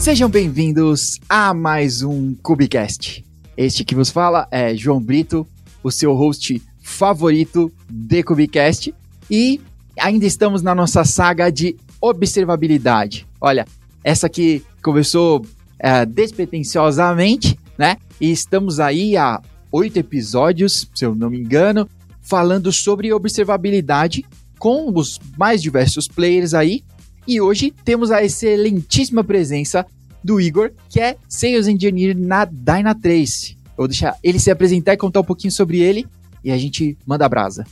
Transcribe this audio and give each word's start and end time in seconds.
Sejam 0.00 0.30
bem-vindos 0.30 1.20
a 1.28 1.52
mais 1.52 2.00
um 2.00 2.34
Cubicast. 2.36 3.22
Este 3.54 3.84
que 3.84 3.94
vos 3.94 4.08
fala 4.08 4.48
é 4.50 4.74
João 4.74 4.98
Brito, 4.98 5.46
o 5.82 5.90
seu 5.90 6.14
host 6.14 6.62
favorito 6.82 7.70
de 7.86 8.22
Cubicast. 8.22 8.94
E 9.30 9.60
ainda 9.98 10.24
estamos 10.24 10.62
na 10.62 10.74
nossa 10.74 11.04
saga 11.04 11.52
de 11.52 11.76
observabilidade. 12.00 13.26
Olha, 13.38 13.66
essa 14.02 14.26
que 14.26 14.62
começou 14.82 15.44
é, 15.78 16.06
despretensiosamente, 16.06 17.60
né? 17.76 17.98
E 18.18 18.30
estamos 18.30 18.80
aí 18.80 19.18
há 19.18 19.38
oito 19.70 19.98
episódios, 19.98 20.88
se 20.94 21.04
eu 21.04 21.14
não 21.14 21.28
me 21.28 21.38
engano, 21.38 21.86
falando 22.22 22.72
sobre 22.72 23.12
observabilidade 23.12 24.24
com 24.58 24.90
os 24.94 25.20
mais 25.36 25.60
diversos 25.60 26.08
players 26.08 26.54
aí. 26.54 26.82
E 27.26 27.40
hoje 27.40 27.72
temos 27.84 28.10
a 28.10 28.22
excelentíssima 28.22 29.22
presença 29.22 29.86
do 30.22 30.40
Igor, 30.40 30.72
que 30.88 31.00
é 31.00 31.16
Sales 31.28 31.66
Engineer 31.66 32.16
na 32.16 32.44
Dynatrace. 32.44 33.56
Vou 33.76 33.88
deixar 33.88 34.16
ele 34.22 34.38
se 34.38 34.50
apresentar 34.50 34.94
e 34.94 34.96
contar 34.96 35.20
um 35.20 35.24
pouquinho 35.24 35.52
sobre 35.52 35.80
ele 35.80 36.06
e 36.44 36.50
a 36.50 36.58
gente 36.58 36.96
manda 37.06 37.24
a 37.24 37.28
brasa. 37.28 37.66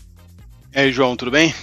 E 0.74 0.78
aí, 0.78 0.92
João, 0.92 1.16
tudo 1.16 1.30
bem? 1.30 1.54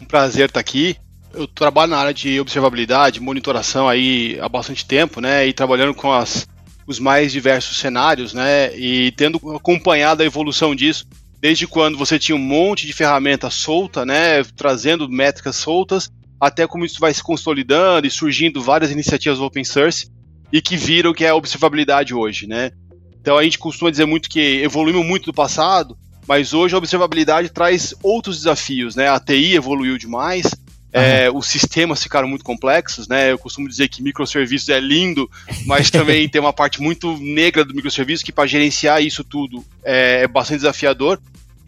Um 0.00 0.04
prazer 0.04 0.48
estar 0.48 0.60
aqui. 0.60 0.96
Eu 1.32 1.46
trabalho 1.46 1.90
na 1.90 1.98
área 1.98 2.14
de 2.14 2.38
observabilidade, 2.38 3.20
monitoração 3.20 3.88
aí 3.88 4.38
há 4.40 4.48
bastante 4.48 4.84
tempo, 4.84 5.20
né? 5.20 5.46
E 5.46 5.52
trabalhando 5.52 5.94
com 5.94 6.12
as, 6.12 6.46
os 6.86 6.98
mais 6.98 7.32
diversos 7.32 7.78
cenários, 7.78 8.34
né? 8.34 8.76
E 8.76 9.12
tendo 9.12 9.38
acompanhado 9.54 10.22
a 10.22 10.26
evolução 10.26 10.74
disso, 10.74 11.06
desde 11.40 11.66
quando 11.66 11.96
você 11.96 12.18
tinha 12.18 12.36
um 12.36 12.38
monte 12.38 12.86
de 12.86 12.92
ferramenta 12.92 13.48
solta, 13.48 14.04
né? 14.04 14.44
Trazendo 14.56 15.08
métricas 15.08 15.56
soltas, 15.56 16.10
até 16.42 16.66
como 16.66 16.84
isso 16.84 16.98
vai 16.98 17.14
se 17.14 17.22
consolidando 17.22 18.04
e 18.04 18.10
surgindo 18.10 18.60
várias 18.60 18.90
iniciativas 18.90 19.38
open 19.38 19.62
source 19.62 20.10
e 20.52 20.60
que 20.60 20.76
viram 20.76 21.14
que 21.14 21.24
é 21.24 21.28
a 21.28 21.36
observabilidade 21.36 22.12
hoje, 22.12 22.48
né? 22.48 22.72
Então 23.20 23.38
a 23.38 23.44
gente 23.44 23.60
costuma 23.60 23.92
dizer 23.92 24.06
muito 24.06 24.28
que 24.28 24.60
evoluiu 24.60 25.04
muito 25.04 25.26
do 25.26 25.32
passado, 25.32 25.96
mas 26.26 26.52
hoje 26.52 26.74
a 26.74 26.78
observabilidade 26.78 27.48
traz 27.48 27.94
outros 28.02 28.38
desafios, 28.38 28.96
né? 28.96 29.08
A 29.08 29.20
TI 29.20 29.54
evoluiu 29.54 29.96
demais, 29.96 30.50
é, 30.92 31.30
os 31.30 31.46
sistemas 31.46 32.02
ficaram 32.02 32.26
muito 32.26 32.44
complexos, 32.44 33.06
né? 33.06 33.30
Eu 33.30 33.38
costumo 33.38 33.68
dizer 33.68 33.86
que 33.86 34.02
microserviços 34.02 34.68
é 34.68 34.80
lindo, 34.80 35.30
mas 35.64 35.92
também 35.92 36.26
tem 36.28 36.40
uma 36.40 36.52
parte 36.52 36.82
muito 36.82 37.16
negra 37.18 37.64
do 37.64 37.72
microserviço 37.72 38.24
que 38.24 38.32
para 38.32 38.48
gerenciar 38.48 39.00
isso 39.00 39.22
tudo 39.22 39.64
é, 39.84 40.22
é, 40.24 40.26
bastante 40.26 40.58
desafiador. 40.58 41.20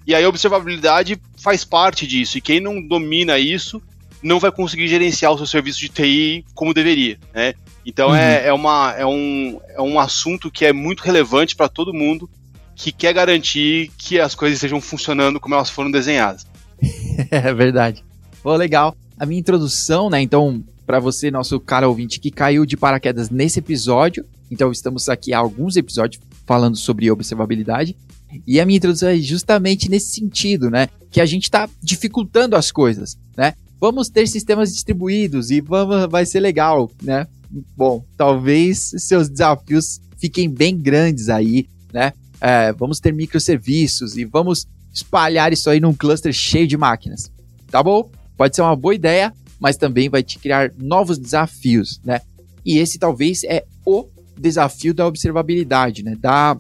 E 0.05 0.17
aí 0.17 0.25
a 0.25 0.29
observabilidade 0.29 1.17
faz 1.41 1.65
parte 1.65 2.09
disso. 2.09 2.37
E 2.39 2.41
quem 2.41 2.59
não 2.59 2.83
domina 2.83 3.39
isso 3.39 3.81
não 4.25 4.41
vai 4.41 4.51
conseguir 4.51 4.89
gerenciar 4.89 5.33
o 5.33 5.37
seu 5.37 5.47
serviço 5.47 5.79
de 5.79 5.89
TI 5.89 6.45
como 6.55 6.75
deveria, 6.75 7.19
né? 7.33 7.55
Então 7.87 8.09
uhum. 8.09 8.17
é, 8.17 8.47
é, 8.47 8.53
uma, 8.53 8.95
é, 8.97 9.07
um, 9.07 9.61
é 9.69 9.83
um 9.83 10.01
assunto 10.01 10.51
que 10.51 10.65
é 10.65 10.73
muito 10.73 11.03
relevante 11.03 11.55
para 11.55 11.69
todo 11.69 11.93
mundo 11.93 12.29
que 12.75 12.91
quer 12.91 13.13
garantir 13.13 13.91
que 13.97 14.19
as 14.19 14.35
coisas 14.35 14.57
estejam 14.57 14.81
funcionando 14.81 15.39
como 15.39 15.55
elas 15.55 15.71
foram 15.71 15.91
desenhadas. 15.91 16.47
é 17.31 17.55
verdade. 17.55 18.03
Pô, 18.43 18.57
legal 18.57 18.97
a 19.19 19.27
minha 19.27 19.41
introdução, 19.41 20.11
né? 20.11 20.21
Então, 20.21 20.63
para 20.87 20.99
você, 20.99 21.31
nosso 21.31 21.59
cara 21.61 21.89
ouvinte 21.89 22.21
que 22.21 22.31
caiu 22.31 22.67
de 22.67 22.77
paraquedas 22.77 23.31
nesse 23.31 23.59
episódio, 23.59 24.25
então 24.51 24.71
estamos 24.71 25.09
aqui 25.09 25.33
há 25.33 25.39
alguns 25.39 25.77
episódios 25.77 26.23
falando 26.47 26.77
sobre 26.77 27.11
observabilidade. 27.11 27.97
E 28.47 28.59
a 28.61 28.67
minha 28.67 28.77
introdução 28.77 29.09
é 29.09 29.17
justamente 29.17 29.89
nesse 29.89 30.13
sentido, 30.13 30.69
né? 30.69 30.89
Que 31.11 31.21
a 31.21 31.27
gente 31.27 31.45
está 31.45 31.69
dificultando 31.81 32.57
as 32.57 32.73
coisas, 32.73 33.17
né? 33.37 33.55
Vamos 33.81 34.09
ter 34.09 34.27
sistemas 34.27 34.73
distribuídos 34.73 35.51
e 35.51 35.61
vamos, 35.61 36.11
vai 36.11 36.25
ser 36.25 36.41
legal, 36.41 36.91
né? 37.03 37.27
Bom, 37.77 38.05
talvez 38.17 38.95
seus 38.99 39.29
desafios 39.29 40.01
fiquem 40.19 40.49
bem 40.49 40.77
grandes 40.77 41.29
aí, 41.29 41.69
né? 41.93 42.13
É, 42.41 42.73
vamos 42.73 43.01
ter 43.01 43.13
microserviços 43.13 44.17
e 44.17 44.25
vamos 44.25 44.67
espalhar 44.93 45.53
isso 45.53 45.69
aí 45.69 45.81
num 45.81 45.95
cluster 45.95 46.33
cheio 46.33 46.67
de 46.67 46.77
máquinas. 46.77 47.31
Tá 47.71 47.83
bom? 47.83 48.11
Pode 48.37 48.55
ser 48.55 48.63
uma 48.63 48.77
boa 48.77 48.95
ideia, 48.95 49.33
mas 49.59 49.77
também 49.77 50.09
vai 50.09 50.23
te 50.23 50.39
criar 50.39 50.73
novos 50.79 51.19
desafios, 51.19 52.01
né? 52.05 52.21
E 52.65 52.79
esse 52.79 52.99
talvez 52.99 53.45
é 53.45 53.65
o 53.85 54.07
desafio 54.39 54.95
da 54.95 55.07
observabilidade, 55.07 56.03
né? 56.03 56.17
Da 56.19 56.57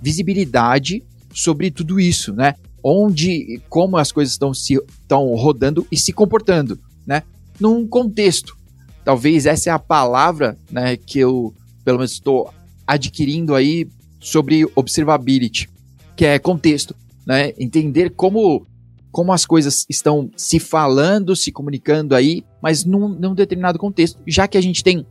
visibilidade 0.00 1.02
sobre 1.32 1.70
tudo 1.70 1.98
isso, 1.98 2.32
né? 2.32 2.54
Onde, 2.90 3.60
como 3.68 3.98
as 3.98 4.10
coisas 4.10 4.32
estão 4.32 4.54
se 4.54 4.74
estão 4.74 5.34
rodando 5.34 5.86
e 5.92 5.96
se 5.96 6.10
comportando, 6.10 6.78
né? 7.06 7.22
Num 7.60 7.86
contexto. 7.86 8.56
Talvez 9.04 9.44
essa 9.44 9.68
é 9.68 9.72
a 9.72 9.78
palavra, 9.78 10.56
né? 10.70 10.96
Que 10.96 11.18
eu, 11.18 11.52
pelo 11.84 11.98
menos, 11.98 12.12
estou 12.12 12.50
adquirindo 12.86 13.54
aí 13.54 13.86
sobre 14.18 14.64
observability, 14.74 15.68
que 16.16 16.24
é 16.24 16.38
contexto, 16.38 16.96
né? 17.26 17.52
Entender 17.58 18.10
como 18.10 18.66
como 19.10 19.32
as 19.32 19.44
coisas 19.44 19.84
estão 19.88 20.30
se 20.34 20.58
falando, 20.58 21.36
se 21.36 21.52
comunicando 21.52 22.14
aí, 22.14 22.42
mas 22.62 22.86
num, 22.86 23.08
num 23.08 23.34
determinado 23.34 23.78
contexto, 23.78 24.18
já 24.26 24.48
que 24.48 24.56
a 24.56 24.60
gente 24.62 24.82
tem 24.82 25.04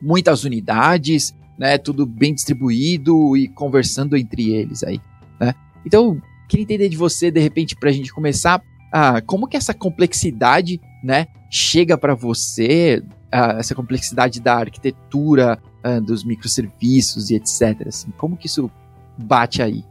muitas 0.00 0.44
unidades, 0.44 1.34
né, 1.58 1.78
tudo 1.78 2.04
bem 2.06 2.32
distribuído 2.34 3.36
e 3.36 3.48
conversando 3.48 4.16
entre 4.16 4.52
eles 4.52 4.84
aí, 4.84 5.00
né? 5.40 5.52
Então, 5.84 6.20
queria 6.48 6.64
entender 6.64 6.88
de 6.88 6.96
você, 6.96 7.30
de 7.30 7.40
repente, 7.40 7.76
para 7.76 7.90
a 7.90 7.92
gente 7.92 8.12
começar, 8.12 8.62
ah, 8.92 9.20
como 9.20 9.48
que 9.48 9.56
essa 9.56 9.74
complexidade, 9.74 10.80
né, 11.02 11.26
chega 11.50 11.96
para 11.96 12.14
você, 12.14 13.02
ah, 13.30 13.56
essa 13.58 13.74
complexidade 13.74 14.40
da 14.40 14.56
arquitetura, 14.56 15.60
ah, 15.82 16.00
dos 16.00 16.24
microserviços 16.24 17.30
e 17.30 17.34
etc. 17.34 17.88
Assim, 17.88 18.10
como 18.16 18.36
que 18.36 18.46
isso 18.46 18.70
bate 19.18 19.62
aí? 19.62 19.84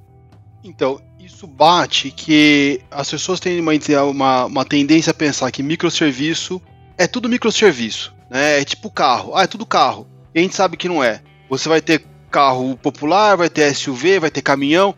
Então, 0.63 0.99
isso 1.19 1.47
bate 1.47 2.11
que 2.11 2.81
as 2.89 3.09
pessoas 3.09 3.39
têm 3.39 3.59
uma, 3.59 3.73
uma, 4.03 4.45
uma 4.45 4.65
tendência 4.65 5.11
a 5.11 5.13
pensar 5.13 5.51
que 5.51 5.63
microserviço 5.63 6.61
é 6.97 7.07
tudo 7.07 7.29
microserviço, 7.29 8.13
né? 8.29 8.61
É 8.61 8.63
tipo 8.65 8.89
carro. 8.89 9.35
Ah, 9.35 9.43
é 9.43 9.47
tudo 9.47 9.65
carro. 9.65 10.07
E 10.33 10.39
a 10.39 10.41
gente 10.41 10.55
sabe 10.55 10.77
que 10.77 10.87
não 10.87 11.03
é. 11.03 11.21
Você 11.49 11.67
vai 11.67 11.81
ter 11.81 12.05
carro 12.31 12.75
popular, 12.77 13.35
vai 13.37 13.49
ter 13.49 13.73
SUV, 13.75 14.19
vai 14.19 14.31
ter 14.31 14.41
caminhão, 14.41 14.95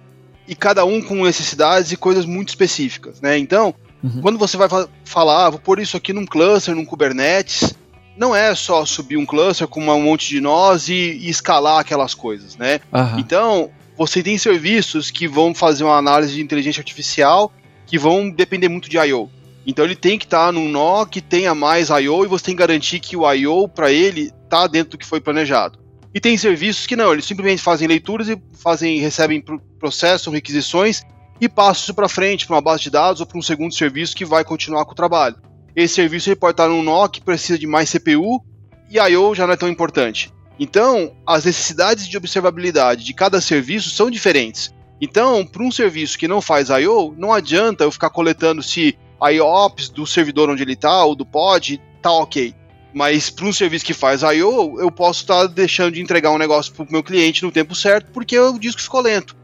e 0.48 0.56
cada 0.56 0.86
um 0.86 1.02
com 1.02 1.24
necessidades 1.24 1.92
e 1.92 1.98
coisas 1.98 2.26
muito 2.26 2.50
específicas, 2.50 3.22
né? 3.22 3.38
Então, 3.38 3.74
uhum. 4.04 4.22
quando 4.22 4.38
você 4.38 4.58
vai 4.58 4.68
falar, 5.04 5.46
ah, 5.46 5.50
vou 5.50 5.60
pôr 5.60 5.80
isso 5.80 5.98
aqui 5.98 6.14
num 6.14 6.26
cluster, 6.26 6.76
num 6.76 6.86
Kubernetes, 6.86 7.74
não 8.18 8.36
é 8.36 8.54
só 8.56 8.86
subir 8.86 9.18
um 9.18 9.26
cluster 9.26 9.68
com 9.68 9.82
um 9.82 10.02
monte 10.02 10.30
de 10.30 10.40
nós 10.40 10.88
e, 10.88 10.94
e 10.94 11.30
escalar 11.30 11.80
aquelas 11.80 12.14
coisas, 12.14 12.56
né? 12.56 12.80
Uhum. 12.94 13.20
Então, 13.20 13.72
você 13.98 14.22
tem 14.22 14.38
serviços 14.38 15.10
que 15.10 15.28
vão 15.28 15.54
fazer 15.54 15.84
uma 15.84 15.98
análise 15.98 16.34
de 16.34 16.42
inteligência 16.42 16.82
artificial 16.82 17.52
que 17.86 17.98
vão 17.98 18.30
depender 18.30 18.70
muito 18.70 18.90
de 18.90 18.98
I/O. 18.98 19.30
Então 19.66 19.84
ele 19.84 19.96
tem 19.96 20.18
que 20.18 20.26
estar 20.26 20.48
tá 20.48 20.52
num 20.52 20.70
nó 20.70 21.06
que 21.06 21.22
tenha 21.22 21.56
mais 21.56 21.90
I/O 21.90 22.24
e 22.24 22.28
você 22.28 22.46
tem 22.46 22.56
que 22.56 22.60
garantir 22.60 23.00
que 23.00 23.18
o 23.18 23.32
I/O 23.32 23.68
para 23.68 23.92
ele 23.92 24.32
está 24.44 24.68
dentro 24.68 24.92
do 24.92 24.98
que 24.98 25.06
foi 25.06 25.20
planejado. 25.20 25.80
E 26.16 26.20
tem 26.22 26.38
serviços 26.38 26.88
que 26.88 26.96
não, 26.96 27.12
eles 27.12 27.26
simplesmente 27.26 27.62
fazem 27.62 27.90
leituras 27.90 28.30
e 28.30 28.42
fazem, 28.54 29.00
recebem 29.00 29.44
processam 29.78 30.32
requisições 30.32 31.04
e 31.42 31.50
passam 31.50 31.84
isso 31.84 31.94
para 31.94 32.08
frente 32.08 32.48
para 32.48 32.56
uma 32.56 32.62
base 32.62 32.84
de 32.84 32.90
dados 32.90 33.20
ou 33.20 33.28
para 33.28 33.38
um 33.38 33.42
segundo 33.42 33.76
serviço 33.76 34.16
que 34.16 34.24
vai 34.24 34.46
continuar 34.46 34.86
com 34.86 34.94
o 34.94 34.96
trabalho. 34.96 35.36
Esse 35.76 35.96
serviço 35.96 36.34
pode 36.38 36.54
estar 36.54 36.70
num 36.70 36.82
nó 36.82 37.10
que 37.10 37.20
precisa 37.20 37.60
de 37.60 37.68
mais 37.68 37.92
CPU 37.92 38.42
e 38.90 38.98
I/O 38.98 39.36
já 39.36 39.46
não 39.46 39.56
é 39.56 39.58
tão 39.58 39.68
importante. 39.68 40.34
Então, 40.58 41.14
as 41.28 41.44
necessidades 41.44 42.08
de 42.08 42.16
observabilidade 42.16 43.04
de 43.04 43.14
cada 43.14 43.42
serviço 43.42 43.90
são 43.90 44.10
diferentes. 44.10 44.74
Então, 45.02 45.46
para 45.46 45.64
um 45.64 45.72
serviço 45.72 46.18
que 46.18 46.30
não 46.30 46.40
faz 46.40 46.70
I/O, 46.70 47.14
não 47.18 47.34
adianta 47.34 47.84
eu 47.84 47.92
ficar 47.92 48.10
coletando 48.10 48.64
se 48.64 48.98
IOPS 49.22 49.90
do 49.90 50.08
servidor 50.08 50.50
onde 50.50 50.64
ele 50.64 50.74
está 50.74 51.04
ou 51.04 51.14
do 51.14 51.26
pod 51.26 51.82
está 51.98 52.10
ok. 52.10 52.56
Mas 52.96 53.30
para 53.30 53.46
um 53.46 53.54
serviço 53.54 53.84
que 53.84 53.94
faz 53.94 54.22
I/O, 54.22 54.80
eu 54.80 54.90
posso 54.90 55.22
estar 55.22 55.42
tá 55.42 55.48
deixando 55.48 55.94
de 55.94 56.02
entregar 56.02 56.32
um 56.32 56.38
negócio 56.38 56.74
para 56.74 56.86
o 56.86 56.88
meu 56.90 57.04
cliente 57.04 57.44
no 57.44 57.52
tempo 57.52 57.76
certo 57.76 58.10
porque 58.12 58.40
o 58.40 58.58
disco 58.58 58.82
ficou 58.82 59.02
lento. 59.02 59.36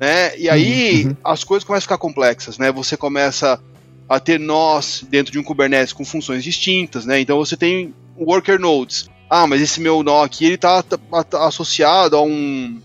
Né? 0.00 0.36
E 0.36 0.48
aí 0.48 1.06
uhum. 1.06 1.16
as 1.24 1.44
coisas 1.44 1.64
começam 1.64 1.84
a 1.84 1.88
ficar 1.88 1.98
complexas. 1.98 2.58
Né? 2.58 2.72
Você 2.72 2.96
começa 2.96 3.60
a 4.08 4.20
ter 4.20 4.40
nós 4.40 5.04
dentro 5.08 5.32
de 5.32 5.38
um 5.38 5.42
Kubernetes 5.42 5.92
com 5.92 6.04
funções 6.04 6.42
distintas. 6.42 7.06
Né? 7.06 7.20
Então 7.20 7.38
você 7.38 7.56
tem 7.56 7.94
worker 8.18 8.58
nodes 8.58 9.08
ah, 9.28 9.46
mas 9.46 9.60
esse 9.60 9.80
meu 9.80 10.02
nó 10.02 10.22
aqui 10.22 10.44
ele 10.44 10.56
tá, 10.56 10.82
tá, 10.82 10.98
tá 11.24 11.46
associado 11.46 12.16
a 12.16 12.22
um 12.22 12.80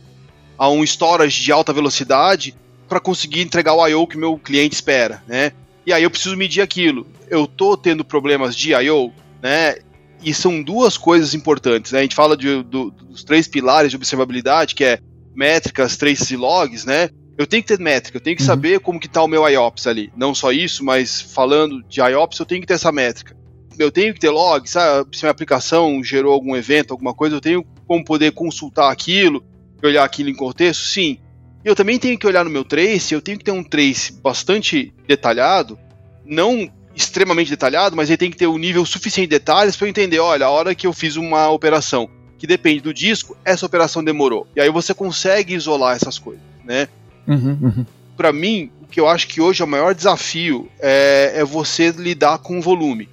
a 0.58 0.70
um 0.70 0.84
storage 0.84 1.42
de 1.42 1.52
alta 1.52 1.74
velocidade 1.74 2.56
para 2.88 3.00
conseguir 3.00 3.42
entregar 3.42 3.74
o 3.74 3.88
I/O 3.88 4.06
que 4.06 4.18
meu 4.18 4.38
cliente 4.38 4.76
espera, 4.76 5.24
né? 5.28 5.54
E 5.86 5.94
aí 5.94 6.04
eu 6.04 6.12
preciso 6.12 6.38
medir 6.38 6.62
aquilo. 6.62 7.08
Eu 7.30 7.48
tô 7.48 7.76
tendo 7.76 8.06
problemas 8.06 8.56
de 8.56 8.74
I/O, 8.74 9.12
né? 9.42 9.78
E 10.22 10.34
são 10.34 10.62
duas 10.62 10.98
coisas 10.98 11.34
importantes, 11.34 11.92
né? 11.92 12.00
A 12.00 12.02
gente 12.04 12.16
fala 12.16 12.38
de, 12.38 12.64
do, 12.64 12.92
dos 12.92 13.24
três 13.24 13.48
pilares 13.48 13.92
de 13.92 13.98
observabilidade, 13.98 14.76
que 14.76 14.84
é 14.84 15.00
métricas, 15.34 15.98
traces 15.98 16.30
e 16.32 16.36
logs, 16.36 16.86
né? 16.86 17.10
Eu 17.38 17.48
tenho 17.48 17.64
que 17.64 17.70
ter 17.70 17.80
métrica, 17.80 18.18
eu 18.18 18.22
tenho 18.22 18.36
que 18.36 18.44
uhum. 18.44 18.48
saber 18.48 18.80
como 18.82 19.00
que 19.00 19.08
tá 19.08 19.24
o 19.24 19.28
meu 19.28 19.48
IOPS 19.48 19.88
ali. 19.88 20.12
Não 20.16 20.36
só 20.36 20.52
isso, 20.52 20.84
mas 20.84 21.22
falando 21.22 21.82
de 21.84 22.02
IOPS, 22.02 22.40
eu 22.40 22.46
tenho 22.46 22.62
que 22.62 22.68
ter 22.68 22.76
essa 22.76 22.92
métrica 22.92 23.36
eu 23.78 23.92
tenho 23.92 24.14
que 24.14 24.20
ter 24.20 24.30
log, 24.30 24.70
sabe? 24.70 25.16
Se 25.16 25.24
minha 25.24 25.32
aplicação 25.32 26.04
gerou 26.04 26.34
algum 26.34 26.56
evento, 26.56 26.92
alguma 26.92 27.14
coisa, 27.14 27.36
eu 27.36 27.42
tenho 27.42 27.66
como 27.88 28.04
poder 28.04 28.32
consultar 28.32 28.92
aquilo, 28.92 29.44
olhar 29.84 30.04
aquilo 30.04 30.30
em 30.30 30.36
contexto? 30.36 30.84
Sim. 30.84 31.18
Eu 31.64 31.76
também 31.76 32.00
tenho 32.00 32.18
que 32.18 32.28
olhar 32.28 32.44
no 32.44 32.50
meu 32.50 32.64
trace, 32.64 33.14
eu 33.14 33.22
tenho 33.22 33.38
que 33.38 33.44
ter 33.44 33.52
um 33.52 33.64
trace 33.64 34.14
bastante 34.14 34.94
detalhado, 35.08 35.78
não 36.26 36.70
extremamente 36.96 37.50
detalhado, 37.50 37.96
mas 37.96 38.10
ele 38.10 38.18
tem 38.18 38.32
que 38.32 38.38
ter 38.38 38.48
um 38.48 38.58
nível 38.58 38.86
suficiente 38.86 39.30
de 39.30 39.38
detalhes 39.38 39.76
para 39.76 39.88
eu 39.88 39.90
entender, 39.90 40.20
olha, 40.20 40.46
a 40.46 40.50
hora 40.50 40.76
que 40.76 40.86
eu 40.86 40.94
fiz 40.94 41.16
uma 41.16 41.50
operação 41.50 42.10
que 42.38 42.48
depende 42.48 42.82
do 42.82 42.94
disco, 42.94 43.38
essa 43.46 43.66
operação 43.66 44.04
demorou. 44.04 44.48
E 44.56 44.62
aí 44.62 44.70
você 44.70 44.94
consegue 44.94 45.54
isolar 45.54 45.96
essas 45.96 46.18
coisas, 46.18 46.42
né? 46.66 46.88
Uhum, 47.28 47.58
uhum. 47.62 47.86
Para 48.18 48.34
mim, 48.34 48.72
o 48.82 48.88
que 48.88 49.00
eu 49.00 49.08
acho 49.08 49.28
que 49.28 49.40
hoje 49.40 49.62
é 49.62 49.66
o 49.66 49.68
maior 49.68 49.94
desafio 49.94 50.68
é, 50.80 51.34
é 51.36 51.46
você 51.46 51.92
lidar 51.92 52.40
com 52.40 52.58
o 52.58 52.62
volume. 52.62 53.08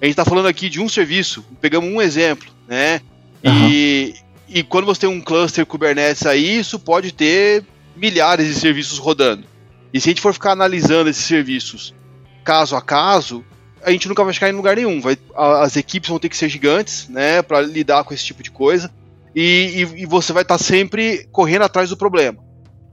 A 0.00 0.04
gente 0.04 0.12
está 0.12 0.26
falando 0.26 0.46
aqui 0.46 0.68
de 0.68 0.80
um 0.80 0.88
serviço, 0.88 1.42
pegamos 1.58 1.90
um 1.90 2.02
exemplo, 2.02 2.48
né? 2.68 3.00
Uhum. 3.42 3.68
E, 3.70 4.14
e 4.46 4.62
quando 4.62 4.84
você 4.84 5.00
tem 5.00 5.10
um 5.10 5.22
cluster 5.22 5.64
Kubernetes 5.64 6.26
aí, 6.26 6.58
isso 6.58 6.78
pode 6.78 7.12
ter 7.12 7.64
milhares 7.96 8.46
de 8.46 8.54
serviços 8.54 8.98
rodando. 8.98 9.44
E 9.90 9.98
se 9.98 10.08
a 10.08 10.10
gente 10.10 10.20
for 10.20 10.34
ficar 10.34 10.52
analisando 10.52 11.08
esses 11.08 11.24
serviços 11.24 11.94
caso 12.46 12.76
a 12.76 12.80
caso, 12.80 13.44
a 13.82 13.90
gente 13.90 14.08
nunca 14.08 14.22
vai 14.22 14.32
chegar 14.32 14.48
em 14.48 14.52
lugar 14.52 14.76
nenhum. 14.76 15.00
Vai, 15.00 15.18
as 15.34 15.76
equipes 15.76 16.08
vão 16.08 16.18
ter 16.20 16.28
que 16.28 16.36
ser 16.36 16.48
gigantes, 16.48 17.08
né, 17.08 17.42
para 17.42 17.60
lidar 17.60 18.04
com 18.04 18.14
esse 18.14 18.24
tipo 18.24 18.40
de 18.42 18.52
coisa. 18.52 18.88
E, 19.34 19.84
e, 19.96 20.02
e 20.02 20.06
você 20.06 20.32
vai 20.32 20.42
estar 20.42 20.56
tá 20.56 20.62
sempre 20.62 21.28
correndo 21.32 21.62
atrás 21.62 21.90
do 21.90 21.96
problema. 21.96 22.38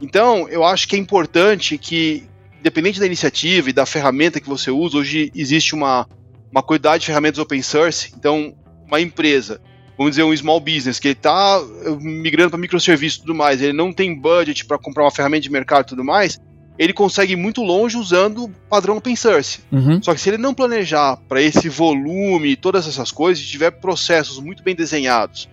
Então, 0.01 0.49
eu 0.49 0.65
acho 0.65 0.87
que 0.87 0.95
é 0.95 0.99
importante 0.99 1.77
que, 1.77 2.23
independente 2.59 2.99
da 2.99 3.05
iniciativa 3.05 3.69
e 3.69 3.73
da 3.73 3.85
ferramenta 3.85 4.41
que 4.41 4.49
você 4.49 4.71
usa, 4.71 4.97
hoje 4.97 5.31
existe 5.35 5.75
uma, 5.75 6.07
uma 6.51 6.63
quantidade 6.63 7.01
de 7.01 7.05
ferramentas 7.05 7.39
open 7.39 7.61
source. 7.61 8.11
Então, 8.17 8.55
uma 8.85 8.99
empresa, 8.99 9.61
vamos 9.95 10.13
dizer, 10.13 10.23
um 10.23 10.35
small 10.35 10.59
business, 10.59 10.99
que 10.99 11.09
está 11.09 11.61
migrando 12.01 12.49
para 12.49 12.59
microserviços 12.59 13.19
e 13.19 13.21
tudo 13.21 13.35
mais, 13.35 13.61
ele 13.61 13.73
não 13.73 13.93
tem 13.93 14.19
budget 14.19 14.65
para 14.65 14.79
comprar 14.79 15.03
uma 15.03 15.11
ferramenta 15.11 15.43
de 15.43 15.51
mercado 15.51 15.85
e 15.85 15.89
tudo 15.89 16.03
mais, 16.03 16.39
ele 16.77 16.93
consegue 16.93 17.33
ir 17.33 17.37
muito 17.37 17.61
longe 17.61 17.97
usando 17.97 18.45
o 18.45 18.49
padrão 18.69 18.97
open 18.97 19.15
source. 19.15 19.59
Uhum. 19.71 20.01
Só 20.01 20.13
que 20.13 20.21
se 20.21 20.29
ele 20.29 20.37
não 20.37 20.53
planejar 20.53 21.17
para 21.27 21.41
esse 21.41 21.69
volume, 21.69 22.55
todas 22.55 22.87
essas 22.87 23.11
coisas, 23.11 23.43
e 23.43 23.47
tiver 23.47 23.71
processos 23.71 24.39
muito 24.39 24.63
bem 24.63 24.75
desenhados, 24.75 25.47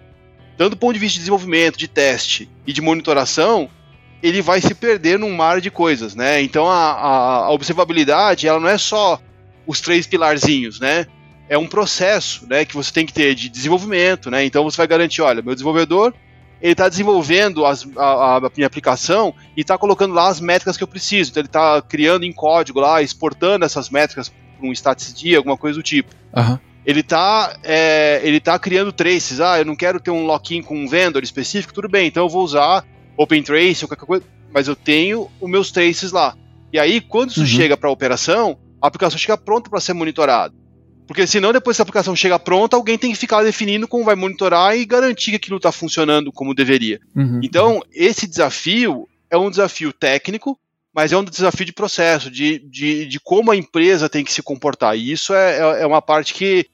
tanto 0.57 0.71
do 0.71 0.77
ponto 0.77 0.95
de 0.95 0.99
vista 0.99 1.15
de 1.15 1.21
desenvolvimento, 1.21 1.79
de 1.79 1.89
teste 1.89 2.49
e 2.67 2.73
de 2.73 2.81
monitoração, 2.81 3.69
ele 4.23 4.43
vai 4.43 4.61
se 4.61 4.75
perder 4.75 5.19
num 5.19 5.35
mar 5.35 5.61
de 5.61 5.71
coisas, 5.71 6.15
né? 6.15 6.43
Então 6.43 6.69
a, 6.69 6.93
a, 6.93 7.37
a 7.47 7.51
observabilidade, 7.51 8.47
ela 8.47 8.61
não 8.61 8.69
é 8.69 8.77
só 8.77 9.21
os 9.67 9.81
três 9.81 10.07
pilarzinhos, 10.07 10.81
né? 10.81 11.07
É 11.49 11.59
um 11.59 11.67
processo, 11.67 12.47
né, 12.49 12.65
que 12.65 12.77
você 12.77 12.93
tem 12.93 13.05
que 13.05 13.13
ter 13.13 13.35
de 13.35 13.49
desenvolvimento, 13.49 14.31
né? 14.31 14.45
Então 14.45 14.63
você 14.63 14.77
vai 14.77 14.87
garantir, 14.87 15.21
olha, 15.21 15.43
meu 15.43 15.55
desenvolvedor 15.55 16.15
ele 16.61 16.73
está 16.73 16.89
desenvolvendo 16.89 17.65
as, 17.65 17.87
a, 17.97 18.37
a, 18.37 18.51
minha 18.55 18.67
aplicação 18.67 19.35
e 19.57 19.63
está 19.63 19.79
colocando 19.79 20.15
lá 20.15 20.29
as 20.29 20.41
métricas 20.41 20.77
que 20.77 20.83
eu 20.83 20.89
preciso. 20.89 21.31
Então 21.31 21.41
ele 21.41 21.49
está 21.49 21.81
criando 21.83 22.25
em 22.25 22.33
código 22.33 22.81
lá, 22.81 23.03
exportando 23.03 23.65
essas 23.65 23.89
métricas 23.89 24.29
para 24.29 24.69
um 24.69 24.73
status 24.73 25.15
alguma 25.37 25.57
coisa 25.57 25.79
do 25.79 25.83
tipo. 25.83 26.15
Uhum. 26.37 26.59
Ele 26.85 27.01
está 27.01 27.57
é, 27.63 28.21
ele 28.23 28.41
tá 28.41 28.59
criando 28.59 28.93
traces. 28.93 29.41
Ah, 29.41 29.59
eu 29.59 29.65
não 29.65 29.77
quero 29.77 30.01
ter 30.01 30.11
um 30.11 30.27
lock-in 30.27 30.63
com 30.63 30.77
um 30.77 30.89
vendor 30.89 31.23
específico, 31.23 31.73
tudo 31.73 31.89
bem, 31.89 32.09
então 32.09 32.25
eu 32.25 32.29
vou 32.29 32.43
usar 32.43 32.85
OpenTrace 33.17 33.85
ou 33.85 33.89
qualquer 33.89 34.07
coisa, 34.07 34.25
mas 34.53 34.69
eu 34.69 34.77
tenho 34.77 35.31
os 35.41 35.51
meus 35.51 35.71
traces 35.71 36.13
lá. 36.13 36.35
E 36.73 36.79
aí, 36.79 37.01
quando 37.01 37.31
isso 37.31 37.41
uhum. 37.41 37.47
chega 37.47 37.77
para 37.77 37.89
a 37.89 37.93
operação, 37.93 38.59
a 38.81 38.87
aplicação 38.87 39.19
chega 39.19 39.37
pronta 39.37 39.69
para 39.69 39.81
ser 39.81 39.93
monitorada. 39.93 40.55
Porque 41.11 41.27
senão, 41.27 41.53
depois 41.53 41.77
que 41.77 41.81
a 41.81 41.83
aplicação 41.83 42.15
chega 42.15 42.39
pronta, 42.39 42.77
alguém 42.77 42.97
tem 42.97 43.11
que 43.11 43.19
ficar 43.19 43.43
definindo 43.43 43.89
como 43.89 44.05
vai 44.05 44.15
monitorar 44.15 44.79
e 44.79 44.87
garantir 44.87 45.33
que 45.33 45.39
aquilo 45.39 45.57
está 45.57 45.73
funcionando 45.73 46.31
como 46.31 46.55
deveria. 46.55 47.01
Uhum. 47.17 47.41
Então, 47.43 47.83
esse 47.93 48.29
desafio 48.29 49.09
é 49.29 49.37
um 49.37 49.51
desafio 49.51 49.93
técnico, 49.93 50.57
mas 50.95 51.11
é 51.11 51.17
um 51.17 51.25
desafio 51.25 51.67
de 51.67 51.73
processo, 51.73 52.31
de, 52.31 52.61
de, 52.61 53.07
de 53.07 53.19
como 53.19 53.51
a 53.51 53.57
empresa 53.57 54.09
tem 54.09 54.23
que 54.23 54.33
se 54.33 54.41
comportar. 54.41 54.97
E 54.97 55.11
isso 55.11 55.35
é, 55.35 55.59
é, 55.59 55.83
é 55.83 55.87
uma 55.87 56.01
parte 56.01 56.33
que 56.33 56.67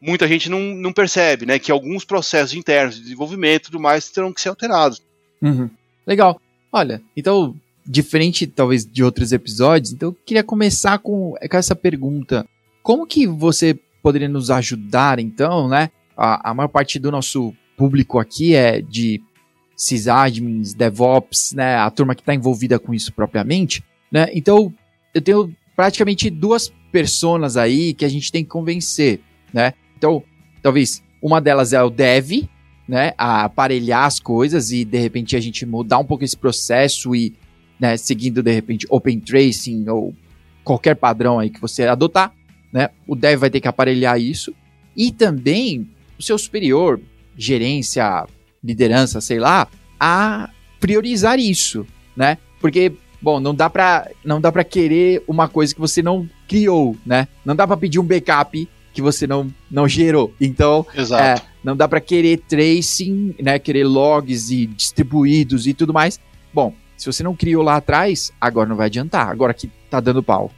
muita 0.00 0.28
gente 0.28 0.48
não, 0.48 0.60
não 0.60 0.92
percebe, 0.92 1.44
né? 1.44 1.58
Que 1.58 1.72
alguns 1.72 2.04
processos 2.04 2.54
internos 2.54 2.94
de 2.94 3.02
desenvolvimento 3.02 3.62
e 3.62 3.72
tudo 3.72 3.80
mais 3.80 4.08
terão 4.08 4.32
que 4.32 4.40
ser 4.40 4.50
alterados. 4.50 5.02
Uhum. 5.42 5.68
Legal. 6.06 6.40
Olha, 6.72 7.02
então, 7.16 7.56
diferente 7.84 8.46
talvez 8.46 8.86
de 8.86 9.02
outros 9.02 9.32
episódios, 9.32 9.92
então 9.92 10.10
eu 10.10 10.16
queria 10.24 10.44
começar 10.44 10.96
com, 11.00 11.34
com 11.50 11.56
essa 11.56 11.74
pergunta. 11.74 12.46
Como 12.90 13.06
que 13.06 13.24
você 13.24 13.78
poderia 14.02 14.28
nos 14.28 14.50
ajudar, 14.50 15.20
então, 15.20 15.68
né? 15.68 15.90
A, 16.16 16.50
a 16.50 16.52
maior 16.52 16.66
parte 16.66 16.98
do 16.98 17.08
nosso 17.08 17.54
público 17.76 18.18
aqui 18.18 18.52
é 18.52 18.82
de 18.82 19.22
sysadmins, 19.76 20.74
DevOps, 20.74 21.52
né? 21.52 21.76
A 21.76 21.88
turma 21.88 22.16
que 22.16 22.20
está 22.20 22.34
envolvida 22.34 22.80
com 22.80 22.92
isso 22.92 23.12
propriamente, 23.12 23.80
né? 24.10 24.26
Então, 24.34 24.74
eu 25.14 25.22
tenho 25.22 25.54
praticamente 25.76 26.28
duas 26.30 26.72
personas 26.90 27.56
aí 27.56 27.94
que 27.94 28.04
a 28.04 28.08
gente 28.08 28.32
tem 28.32 28.42
que 28.42 28.50
convencer, 28.50 29.20
né? 29.54 29.72
Então, 29.96 30.24
talvez 30.60 31.00
uma 31.22 31.40
delas 31.40 31.72
é 31.72 31.80
o 31.80 31.90
Dev, 31.90 32.48
né? 32.88 33.12
A 33.16 33.44
aparelhar 33.44 34.04
as 34.04 34.18
coisas 34.18 34.72
e 34.72 34.84
de 34.84 34.98
repente 34.98 35.36
a 35.36 35.40
gente 35.40 35.64
mudar 35.64 35.98
um 35.98 36.04
pouco 36.04 36.24
esse 36.24 36.36
processo 36.36 37.14
e, 37.14 37.34
né? 37.78 37.96
Seguindo 37.96 38.42
de 38.42 38.52
repente 38.52 38.84
Open 38.90 39.20
Tracing 39.20 39.88
ou 39.88 40.12
qualquer 40.64 40.96
padrão 40.96 41.38
aí 41.38 41.50
que 41.50 41.60
você 41.60 41.84
adotar 41.84 42.34
né? 42.72 42.90
O 43.06 43.14
dev 43.14 43.40
vai 43.40 43.50
ter 43.50 43.60
que 43.60 43.68
aparelhar 43.68 44.20
isso. 44.20 44.54
E 44.96 45.10
também 45.12 45.88
o 46.18 46.22
seu 46.22 46.36
superior, 46.38 47.00
gerência, 47.36 48.26
liderança, 48.62 49.20
sei 49.20 49.38
lá, 49.38 49.68
a 49.98 50.50
priorizar 50.78 51.38
isso, 51.38 51.86
né? 52.16 52.38
Porque, 52.60 52.92
bom, 53.20 53.40
não 53.40 53.54
dá 53.54 53.70
para 53.70 54.10
não 54.24 54.40
dá 54.40 54.52
para 54.52 54.64
querer 54.64 55.22
uma 55.26 55.48
coisa 55.48 55.74
que 55.74 55.80
você 55.80 56.02
não 56.02 56.28
criou, 56.48 56.96
né? 57.04 57.28
Não 57.44 57.56
dá 57.56 57.66
para 57.66 57.76
pedir 57.76 57.98
um 57.98 58.04
backup 58.04 58.68
que 58.92 59.00
você 59.00 59.26
não, 59.26 59.52
não 59.70 59.88
gerou. 59.88 60.34
Então, 60.40 60.84
é, 61.18 61.40
não 61.62 61.76
dá 61.76 61.86
para 61.86 62.00
querer 62.00 62.38
tracing, 62.48 63.34
né? 63.40 63.58
Querer 63.58 63.84
logs 63.84 64.50
e 64.50 64.66
distribuídos 64.66 65.66
e 65.66 65.74
tudo 65.74 65.92
mais. 65.92 66.18
Bom, 66.52 66.74
se 66.96 67.06
você 67.06 67.22
não 67.22 67.34
criou 67.34 67.62
lá 67.62 67.76
atrás, 67.76 68.32
agora 68.40 68.68
não 68.68 68.76
vai 68.76 68.86
adiantar. 68.86 69.28
Agora 69.28 69.54
que 69.54 69.70
tá 69.88 70.00
dando 70.00 70.22
pau. 70.22 70.50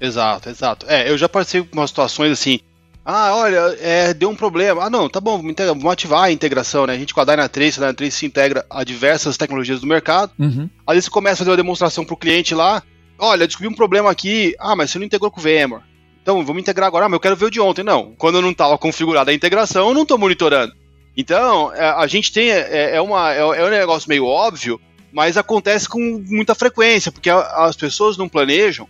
Exato, 0.00 0.48
exato. 0.48 0.86
É, 0.88 1.10
eu 1.10 1.18
já 1.18 1.28
passei 1.28 1.62
com 1.62 1.78
umas 1.78 1.90
situações 1.90 2.32
assim. 2.32 2.60
Ah, 3.04 3.34
olha, 3.34 3.76
é, 3.80 4.14
deu 4.14 4.30
um 4.30 4.36
problema. 4.36 4.84
Ah, 4.84 4.90
não, 4.90 5.08
tá 5.08 5.20
bom, 5.20 5.42
vamos 5.42 5.92
ativar 5.92 6.24
a 6.24 6.32
integração, 6.32 6.86
né? 6.86 6.94
A 6.94 6.98
gente 6.98 7.12
com 7.12 7.20
a 7.20 7.24
Dynatrace, 7.24 7.78
a 7.78 7.82
Dynatrace 7.82 8.16
se 8.16 8.26
integra 8.26 8.64
a 8.70 8.84
diversas 8.84 9.36
tecnologias 9.36 9.80
do 9.80 9.86
mercado. 9.86 10.32
Uhum. 10.38 10.68
Aí 10.86 11.00
você 11.00 11.10
começa 11.10 11.34
a 11.34 11.38
fazer 11.38 11.50
uma 11.50 11.56
demonstração 11.56 12.04
pro 12.04 12.16
cliente 12.16 12.54
lá. 12.54 12.82
Olha, 13.18 13.46
descobri 13.46 13.68
um 13.68 13.74
problema 13.74 14.10
aqui. 14.10 14.54
Ah, 14.58 14.76
mas 14.76 14.90
você 14.90 14.98
não 14.98 15.06
integrou 15.06 15.30
com 15.30 15.40
o 15.40 15.42
VMware. 15.42 15.82
Então, 16.22 16.44
vamos 16.44 16.62
integrar 16.62 16.86
agora. 16.86 17.06
Ah, 17.06 17.08
mas 17.08 17.16
eu 17.16 17.20
quero 17.20 17.36
ver 17.36 17.46
o 17.46 17.50
de 17.50 17.60
ontem. 17.60 17.82
Não, 17.82 18.14
quando 18.16 18.36
eu 18.36 18.42
não 18.42 18.50
estava 18.50 18.76
configurada 18.78 19.30
a 19.30 19.34
integração, 19.34 19.88
eu 19.88 19.94
não 19.94 20.02
estou 20.02 20.18
monitorando. 20.18 20.74
Então, 21.16 21.72
é, 21.74 21.84
a 21.84 22.06
gente 22.06 22.32
tem. 22.32 22.50
É, 22.50 22.96
é, 22.96 23.00
uma, 23.00 23.32
é, 23.32 23.38
é 23.38 23.64
um 23.64 23.70
negócio 23.70 24.08
meio 24.08 24.26
óbvio, 24.26 24.80
mas 25.12 25.36
acontece 25.36 25.88
com 25.88 26.22
muita 26.28 26.54
frequência, 26.54 27.10
porque 27.10 27.30
as 27.30 27.76
pessoas 27.76 28.16
não 28.16 28.28
planejam 28.28 28.86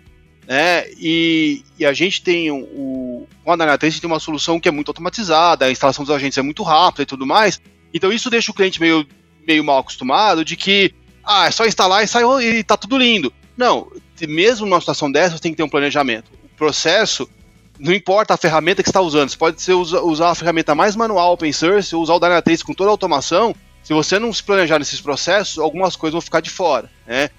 né? 0.51 0.85
E, 0.99 1.63
e 1.79 1.87
a 1.87 1.93
gente 1.93 2.21
tem 2.23 2.51
o. 2.51 3.25
Com 3.45 3.53
a 3.53 3.57
Dynatrace 3.57 4.01
tem 4.01 4.11
uma 4.11 4.19
solução 4.19 4.59
que 4.59 4.69
é 4.69 4.73
muito 4.73 4.89
automatizada, 4.89 5.67
a 5.67 5.71
instalação 5.71 6.05
dos 6.05 6.13
agentes 6.13 6.37
é 6.37 6.43
muito 6.43 6.65
rápida 6.65 7.05
e 7.05 7.07
tudo 7.07 7.25
mais. 7.25 7.61
Então 7.95 8.11
isso 8.11 8.29
deixa 8.29 8.51
o 8.51 8.55
cliente 8.55 8.81
meio, 8.81 9.07
meio 9.47 9.63
mal 9.63 9.79
acostumado 9.79 10.45
de 10.45 10.57
que 10.57 10.93
ah, 11.25 11.47
é 11.47 11.53
só 11.53 11.65
instalar 11.65 12.03
e 12.03 12.09
sai 12.09 12.25
e 12.43 12.65
tá 12.65 12.77
tudo 12.77 12.99
lindo. 12.99 13.33
Não, 13.57 13.93
mesmo 14.27 14.67
numa 14.67 14.81
situação 14.81 15.11
dessa, 15.11 15.37
você 15.37 15.43
tem 15.43 15.53
que 15.53 15.57
ter 15.57 15.63
um 15.63 15.69
planejamento. 15.69 16.33
O 16.45 16.57
processo, 16.57 17.31
não 17.79 17.93
importa 17.93 18.35
a 18.35 18.37
ferramenta 18.37 18.83
que 18.83 18.89
você 18.89 18.91
está 18.91 19.01
usando, 19.01 19.29
você 19.29 19.37
pode 19.37 19.63
ser, 19.63 19.75
usar 19.75 20.31
a 20.31 20.35
ferramenta 20.35 20.75
mais 20.75 20.97
manual 20.97 21.33
open 21.33 21.53
source, 21.53 21.95
ou 21.95 22.03
usar 22.03 22.15
o 22.15 22.19
Dynatrace 22.19 22.65
com 22.65 22.75
toda 22.75 22.91
a 22.91 22.93
automação. 22.93 23.55
Se 23.85 23.95
você 23.95 24.19
não 24.19 24.33
se 24.33 24.43
planejar 24.43 24.81
nesses 24.81 25.01
processos, 25.01 25.59
algumas 25.59 25.95
coisas 25.95 26.15
vão 26.15 26.21
ficar 26.21 26.41
de 26.41 26.51
fora, 26.51 26.91
né? 27.07 27.31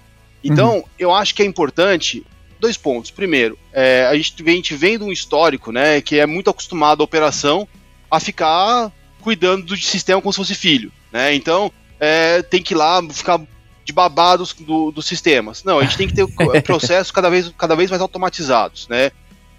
Então, 0.42 0.76
uhum. 0.76 0.84
eu 0.98 1.14
acho 1.14 1.34
que 1.34 1.42
é 1.42 1.46
importante 1.46 2.24
dois 2.62 2.76
pontos. 2.76 3.10
Primeiro, 3.10 3.58
é, 3.72 4.06
a, 4.06 4.16
gente 4.16 4.42
vem, 4.42 4.54
a 4.54 4.56
gente 4.56 4.74
vem 4.74 4.96
de 4.96 5.04
um 5.04 5.12
histórico, 5.12 5.72
né, 5.72 6.00
que 6.00 6.18
é 6.18 6.24
muito 6.24 6.48
acostumado 6.48 7.02
à 7.02 7.04
operação 7.04 7.68
a 8.10 8.20
ficar 8.20 8.90
cuidando 9.20 9.64
do 9.66 9.76
sistema 9.76 10.22
como 10.22 10.32
se 10.32 10.36
fosse 10.36 10.54
filho, 10.54 10.90
né? 11.12 11.34
Então, 11.34 11.72
é, 11.98 12.42
tem 12.42 12.62
que 12.62 12.74
ir 12.74 12.76
lá 12.76 13.00
ficar 13.10 13.40
de 13.84 13.92
babados 13.92 14.52
do, 14.52 14.90
dos 14.90 15.06
sistemas. 15.06 15.62
Não, 15.64 15.78
a 15.78 15.84
gente 15.84 15.96
tem 15.96 16.08
que 16.08 16.14
ter 16.14 16.26
processos 16.62 17.10
cada 17.10 17.30
vez, 17.30 17.52
cada 17.56 17.74
vez 17.74 17.90
mais 17.90 18.02
automatizados, 18.02 18.88
né? 18.88 19.10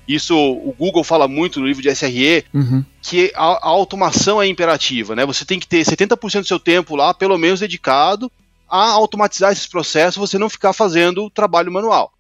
Isso 0.06 0.38
o 0.38 0.76
Google 0.78 1.04
fala 1.04 1.30
muito 1.30 1.62
no 1.62 1.66
livro 1.66 1.82
de 1.82 1.90
SRE, 1.90 2.44
uhum. 2.54 2.84
que 3.02 3.32
a, 3.36 3.46
a, 3.46 3.68
automação 3.70 4.42
é 4.42 4.48
imperativa, 4.48 5.16
né? 5.16 5.26
Você 5.26 5.46
tem 5.46 5.60
que 5.60 5.68
ter 5.68 5.86
70% 5.86 6.42
do 6.42 6.48
seu 6.48 6.60
tempo 6.60 6.96
lá, 6.96 7.14
pelo 7.14 7.38
menos, 7.38 7.62
dedicado 7.62 8.30
a 8.70 8.90
automatizar 8.92 9.52
esses 9.52 9.68
processos, 9.68 10.18
você 10.18 10.38
não 10.38 10.50
ficar 10.50 10.74
fazendo 10.74 11.30
trabalho 11.30 11.72
manual. 11.72 12.12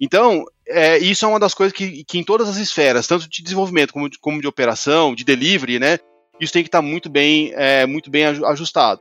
Então, 0.00 0.44
é, 0.66 0.98
isso 0.98 1.24
é 1.24 1.28
uma 1.28 1.40
das 1.40 1.54
coisas 1.54 1.76
que, 1.76 2.04
que 2.04 2.18
em 2.18 2.24
todas 2.24 2.48
as 2.48 2.56
esferas, 2.56 3.06
tanto 3.06 3.28
de 3.28 3.42
desenvolvimento 3.42 3.92
como 3.92 4.08
de, 4.08 4.18
como 4.18 4.40
de 4.40 4.46
operação, 4.46 5.14
de 5.14 5.24
delivery, 5.24 5.78
né? 5.78 5.98
isso 6.40 6.52
tem 6.52 6.62
que 6.62 6.68
estar 6.68 6.78
tá 6.78 6.86
muito 6.86 7.08
bem, 7.08 7.52
é, 7.54 7.86
muito 7.86 8.10
bem 8.10 8.24
ajustado. 8.24 9.00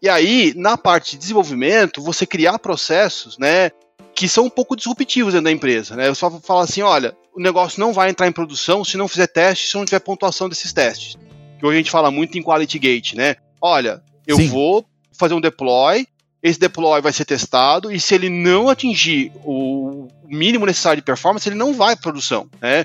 E 0.00 0.08
aí, 0.08 0.52
na 0.56 0.76
parte 0.76 1.12
de 1.12 1.18
desenvolvimento, 1.18 2.02
você 2.02 2.26
criar 2.26 2.58
processos, 2.58 3.38
né, 3.38 3.70
que 4.14 4.28
são 4.28 4.46
um 4.46 4.50
pouco 4.50 4.74
disruptivos 4.74 5.32
dentro 5.32 5.44
da 5.44 5.52
empresa, 5.52 5.94
né? 5.94 6.08
Você 6.08 6.26
fala 6.42 6.64
assim, 6.64 6.82
olha, 6.82 7.16
o 7.34 7.40
negócio 7.40 7.80
não 7.80 7.92
vai 7.92 8.10
entrar 8.10 8.26
em 8.26 8.32
produção 8.32 8.84
se 8.84 8.96
não 8.96 9.08
fizer 9.08 9.28
teste, 9.28 9.68
se 9.68 9.76
não 9.76 9.84
tiver 9.84 10.00
pontuação 10.00 10.48
desses 10.48 10.72
testes. 10.72 11.16
Que 11.58 11.64
hoje 11.64 11.76
a 11.76 11.78
gente 11.78 11.90
fala 11.90 12.10
muito 12.10 12.36
em 12.36 12.42
quality 12.42 12.78
gate, 12.78 13.14
né? 13.14 13.36
Olha, 13.60 14.02
eu 14.26 14.36
Sim. 14.36 14.48
vou 14.48 14.84
fazer 15.12 15.34
um 15.34 15.40
deploy, 15.40 16.06
esse 16.42 16.58
deploy 16.58 17.00
vai 17.00 17.12
ser 17.12 17.24
testado 17.24 17.92
e 17.92 18.00
se 18.00 18.14
ele 18.14 18.28
não 18.28 18.68
atingir 18.68 19.30
o 19.44 20.08
mínimo 20.26 20.66
necessário 20.66 21.00
de 21.00 21.04
performance, 21.04 21.48
ele 21.48 21.56
não 21.56 21.72
vai 21.72 21.94
para 21.94 22.02
produção, 22.02 22.48
né? 22.60 22.84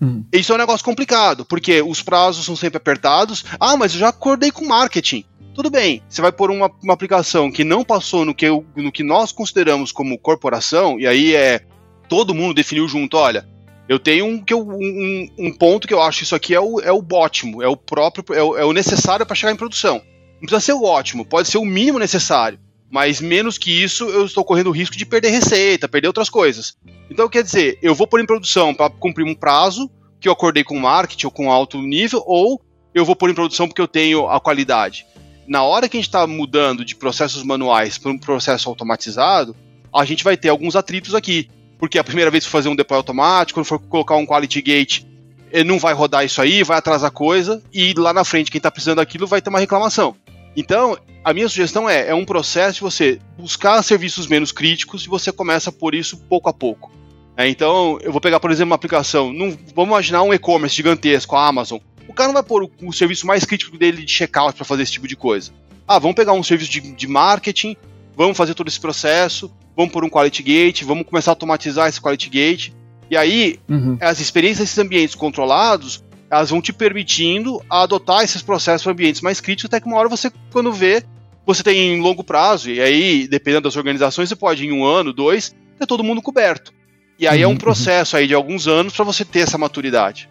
Hum. 0.00 0.24
Isso 0.32 0.52
é 0.52 0.54
um 0.54 0.58
negócio 0.58 0.84
complicado, 0.84 1.44
porque 1.44 1.82
os 1.82 2.02
prazos 2.02 2.44
são 2.44 2.54
sempre 2.54 2.76
apertados. 2.76 3.44
Ah, 3.58 3.76
mas 3.76 3.94
eu 3.94 4.00
já 4.00 4.08
acordei 4.08 4.50
com 4.50 4.66
marketing. 4.66 5.24
Tudo 5.54 5.70
bem, 5.70 6.02
você 6.08 6.20
vai 6.20 6.32
pôr 6.32 6.50
uma, 6.50 6.70
uma 6.82 6.94
aplicação 6.94 7.50
que 7.50 7.64
não 7.64 7.84
passou 7.84 8.24
no 8.24 8.34
que, 8.34 8.46
no 8.76 8.92
que 8.92 9.04
nós 9.04 9.32
consideramos 9.32 9.92
como 9.92 10.18
corporação, 10.18 10.98
e 10.98 11.06
aí 11.06 11.34
é 11.34 11.60
todo 12.08 12.34
mundo 12.34 12.54
definiu 12.54 12.88
junto, 12.88 13.16
olha, 13.16 13.46
eu 13.88 13.98
tenho 13.98 14.26
um, 14.26 14.42
que 14.42 14.52
eu, 14.52 14.66
um, 14.66 15.28
um 15.38 15.52
ponto 15.52 15.86
que 15.86 15.94
eu 15.94 16.02
acho 16.02 16.22
isso 16.22 16.34
aqui 16.34 16.54
é 16.54 16.60
o, 16.60 16.80
é 16.80 16.92
o 16.92 17.04
ótimo, 17.12 17.62
é 17.62 17.68
o 17.68 17.76
próprio, 17.76 18.24
é 18.34 18.42
o, 18.42 18.58
é 18.58 18.64
o 18.64 18.72
necessário 18.72 19.24
para 19.24 19.36
chegar 19.36 19.52
em 19.52 19.56
produção. 19.56 20.02
Não 20.34 20.40
precisa 20.40 20.60
ser 20.60 20.72
o 20.72 20.82
ótimo, 20.82 21.24
pode 21.24 21.48
ser 21.48 21.58
o 21.58 21.64
mínimo 21.64 21.98
necessário. 21.98 22.58
Mas 22.94 23.20
menos 23.20 23.58
que 23.58 23.82
isso, 23.82 24.04
eu 24.04 24.24
estou 24.24 24.44
correndo 24.44 24.68
o 24.68 24.72
risco 24.72 24.96
de 24.96 25.04
perder 25.04 25.30
receita, 25.30 25.88
perder 25.88 26.06
outras 26.06 26.30
coisas. 26.30 26.76
Então, 27.10 27.28
quer 27.28 27.42
dizer, 27.42 27.76
eu 27.82 27.94
vou 27.94 28.06
pôr 28.06 28.20
em 28.20 28.26
produção 28.26 28.72
para 28.72 28.88
cumprir 28.88 29.26
um 29.26 29.34
prazo 29.34 29.90
que 30.20 30.28
eu 30.28 30.32
acordei 30.32 30.62
com 30.62 30.78
marketing 30.78 31.26
ou 31.26 31.32
com 31.32 31.50
alto 31.50 31.82
nível, 31.82 32.22
ou 32.24 32.62
eu 32.94 33.04
vou 33.04 33.16
pôr 33.16 33.28
em 33.28 33.34
produção 33.34 33.66
porque 33.66 33.80
eu 33.80 33.88
tenho 33.88 34.28
a 34.28 34.38
qualidade 34.38 35.04
na 35.46 35.62
hora 35.62 35.88
que 35.88 35.96
a 35.96 36.00
gente 36.00 36.08
está 36.08 36.26
mudando 36.26 36.84
de 36.84 36.94
processos 36.94 37.42
manuais 37.42 37.98
para 37.98 38.10
um 38.10 38.18
processo 38.18 38.68
automatizado, 38.68 39.54
a 39.92 40.04
gente 40.04 40.24
vai 40.24 40.36
ter 40.36 40.48
alguns 40.48 40.74
atritos 40.76 41.14
aqui. 41.14 41.48
Porque 41.78 41.98
a 41.98 42.04
primeira 42.04 42.30
vez 42.30 42.44
que 42.44 42.50
for 42.50 42.58
fazer 42.58 42.68
um 42.68 42.76
deploy 42.76 42.96
automático, 42.96 43.58
quando 43.58 43.66
for 43.66 43.78
colocar 43.78 44.16
um 44.16 44.26
quality 44.26 44.62
gate, 44.62 45.02
ele 45.50 45.64
não 45.64 45.78
vai 45.78 45.92
rodar 45.92 46.24
isso 46.24 46.40
aí, 46.40 46.62
vai 46.62 46.78
atrasar 46.78 47.10
coisa, 47.10 47.62
e 47.72 47.92
lá 47.94 48.12
na 48.12 48.24
frente, 48.24 48.50
quem 48.50 48.58
está 48.58 48.70
precisando 48.70 48.96
daquilo 48.96 49.26
vai 49.26 49.42
ter 49.42 49.50
uma 49.50 49.60
reclamação. 49.60 50.16
Então, 50.56 50.96
a 51.24 51.32
minha 51.32 51.48
sugestão 51.48 51.88
é, 51.88 52.08
é 52.08 52.14
um 52.14 52.24
processo 52.24 52.76
de 52.76 52.80
você 52.82 53.18
buscar 53.38 53.82
serviços 53.82 54.26
menos 54.26 54.52
críticos 54.52 55.04
e 55.04 55.08
você 55.08 55.32
começa 55.32 55.72
por 55.72 55.94
isso 55.94 56.16
pouco 56.16 56.48
a 56.48 56.52
pouco. 56.52 56.92
É, 57.36 57.48
então, 57.48 57.98
eu 58.02 58.12
vou 58.12 58.20
pegar, 58.20 58.38
por 58.38 58.50
exemplo, 58.50 58.70
uma 58.70 58.76
aplicação, 58.76 59.32
não, 59.32 59.56
vamos 59.74 59.90
imaginar 59.90 60.22
um 60.22 60.32
e-commerce 60.32 60.76
gigantesco, 60.76 61.34
a 61.34 61.48
Amazon, 61.48 61.80
o 62.06 62.12
cara 62.14 62.28
não 62.28 62.34
vai 62.34 62.42
pôr 62.42 62.62
o, 62.62 62.70
o 62.82 62.92
serviço 62.92 63.26
mais 63.26 63.44
crítico 63.44 63.76
dele 63.76 64.04
de 64.04 64.12
checkout 64.12 64.54
para 64.54 64.64
fazer 64.64 64.82
esse 64.82 64.92
tipo 64.92 65.08
de 65.08 65.16
coisa. 65.16 65.50
Ah, 65.86 65.98
vamos 65.98 66.14
pegar 66.14 66.32
um 66.32 66.42
serviço 66.42 66.70
de, 66.70 66.80
de 66.80 67.06
marketing, 67.08 67.76
vamos 68.16 68.36
fazer 68.36 68.54
todo 68.54 68.68
esse 68.68 68.78
processo, 68.78 69.50
vamos 69.76 69.92
pôr 69.92 70.04
um 70.04 70.08
quality 70.08 70.42
gate, 70.42 70.82
vamos 70.82 71.06
começar 71.06 71.30
a 71.30 71.32
automatizar 71.32 71.88
esse 71.88 72.00
quality 72.00 72.30
gate. 72.30 72.72
E 73.10 73.16
aí, 73.16 73.58
uhum. 73.68 73.98
as 74.00 74.20
experiências 74.20 74.68
desses 74.68 74.78
ambientes 74.78 75.14
controlados, 75.14 76.04
elas 76.30 76.50
vão 76.50 76.60
te 76.60 76.72
permitindo 76.72 77.62
adotar 77.68 78.22
esses 78.22 78.42
processos 78.42 78.82
para 78.82 78.92
ambientes 78.92 79.20
mais 79.20 79.40
críticos, 79.40 79.66
até 79.66 79.80
que 79.80 79.86
uma 79.86 79.96
hora 79.96 80.08
você, 80.08 80.30
quando 80.50 80.72
vê, 80.72 81.02
você 81.46 81.62
tem 81.62 81.94
em 81.94 82.00
longo 82.00 82.24
prazo, 82.24 82.70
e 82.70 82.80
aí, 82.80 83.28
dependendo 83.28 83.62
das 83.62 83.76
organizações, 83.76 84.28
você 84.28 84.36
pode, 84.36 84.66
em 84.66 84.72
um 84.72 84.84
ano, 84.84 85.12
dois, 85.12 85.54
ter 85.78 85.86
todo 85.86 86.04
mundo 86.04 86.22
coberto. 86.22 86.72
E 87.18 87.28
aí 87.28 87.38
uhum, 87.38 87.44
é 87.44 87.46
um 87.46 87.50
uhum, 87.50 87.56
processo 87.56 88.16
uhum. 88.16 88.20
aí 88.20 88.26
de 88.26 88.34
alguns 88.34 88.66
anos 88.66 88.94
para 88.94 89.04
você 89.04 89.24
ter 89.24 89.40
essa 89.40 89.58
maturidade. 89.58 90.28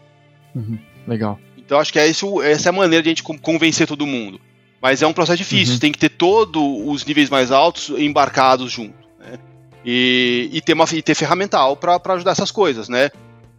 Uhum, 0.54 0.78
legal. 1.08 1.40
Então 1.58 1.80
acho 1.80 1.94
que 1.94 2.00
é 2.00 2.08
isso, 2.08 2.42
essa 2.42 2.70
é 2.70 2.72
a 2.72 2.74
maneira 2.74 3.02
de 3.02 3.10
a 3.10 3.12
gente 3.12 3.24
convencer 3.24 3.88
todo 3.88 4.06
mundo. 4.06 4.40
Mas 4.82 5.02
é 5.02 5.08
um 5.08 5.14
processo 5.14 5.38
difícil, 5.38 5.76
uhum. 5.76 5.80
tem 5.80 5.92
que 5.92 5.98
ter 5.98 6.10
todos 6.10 6.62
os 6.62 7.06
níveis 7.06 7.30
mais 7.30 7.52
altos 7.52 7.90
embarcados 7.98 8.72
junto. 8.72 8.96
Né? 9.18 9.40
E, 9.86 10.50
e, 10.52 10.62
ter 10.62 10.74
uma, 10.74 10.86
e 10.92 11.02
ter 11.02 11.16
ferramental 11.16 11.78
para 11.78 12.00
ajudar 12.14 12.32
essas 12.32 12.52
coisas, 12.52 12.90
né? 12.90 13.10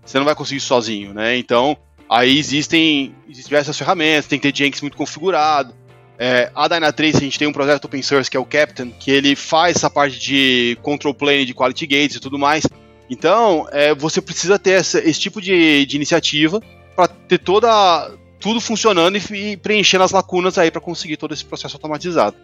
Você 0.05 0.19
não 0.19 0.27
vai 0.27 0.35
conseguir 0.35 0.61
sozinho, 0.61 1.15
né? 1.15 1.37
Então, 1.39 1.79
aí 2.09 2.39
existem, 2.39 3.15
existem 3.29 3.49
diversas 3.49 3.77
ferramentas, 3.77 4.27
tem 4.27 4.39
que 4.39 4.51
ter 4.51 4.65
Jenkins 4.65 4.81
muito 4.81 4.97
configurado. 4.97 5.75
É, 6.19 6.51
a 6.55 6.69
Dynatrace, 6.69 7.17
a 7.17 7.21
gente 7.21 7.39
tem 7.39 7.49
um 7.49 7.53
projeto 7.53 7.87
open 7.87 8.03
source 8.03 8.31
que 8.31 8.37
é 8.37 8.41
o 8.41 8.45
Captain, 8.45 8.91
que 8.91 9.11
ele 9.11 9.35
faz 9.35 9.77
essa 9.77 9.91
parte 9.91 10.19
de 10.19 10.79
control 10.83 11.13
plane, 11.13 11.45
de 11.45 11.55
quality 11.55 11.87
gates 11.87 12.17
e 12.17 12.21
tudo 12.21 12.39
mais. 12.39 12.65
Então, 13.11 13.67
é, 13.73 13.95
você 13.95 14.21
precisa 14.21 14.59
ter 14.59 14.73
essa, 14.73 14.99
esse 14.99 15.21
tipo 15.21 15.41
de, 15.41 15.85
de 15.87 15.97
iniciativa 15.97 16.63
para 16.95 17.09
ter 17.09 17.39
toda 17.39 18.11
tudo 18.39 18.61
funcionando 18.61 19.17
e, 19.17 19.53
e 19.53 19.57
preenchendo 19.57 20.05
as 20.05 20.13
lacunas 20.13 20.59
aí 20.59 20.71
para 20.71 20.81
conseguir 20.81 21.17
todo 21.17 21.35
esse 21.35 21.45
processo 21.45 21.77
automatizado. 21.77 22.37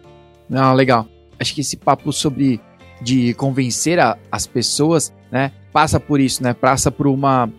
Não, 0.49 0.73
legal. 0.73 1.07
Acho 1.39 1.53
que 1.55 1.61
esse 1.61 1.77
papo 1.77 2.11
sobre 2.11 2.59
de 3.01 3.33
convencer 3.33 3.99
a, 3.99 4.17
as 4.31 4.45
pessoas, 4.45 5.13
né, 5.31 5.51
passa 5.71 5.99
por 5.99 6.19
isso, 6.19 6.43
né? 6.43 6.53
Passa 6.53 6.91
por 6.91 7.07
uma 7.07 7.51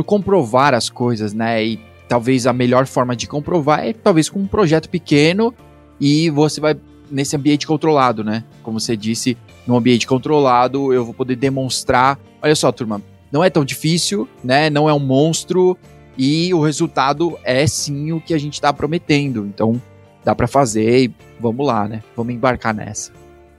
por 0.00 0.04
comprovar 0.04 0.72
as 0.74 0.88
coisas, 0.88 1.32
né? 1.32 1.62
E 1.64 1.80
talvez 2.08 2.46
a 2.46 2.52
melhor 2.52 2.86
forma 2.86 3.14
de 3.14 3.26
comprovar 3.26 3.86
é 3.86 3.92
talvez 3.92 4.28
com 4.28 4.38
um 4.38 4.46
projeto 4.46 4.88
pequeno 4.88 5.54
e 6.00 6.30
você 6.30 6.60
vai 6.60 6.76
nesse 7.10 7.36
ambiente 7.36 7.66
controlado, 7.66 8.24
né? 8.24 8.44
Como 8.62 8.80
você 8.80 8.96
disse, 8.96 9.36
no 9.66 9.76
ambiente 9.76 10.06
controlado 10.06 10.92
eu 10.92 11.04
vou 11.04 11.12
poder 11.12 11.36
demonstrar, 11.36 12.18
olha 12.42 12.54
só, 12.54 12.72
turma, 12.72 13.02
não 13.30 13.44
é 13.44 13.50
tão 13.50 13.64
difícil, 13.64 14.28
né? 14.42 14.70
Não 14.70 14.88
é 14.88 14.94
um 14.94 14.98
monstro, 14.98 15.76
e 16.16 16.52
o 16.54 16.62
resultado 16.62 17.38
é 17.44 17.66
sim 17.66 18.12
o 18.12 18.20
que 18.20 18.32
a 18.32 18.38
gente 18.38 18.54
está 18.54 18.72
prometendo. 18.72 19.44
Então 19.46 19.80
dá 20.24 20.34
para 20.34 20.46
fazer 20.46 21.04
e 21.04 21.14
vamos 21.38 21.66
lá, 21.66 21.86
né? 21.86 22.02
Vamos 22.16 22.34
embarcar 22.34 22.74
nessa. 22.74 23.12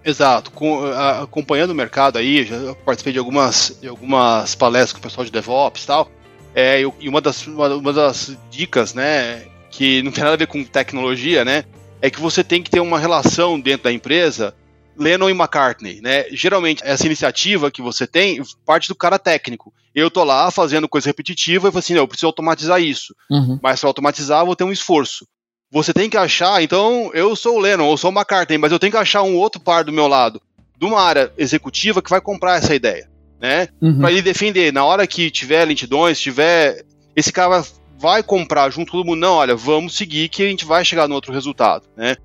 Exato. 0.04 0.50
Com, 0.52 0.84
acompanhando 1.22 1.70
o 1.70 1.76
mercado 1.76 2.18
aí, 2.18 2.44
já 2.44 2.76
participei 2.84 3.14
de 3.14 3.20
algumas, 3.20 3.78
de 3.80 3.88
algumas 3.88 4.56
palestras 4.56 4.94
com 4.94 5.00
o 5.00 5.02
pessoal 5.02 5.24
de 5.24 5.32
DevOps 5.32 5.84
e 5.84 5.88
tal. 5.88 6.10
É, 6.54 6.82
e 6.82 7.10
uma 7.10 7.22
das, 7.22 7.48
uma, 7.48 7.68
uma 7.76 7.94
das 7.94 8.38
dicas, 8.50 8.94
né, 8.94 9.46
que 9.70 10.02
não 10.04 10.12
tem 10.12 10.24
nada 10.24 10.36
a 10.36 10.38
ver 10.38 10.48
com 10.48 10.64
tecnologia, 10.64 11.46
né, 11.46 11.64
é 12.02 12.10
que 12.10 12.20
você 12.20 12.44
tem 12.44 12.62
que 12.62 12.70
ter 12.70 12.80
uma 12.80 13.00
relação 13.00 13.60
dentro 13.60 13.86
da 13.86 13.92
empresa 13.92 14.54
Lennon 14.98 15.30
e 15.30 15.34
McCartney, 15.34 16.02
né? 16.02 16.26
Geralmente 16.32 16.84
essa 16.84 17.06
iniciativa 17.06 17.72
que 17.72 17.82
você 17.82 18.06
tem 18.06 18.42
parte 18.66 18.88
do 18.88 18.96
cara 18.96 19.18
técnico. 19.18 19.74
Eu 19.94 20.12
tô 20.12 20.24
lá 20.24 20.50
fazendo 20.52 20.88
coisa 20.88 21.08
repetitiva 21.08 21.68
e 21.68 21.72
falo 21.72 21.80
assim, 21.80 21.94
não, 21.94 22.02
eu 22.02 22.08
preciso 22.08 22.28
automatizar 22.28 22.82
isso. 22.82 23.16
Uhum. 23.30 23.60
Mas 23.62 23.80
para 23.80 23.90
automatizar 23.90 24.42
eu 24.42 24.46
vou 24.46 24.56
ter 24.56 24.64
um 24.64 24.72
esforço. 24.72 25.26
Você 25.72 25.94
tem 25.94 26.10
que 26.10 26.18
achar, 26.18 26.62
então 26.62 27.12
eu 27.14 27.36
sou 27.36 27.56
o 27.56 27.60
Lennon, 27.60 27.90
eu 27.90 27.98
sou 27.98 28.12
o 28.12 28.14
McCartney, 28.14 28.58
mas 28.58 28.72
eu 28.72 28.80
tenho 28.80 28.92
que 28.92 28.98
achar 28.98 29.22
um 29.24 29.36
outro 29.36 29.62
par 29.62 29.86
do 29.86 29.92
meu 29.92 30.06
lado, 30.06 30.42
de 30.78 30.86
uma 30.86 31.02
área 31.02 31.32
executiva 31.38 32.02
que 32.02 32.10
vai 32.10 32.20
comprar 32.20 32.58
essa 32.58 32.76
ideia, 32.76 33.10
né? 33.42 33.68
Uhum. 33.82 34.00
Para 34.00 34.12
ele 34.12 34.22
defender. 34.22 34.72
Na 34.72 34.86
hora 34.86 35.08
que 35.08 35.32
tiver 35.32 35.66
lentidões, 35.66 36.20
tiver 36.20 36.86
esse 37.16 37.34
cara 37.34 37.66
vai 37.98 38.24
comprar 38.24 38.70
junto 38.70 38.92
com 38.92 39.00
todo 39.00 39.08
mundo, 39.08 39.20
não, 39.20 39.34
olha, 39.34 39.56
vamos 39.56 39.96
seguir 39.96 40.30
que 40.30 40.44
a 40.44 40.48
gente 40.48 40.64
vai 40.64 40.86
chegar 40.86 41.08
no 41.08 41.16
outro 41.16 41.34
resultado, 41.34 41.86
né? 41.98 42.16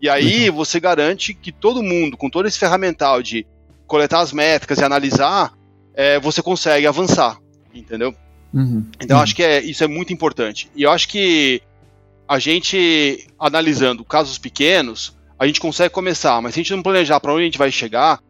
E 0.00 0.08
aí 0.08 0.50
uhum. 0.50 0.56
você 0.56 0.78
garante 0.78 1.32
que 1.32 1.50
todo 1.50 1.82
mundo, 1.82 2.16
com 2.16 2.28
todo 2.28 2.46
esse 2.46 2.58
ferramental 2.58 3.22
de 3.22 3.46
coletar 3.86 4.20
as 4.20 4.32
métricas 4.32 4.78
e 4.78 4.84
analisar, 4.84 5.52
é, 5.94 6.20
você 6.20 6.42
consegue 6.42 6.86
avançar, 6.86 7.38
entendeu? 7.74 8.14
Uhum. 8.52 8.86
Então 9.00 9.16
uhum. 9.16 9.22
acho 9.22 9.34
que 9.34 9.42
é, 9.42 9.60
isso 9.60 9.82
é 9.82 9.88
muito 9.88 10.12
importante. 10.12 10.70
E 10.76 10.82
eu 10.82 10.90
acho 10.90 11.08
que 11.08 11.62
a 12.28 12.38
gente, 12.38 13.26
analisando 13.38 14.04
casos 14.04 14.38
pequenos, 14.38 15.16
a 15.38 15.46
gente 15.46 15.60
consegue 15.60 15.92
começar, 15.92 16.40
mas 16.40 16.54
se 16.54 16.60
a 16.60 16.62
gente 16.62 16.74
não 16.74 16.82
planejar 16.82 17.18
para 17.18 17.32
onde 17.32 17.42
a 17.42 17.46
gente 17.46 17.58
vai 17.58 17.70
chegar, 17.72 18.20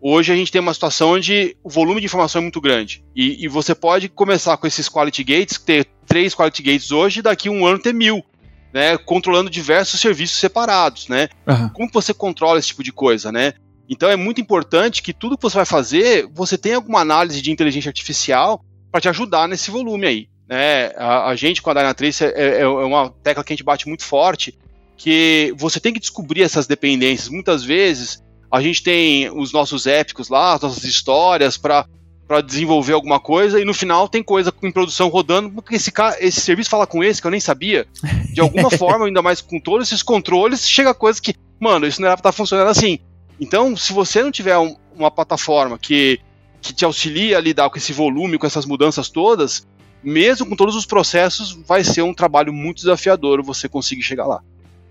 hoje 0.00 0.32
a 0.32 0.36
gente 0.36 0.52
tem 0.52 0.60
uma 0.60 0.74
situação 0.74 1.12
onde 1.12 1.56
o 1.62 1.68
volume 1.68 2.00
de 2.00 2.06
informação 2.06 2.40
é 2.40 2.42
muito 2.42 2.60
grande. 2.60 3.02
E, 3.14 3.44
e 3.44 3.48
você 3.48 3.74
pode 3.74 4.08
começar 4.08 4.56
com 4.56 4.66
esses 4.66 4.88
quality 4.88 5.24
gates, 5.24 5.58
ter 5.58 5.86
três 6.06 6.34
quality 6.34 6.62
gates 6.62 6.92
hoje, 6.92 7.20
e 7.20 7.22
daqui 7.22 7.48
a 7.48 7.52
um 7.52 7.66
ano 7.66 7.78
ter 7.78 7.92
mil 7.92 8.24
né, 8.72 8.96
controlando 8.98 9.50
diversos 9.50 10.00
serviços 10.00 10.38
separados, 10.38 11.08
né? 11.08 11.28
Uhum. 11.46 11.68
Como 11.70 11.90
você 11.92 12.12
controla 12.12 12.58
esse 12.58 12.68
tipo 12.68 12.82
de 12.82 12.92
coisa, 12.92 13.32
né? 13.32 13.54
Então 13.88 14.10
é 14.10 14.16
muito 14.16 14.40
importante 14.40 15.02
que 15.02 15.14
tudo 15.14 15.36
que 15.36 15.42
você 15.42 15.56
vai 15.56 15.64
fazer, 15.64 16.28
você 16.34 16.58
tenha 16.58 16.76
alguma 16.76 17.00
análise 17.00 17.40
de 17.40 17.50
inteligência 17.50 17.88
artificial 17.88 18.62
para 18.92 19.00
te 19.00 19.08
ajudar 19.08 19.48
nesse 19.48 19.70
volume 19.70 20.06
aí. 20.06 20.28
Né? 20.46 20.92
A, 20.96 21.30
a 21.30 21.36
gente 21.36 21.62
com 21.62 21.70
a 21.70 21.74
Dynatrace 21.74 22.24
é, 22.24 22.28
é, 22.28 22.60
é, 22.60 22.66
uma 22.66 23.10
tecla 23.22 23.42
que 23.42 23.52
a 23.52 23.56
gente 23.56 23.64
bate 23.64 23.88
muito 23.88 24.04
forte, 24.04 24.58
que 24.96 25.54
você 25.56 25.80
tem 25.80 25.92
que 25.92 26.00
descobrir 26.00 26.42
essas 26.42 26.66
dependências. 26.66 27.28
Muitas 27.30 27.64
vezes 27.64 28.22
a 28.50 28.60
gente 28.60 28.82
tem 28.82 29.30
os 29.30 29.52
nossos 29.52 29.86
épicos 29.86 30.28
lá, 30.28 30.54
as 30.54 30.60
nossas 30.62 30.84
histórias 30.84 31.56
para 31.56 31.86
para 32.28 32.42
desenvolver 32.42 32.92
alguma 32.92 33.18
coisa 33.18 33.58
e 33.58 33.64
no 33.64 33.72
final 33.72 34.06
tem 34.06 34.22
coisa 34.22 34.52
em 34.62 34.70
produção 34.70 35.08
rodando, 35.08 35.48
porque 35.48 35.76
esse, 35.76 35.90
cara, 35.90 36.14
esse 36.20 36.42
serviço 36.42 36.68
fala 36.68 36.86
com 36.86 37.02
esse 37.02 37.22
que 37.22 37.26
eu 37.26 37.30
nem 37.30 37.40
sabia. 37.40 37.86
De 38.34 38.38
alguma 38.38 38.68
forma, 38.76 39.06
ainda 39.06 39.22
mais 39.22 39.40
com 39.40 39.58
todos 39.58 39.88
esses 39.88 40.02
controles, 40.02 40.68
chega 40.68 40.92
coisa 40.92 41.22
que, 41.22 41.34
mano, 41.58 41.86
isso 41.86 42.02
não 42.02 42.06
era 42.06 42.16
pra 42.18 42.20
estar 42.20 42.32
tá 42.32 42.36
funcionando 42.36 42.68
assim. 42.68 42.98
Então, 43.40 43.74
se 43.74 43.94
você 43.94 44.22
não 44.22 44.30
tiver 44.30 44.58
um, 44.58 44.76
uma 44.94 45.10
plataforma 45.10 45.78
que, 45.78 46.20
que 46.60 46.74
te 46.74 46.84
auxilia 46.84 47.38
a 47.38 47.40
lidar 47.40 47.70
com 47.70 47.78
esse 47.78 47.94
volume, 47.94 48.36
com 48.36 48.46
essas 48.46 48.66
mudanças 48.66 49.08
todas, 49.08 49.66
mesmo 50.02 50.44
com 50.44 50.54
todos 50.54 50.76
os 50.76 50.84
processos, 50.84 51.58
vai 51.66 51.82
ser 51.82 52.02
um 52.02 52.12
trabalho 52.12 52.52
muito 52.52 52.76
desafiador 52.76 53.42
você 53.42 53.70
conseguir 53.70 54.02
chegar 54.02 54.26
lá. 54.26 54.42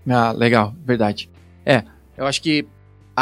Ah, 0.08 0.32
legal, 0.32 0.74
verdade. 0.84 1.30
É, 1.64 1.84
eu 2.16 2.26
acho 2.26 2.42
que 2.42 2.66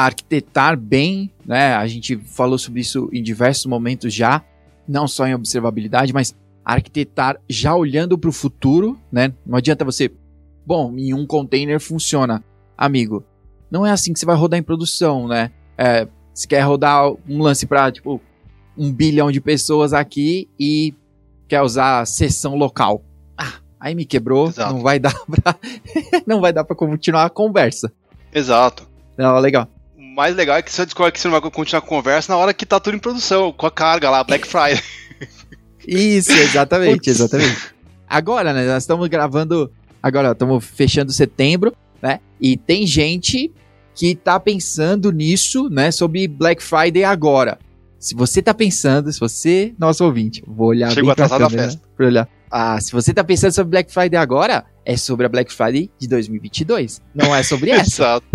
arquitetar 0.04 0.76
bem, 0.76 1.30
né? 1.44 1.74
A 1.74 1.86
gente 1.86 2.16
falou 2.16 2.58
sobre 2.58 2.80
isso 2.80 3.08
em 3.12 3.22
diversos 3.22 3.64
momentos 3.64 4.12
já, 4.12 4.44
não 4.86 5.08
só 5.08 5.26
em 5.26 5.34
observabilidade, 5.34 6.12
mas 6.12 6.34
arquitetar 6.62 7.40
já 7.48 7.74
olhando 7.74 8.18
para 8.18 8.28
o 8.28 8.32
futuro, 8.32 8.98
né? 9.10 9.32
Não 9.46 9.56
adianta 9.56 9.84
você, 9.84 10.12
bom, 10.66 10.94
em 10.98 11.14
um 11.14 11.26
container 11.26 11.80
funciona, 11.80 12.44
amigo. 12.76 13.24
Não 13.70 13.86
é 13.86 13.90
assim 13.90 14.12
que 14.12 14.18
você 14.18 14.26
vai 14.26 14.36
rodar 14.36 14.58
em 14.58 14.62
produção, 14.62 15.26
né? 15.26 15.50
É, 15.78 16.06
você 16.34 16.46
quer 16.46 16.60
rodar 16.60 17.10
um 17.26 17.40
lance 17.40 17.66
para 17.66 17.90
tipo 17.90 18.20
um 18.76 18.92
bilhão 18.92 19.32
de 19.32 19.40
pessoas 19.40 19.94
aqui 19.94 20.48
e 20.60 20.92
quer 21.48 21.62
usar 21.62 22.06
sessão 22.06 22.54
local. 22.54 23.02
Ah, 23.36 23.54
aí 23.80 23.94
me 23.94 24.04
quebrou, 24.04 24.48
Exato. 24.48 24.74
não 24.74 24.82
vai 24.82 24.98
dar 24.98 25.14
para 25.24 25.56
não 26.26 26.40
vai 26.42 26.52
dar 26.52 26.64
para 26.64 26.76
continuar 26.76 27.24
a 27.24 27.30
conversa. 27.30 27.90
Exato. 28.30 28.86
Não, 29.16 29.38
legal. 29.38 29.66
Mais 30.16 30.34
legal 30.34 30.56
é 30.56 30.62
que 30.62 30.72
você 30.72 30.86
descobre 30.86 31.12
que 31.12 31.20
você 31.20 31.28
não 31.28 31.38
vai 31.38 31.50
continuar 31.50 31.80
a 31.80 31.86
conversa 31.86 32.32
na 32.32 32.38
hora 32.38 32.54
que 32.54 32.64
tá 32.64 32.80
tudo 32.80 32.96
em 32.96 32.98
produção, 32.98 33.52
com 33.52 33.66
a 33.66 33.70
carga 33.70 34.08
lá, 34.08 34.24
Black 34.24 34.46
Friday. 34.46 34.82
Isso, 35.86 36.32
exatamente, 36.40 37.10
exatamente. 37.10 37.74
Agora, 38.08 38.54
né, 38.54 38.66
nós 38.66 38.82
estamos 38.82 39.06
gravando, 39.08 39.70
agora 40.02 40.32
estamos 40.32 40.64
fechando 40.64 41.12
setembro, 41.12 41.76
né? 42.00 42.20
E 42.40 42.56
tem 42.56 42.86
gente 42.86 43.52
que 43.94 44.14
tá 44.14 44.40
pensando 44.40 45.12
nisso, 45.12 45.68
né, 45.68 45.90
sobre 45.90 46.26
Black 46.26 46.62
Friday 46.62 47.04
agora. 47.04 47.58
Se 47.98 48.14
você 48.14 48.40
tá 48.40 48.54
pensando, 48.54 49.12
se 49.12 49.20
você, 49.20 49.74
nosso 49.78 50.02
ouvinte, 50.02 50.42
vou 50.46 50.68
olhar 50.68 50.92
Chegou 50.92 51.14
pra 51.14 51.28
câmera, 51.28 51.64
festa. 51.64 51.82
Pra 51.94 52.06
olhar. 52.06 52.28
Ah, 52.50 52.80
se 52.80 52.90
você 52.90 53.12
tá 53.12 53.22
pensando 53.22 53.52
sobre 53.52 53.72
Black 53.72 53.92
Friday 53.92 54.18
agora, 54.18 54.64
é 54.82 54.96
sobre 54.96 55.26
a 55.26 55.28
Black 55.28 55.52
Friday 55.52 55.90
de 55.98 56.08
2022. 56.08 57.02
Não 57.14 57.36
é 57.36 57.42
sobre 57.42 57.68
essa. 57.72 57.82
Exato. 57.84 58.26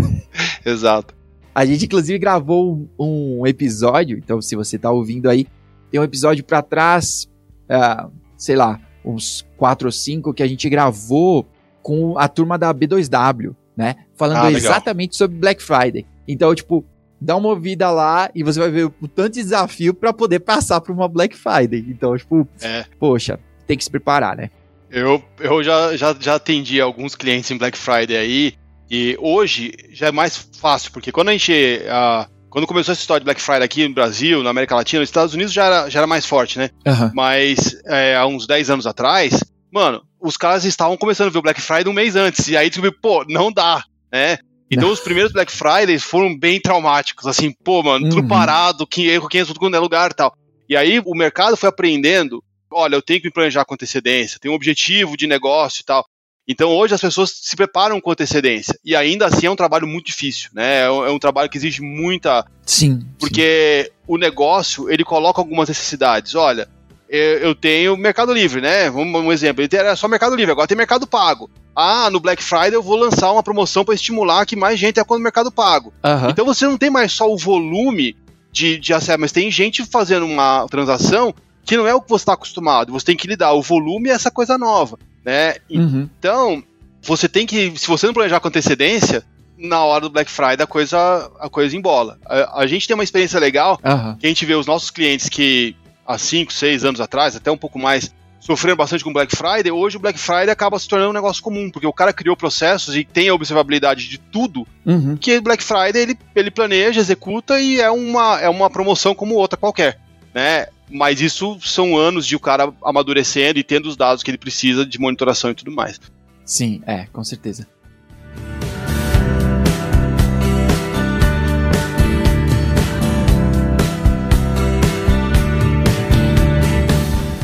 Exato. 0.63 1.20
A 1.53 1.65
gente, 1.65 1.85
inclusive, 1.85 2.17
gravou 2.17 2.87
um, 2.97 3.39
um, 3.39 3.47
episódio, 3.47 4.17
então 4.17 4.41
se 4.41 4.55
você 4.55 4.77
tá 4.77 4.89
ouvindo 4.89 5.29
aí, 5.29 5.45
tem 5.91 5.99
um 5.99 6.03
episódio 6.03 6.43
para 6.43 6.61
trás, 6.61 7.29
uh, 7.69 8.09
sei 8.37 8.55
lá, 8.55 8.79
uns 9.03 9.45
quatro 9.57 9.87
ou 9.87 9.91
cinco 9.91 10.33
que 10.33 10.41
a 10.41 10.47
gente 10.47 10.69
gravou 10.69 11.45
com 11.81 12.17
a 12.17 12.27
turma 12.27 12.57
da 12.57 12.73
B2W, 12.73 13.55
né? 13.75 13.95
Falando 14.15 14.45
ah, 14.45 14.51
exatamente 14.51 15.17
sobre 15.17 15.37
Black 15.37 15.61
Friday. 15.61 16.05
Então, 16.27 16.53
tipo, 16.55 16.85
dá 17.19 17.35
uma 17.35 17.49
ouvida 17.49 17.91
lá 17.91 18.29
e 18.33 18.43
você 18.43 18.59
vai 18.59 18.71
ver 18.71 18.85
o 18.85 19.07
tanto 19.07 19.33
de 19.33 19.43
desafio 19.43 19.93
para 19.93 20.13
poder 20.13 20.39
passar 20.39 20.79
por 20.79 20.91
uma 20.91 21.07
Black 21.07 21.35
Friday. 21.35 21.85
Então, 21.89 22.17
tipo, 22.17 22.47
é. 22.61 22.85
poxa, 22.99 23.39
tem 23.67 23.77
que 23.77 23.83
se 23.83 23.91
preparar, 23.91 24.37
né? 24.37 24.49
Eu, 24.89 25.23
eu 25.39 25.63
já, 25.63 25.95
já, 25.95 26.15
já 26.19 26.35
atendi 26.35 26.81
alguns 26.81 27.15
clientes 27.15 27.49
em 27.49 27.57
Black 27.57 27.77
Friday 27.77 28.17
aí, 28.17 28.53
e 28.91 29.15
hoje 29.21 29.73
já 29.93 30.07
é 30.07 30.11
mais 30.11 30.49
fácil, 30.59 30.91
porque 30.91 31.13
quando 31.13 31.29
a 31.29 31.31
gente. 31.31 31.53
Uh, 31.53 32.29
quando 32.49 32.67
começou 32.67 32.91
essa 32.91 32.99
história 32.99 33.21
de 33.21 33.23
Black 33.23 33.41
Friday 33.41 33.63
aqui 33.63 33.87
no 33.87 33.93
Brasil, 33.93 34.43
na 34.43 34.49
América 34.49 34.75
Latina, 34.75 34.99
nos 34.99 35.07
Estados 35.07 35.33
Unidos 35.33 35.53
já 35.53 35.65
era, 35.65 35.89
já 35.89 35.99
era 35.99 36.07
mais 36.07 36.25
forte, 36.25 36.59
né? 36.59 36.69
Uhum. 36.85 37.09
Mas 37.13 37.81
é, 37.85 38.17
há 38.17 38.25
uns 38.25 38.45
10 38.45 38.69
anos 38.69 38.85
atrás, 38.85 39.41
mano, 39.71 40.03
os 40.19 40.35
caras 40.35 40.65
estavam 40.65 40.97
começando 40.97 41.27
a 41.27 41.31
ver 41.31 41.37
o 41.39 41.41
Black 41.41 41.61
Friday 41.61 41.87
um 41.87 41.93
mês 41.93 42.17
antes. 42.17 42.49
E 42.49 42.57
aí, 42.57 42.69
tipo, 42.69 42.91
pô, 43.01 43.23
não 43.29 43.53
dá, 43.53 43.81
né? 44.11 44.37
Então 44.69 44.89
os 44.89 44.99
primeiros 44.99 45.31
Black 45.31 45.49
Fridays 45.49 46.03
foram 46.03 46.37
bem 46.37 46.59
traumáticos, 46.59 47.25
assim, 47.25 47.53
pô, 47.63 47.81
mano, 47.81 48.09
tudo 48.09 48.23
uhum. 48.23 48.27
parado, 48.27 48.85
que 48.85 49.07
erro 49.07 49.29
500 49.29 49.53
tudo 49.53 49.73
é 49.73 49.79
lugar 49.79 50.11
e 50.11 50.13
tal. 50.13 50.35
E 50.67 50.75
aí 50.75 51.01
o 51.05 51.15
mercado 51.15 51.55
foi 51.55 51.69
aprendendo, 51.69 52.43
olha, 52.69 52.95
eu 52.95 53.01
tenho 53.01 53.21
que 53.21 53.27
me 53.27 53.33
planejar 53.33 53.63
com 53.63 53.73
antecedência, 53.73 54.39
tenho 54.39 54.53
um 54.53 54.55
objetivo 54.55 55.15
de 55.15 55.27
negócio 55.27 55.81
e 55.81 55.85
tal. 55.85 56.05
Então 56.47 56.69
hoje 56.69 56.93
as 56.93 57.01
pessoas 57.01 57.31
se 57.31 57.55
preparam 57.55 58.01
com 58.01 58.11
antecedência. 58.11 58.77
E 58.83 58.95
ainda 58.95 59.27
assim 59.27 59.45
é 59.45 59.51
um 59.51 59.55
trabalho 59.55 59.87
muito 59.87 60.07
difícil, 60.07 60.49
né? 60.53 60.81
É 60.81 60.91
um, 60.91 61.05
é 61.05 61.11
um 61.11 61.19
trabalho 61.19 61.49
que 61.49 61.57
exige 61.57 61.81
muita. 61.81 62.45
Sim. 62.65 63.05
Porque 63.19 63.85
sim. 63.85 63.91
o 64.07 64.17
negócio, 64.17 64.89
ele 64.89 65.03
coloca 65.03 65.39
algumas 65.39 65.69
necessidades. 65.69 66.35
Olha, 66.35 66.67
eu 67.11 67.53
tenho 67.53 67.97
Mercado 67.97 68.33
Livre, 68.33 68.61
né? 68.61 68.89
Um 68.89 69.31
exemplo, 69.33 69.61
ele 69.61 69.75
era 69.75 69.97
só 69.97 70.07
Mercado 70.07 70.33
Livre, 70.33 70.53
agora 70.53 70.67
tem 70.67 70.77
Mercado 70.77 71.05
Pago. 71.05 71.49
Ah, 71.75 72.09
no 72.09 72.21
Black 72.21 72.41
Friday 72.41 72.73
eu 72.73 72.81
vou 72.81 72.95
lançar 72.95 73.31
uma 73.31 73.43
promoção 73.43 73.83
para 73.83 73.93
estimular 73.93 74.45
que 74.45 74.55
mais 74.55 74.79
gente 74.79 74.99
atua 74.99 75.17
no 75.17 75.23
Mercado 75.23 75.51
Pago. 75.51 75.93
Uhum. 76.03 76.29
Então 76.29 76.45
você 76.45 76.65
não 76.65 76.77
tem 76.77 76.89
mais 76.89 77.11
só 77.11 77.29
o 77.29 77.37
volume 77.37 78.15
de, 78.51 78.77
de 78.77 78.93
acesso, 78.93 79.19
mas 79.19 79.33
tem 79.33 79.51
gente 79.51 79.83
fazendo 79.85 80.25
uma 80.25 80.65
transação 80.69 81.33
que 81.65 81.75
não 81.75 81.85
é 81.87 81.93
o 81.93 82.01
que 82.01 82.09
você 82.09 82.23
está 82.23 82.33
acostumado. 82.33 82.93
Você 82.93 83.07
tem 83.07 83.17
que 83.17 83.27
lidar 83.27 83.53
o 83.53 83.61
volume 83.61 84.07
e 84.07 84.11
essa 84.11 84.31
coisa 84.31 84.57
nova, 84.57 84.97
né? 85.23 85.55
Uhum. 85.69 86.09
Então, 86.19 86.63
você 87.01 87.27
tem 87.27 87.45
que, 87.45 87.73
se 87.77 87.87
você 87.87 88.05
não 88.05 88.13
planejar 88.13 88.39
com 88.39 88.47
antecedência, 88.47 89.23
na 89.57 89.83
hora 89.83 90.01
do 90.01 90.09
Black 90.09 90.29
Friday 90.29 90.63
a 90.63 90.67
coisa, 90.67 91.31
a 91.39 91.49
coisa 91.49 91.75
embola. 91.77 92.17
A, 92.25 92.61
a 92.61 92.67
gente 92.67 92.87
tem 92.87 92.95
uma 92.95 93.03
experiência 93.03 93.39
legal, 93.39 93.79
uhum. 93.83 94.15
que 94.15 94.25
a 94.25 94.29
gente 94.29 94.45
vê 94.45 94.55
os 94.55 94.65
nossos 94.65 94.89
clientes 94.89 95.29
que 95.29 95.75
há 96.05 96.17
5, 96.17 96.51
6 96.51 96.83
anos 96.83 96.99
atrás, 96.99 97.35
até 97.35 97.51
um 97.51 97.57
pouco 97.57 97.77
mais, 97.77 98.11
sofreram 98.39 98.75
bastante 98.75 99.03
com 99.03 99.13
Black 99.13 99.35
Friday, 99.35 99.71
hoje 99.71 99.97
o 99.97 99.99
Black 99.99 100.17
Friday 100.17 100.49
acaba 100.49 100.79
se 100.79 100.87
tornando 100.87 101.11
um 101.11 101.13
negócio 101.13 101.43
comum, 101.43 101.69
porque 101.69 101.85
o 101.85 101.93
cara 101.93 102.11
criou 102.11 102.35
processos 102.35 102.95
e 102.95 103.03
tem 103.03 103.29
a 103.29 103.35
observabilidade 103.35 104.09
de 104.09 104.17
tudo, 104.17 104.67
uhum. 104.85 105.15
que 105.15 105.39
Black 105.39 105.63
Friday 105.63 106.01
ele, 106.01 106.17
ele 106.35 106.49
planeja, 106.49 106.99
executa 106.99 107.59
e 107.59 107.79
é 107.79 107.91
uma, 107.91 108.41
é 108.41 108.49
uma 108.49 108.69
promoção 108.69 109.13
como 109.13 109.35
outra 109.35 109.57
qualquer, 109.57 109.99
né? 110.33 110.67
Mas 110.91 111.21
isso 111.21 111.57
são 111.61 111.97
anos 111.97 112.27
de 112.27 112.35
o 112.35 112.39
cara 112.39 112.73
amadurecendo 112.83 113.57
e 113.57 113.63
tendo 113.63 113.87
os 113.87 113.95
dados 113.95 114.21
que 114.21 114.29
ele 114.29 114.37
precisa 114.37 114.85
de 114.85 114.99
monitoração 114.99 115.49
e 115.51 115.55
tudo 115.55 115.71
mais. 115.71 115.99
Sim, 116.45 116.81
é, 116.85 117.05
com 117.05 117.23
certeza. 117.23 117.65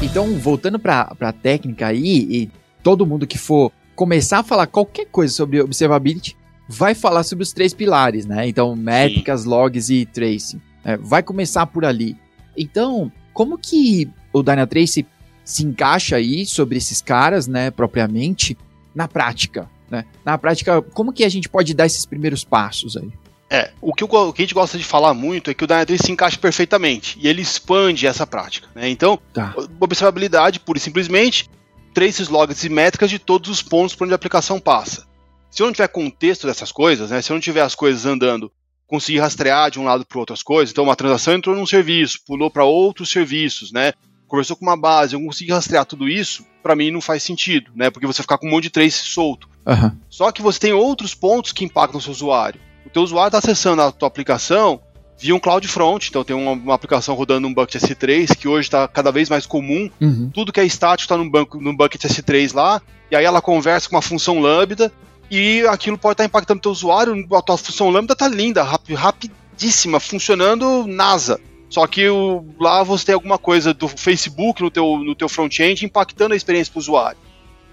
Então, 0.01 0.37
voltando 0.39 0.79
para 0.79 1.15
a 1.19 1.31
técnica 1.31 1.87
aí, 1.87 2.27
e 2.29 2.51
todo 2.81 3.05
mundo 3.05 3.27
que 3.27 3.37
for 3.37 3.71
começar 3.95 4.39
a 4.39 4.43
falar 4.43 4.67
qualquer 4.67 5.05
coisa 5.05 5.33
sobre 5.33 5.61
observability, 5.61 6.35
vai 6.67 6.95
falar 6.95 7.23
sobre 7.23 7.43
os 7.43 7.53
três 7.53 7.73
pilares, 7.73 8.25
né? 8.25 8.47
Então, 8.47 8.75
métricas, 8.75 9.41
Sim. 9.41 9.49
logs 9.49 9.89
e 9.89 10.05
tracing. 10.05 10.59
É, 10.83 10.97
vai 10.97 11.21
começar 11.21 11.65
por 11.67 11.85
ali. 11.85 12.17
Então, 12.57 13.11
como 13.37 13.55
que 13.55 14.09
o 14.33 14.41
Dynatrace 14.41 15.05
se 15.45 15.63
encaixa 15.63 16.15
aí 16.15 16.43
sobre 16.43 16.75
esses 16.75 17.03
caras, 17.03 17.45
né, 17.45 17.69
propriamente, 17.69 18.57
na 18.95 19.07
prática? 19.07 19.69
Né? 19.91 20.05
Na 20.25 20.39
prática, 20.39 20.81
como 20.81 21.13
que 21.13 21.23
a 21.23 21.29
gente 21.29 21.47
pode 21.47 21.75
dar 21.75 21.85
esses 21.85 22.03
primeiros 22.03 22.43
passos 22.43 22.97
aí? 22.97 23.11
É, 23.47 23.69
o 23.79 23.93
que, 23.93 24.03
o 24.03 24.33
que, 24.33 24.41
a 24.41 24.43
gente 24.43 24.55
gosta 24.55 24.75
de 24.75 24.83
falar 24.83 25.13
muito 25.13 25.51
é 25.51 25.53
que 25.53 25.63
o 25.63 25.67
Dynatrace 25.67 26.03
se 26.03 26.11
encaixa 26.11 26.39
perfeitamente 26.39 27.15
e 27.21 27.27
ele 27.27 27.43
expande 27.43 28.07
essa 28.07 28.25
prática. 28.25 28.69
Né? 28.73 28.89
Então, 28.89 29.19
tá. 29.31 29.53
observabilidade, 29.79 30.59
pura 30.59 30.79
e 30.79 30.81
simplesmente, 30.81 31.47
traces, 31.93 32.29
logs 32.29 32.63
e 32.63 32.69
métricas 32.69 33.11
de 33.11 33.19
todos 33.19 33.51
os 33.51 33.61
pontos 33.61 33.93
por 33.93 34.05
onde 34.05 34.13
a 34.13 34.15
aplicação 34.15 34.59
passa. 34.59 35.05
Se 35.51 35.61
eu 35.61 35.67
não 35.67 35.73
tiver 35.73 35.89
contexto 35.89 36.47
dessas 36.47 36.71
coisas, 36.71 37.11
né, 37.11 37.21
se 37.21 37.31
eu 37.31 37.35
não 37.35 37.41
tiver 37.41 37.61
as 37.61 37.75
coisas 37.75 38.03
andando, 38.03 38.51
conseguir 38.87 39.19
rastrear 39.19 39.69
de 39.69 39.79
um 39.79 39.83
lado 39.83 40.05
para 40.05 40.19
outras 40.19 40.41
coisas, 40.41 40.71
então 40.71 40.85
uma 40.85 40.95
transação 40.95 41.33
entrou 41.33 41.55
num 41.55 41.65
serviço, 41.65 42.19
pulou 42.25 42.49
para 42.49 42.63
outros 42.63 43.09
serviços, 43.09 43.71
né, 43.71 43.93
conversou 44.27 44.55
com 44.55 44.65
uma 44.65 44.77
base, 44.77 45.13
eu 45.13 45.21
conseguir 45.21 45.51
rastrear 45.51 45.85
tudo 45.85 46.07
isso, 46.07 46.45
para 46.63 46.75
mim 46.75 46.91
não 46.91 47.01
faz 47.01 47.23
sentido, 47.23 47.71
né, 47.75 47.89
porque 47.89 48.07
você 48.07 48.21
ficar 48.21 48.37
com 48.37 48.47
um 48.47 48.51
monte 48.51 48.63
de 48.63 48.69
trace 48.69 49.03
solto. 49.03 49.49
Uhum. 49.65 49.91
Só 50.09 50.31
que 50.31 50.41
você 50.41 50.59
tem 50.59 50.73
outros 50.73 51.13
pontos 51.13 51.51
que 51.51 51.65
impactam 51.65 51.99
o 51.99 52.01
seu 52.01 52.11
usuário 52.11 52.59
o 52.87 52.89
teu 52.89 53.03
usuário 53.03 53.27
está 53.27 53.37
acessando 53.39 53.81
a 53.81 53.91
tua 53.91 54.07
aplicação 54.07 54.79
via 55.19 55.35
um 55.35 55.39
CloudFront, 55.39 56.09
então 56.09 56.23
tem 56.23 56.35
uma, 56.35 56.51
uma 56.51 56.73
aplicação 56.73 57.15
rodando 57.15 57.41
num 57.41 57.53
bucket 57.53 57.81
S3 57.81 58.35
que 58.35 58.47
hoje 58.47 58.67
está 58.67 58.87
cada 58.87 59.11
vez 59.11 59.29
mais 59.29 59.45
comum. 59.45 59.89
Uhum. 59.99 60.29
Tudo 60.33 60.53
que 60.53 60.59
é 60.59 60.65
estático 60.65 61.03
está 61.11 61.17
num, 61.17 61.29
num 61.59 61.75
bucket 61.75 62.01
S3 62.01 62.53
lá, 62.53 62.81
e 63.11 63.15
aí 63.15 63.25
ela 63.25 63.41
conversa 63.41 63.89
com 63.89 63.95
uma 63.95 64.01
função 64.01 64.39
lambda 64.39 64.91
e 65.29 65.61
aquilo 65.67 65.97
pode 65.97 66.13
estar 66.13 66.23
tá 66.23 66.27
impactando 66.27 66.59
o 66.59 66.61
teu 66.61 66.71
usuário. 66.71 67.27
A 67.33 67.41
tua 67.41 67.57
função 67.57 67.89
lambda 67.89 68.13
está 68.13 68.27
linda, 68.27 68.63
rap, 68.63 68.93
rapidíssima, 68.93 69.99
funcionando 69.99 70.85
NASA. 70.87 71.39
Só 71.69 71.85
que 71.85 72.07
o, 72.07 72.45
lá 72.59 72.81
você 72.83 73.07
tem 73.07 73.15
alguma 73.15 73.37
coisa 73.37 73.73
do 73.73 73.87
Facebook 73.87 74.61
no 74.61 74.71
teu, 74.71 74.97
no 74.99 75.13
teu 75.15 75.27
front-end 75.27 75.85
impactando 75.85 76.33
a 76.33 76.37
experiência 76.37 76.71
para 76.71 76.79
o 76.79 76.81
usuário. 76.81 77.17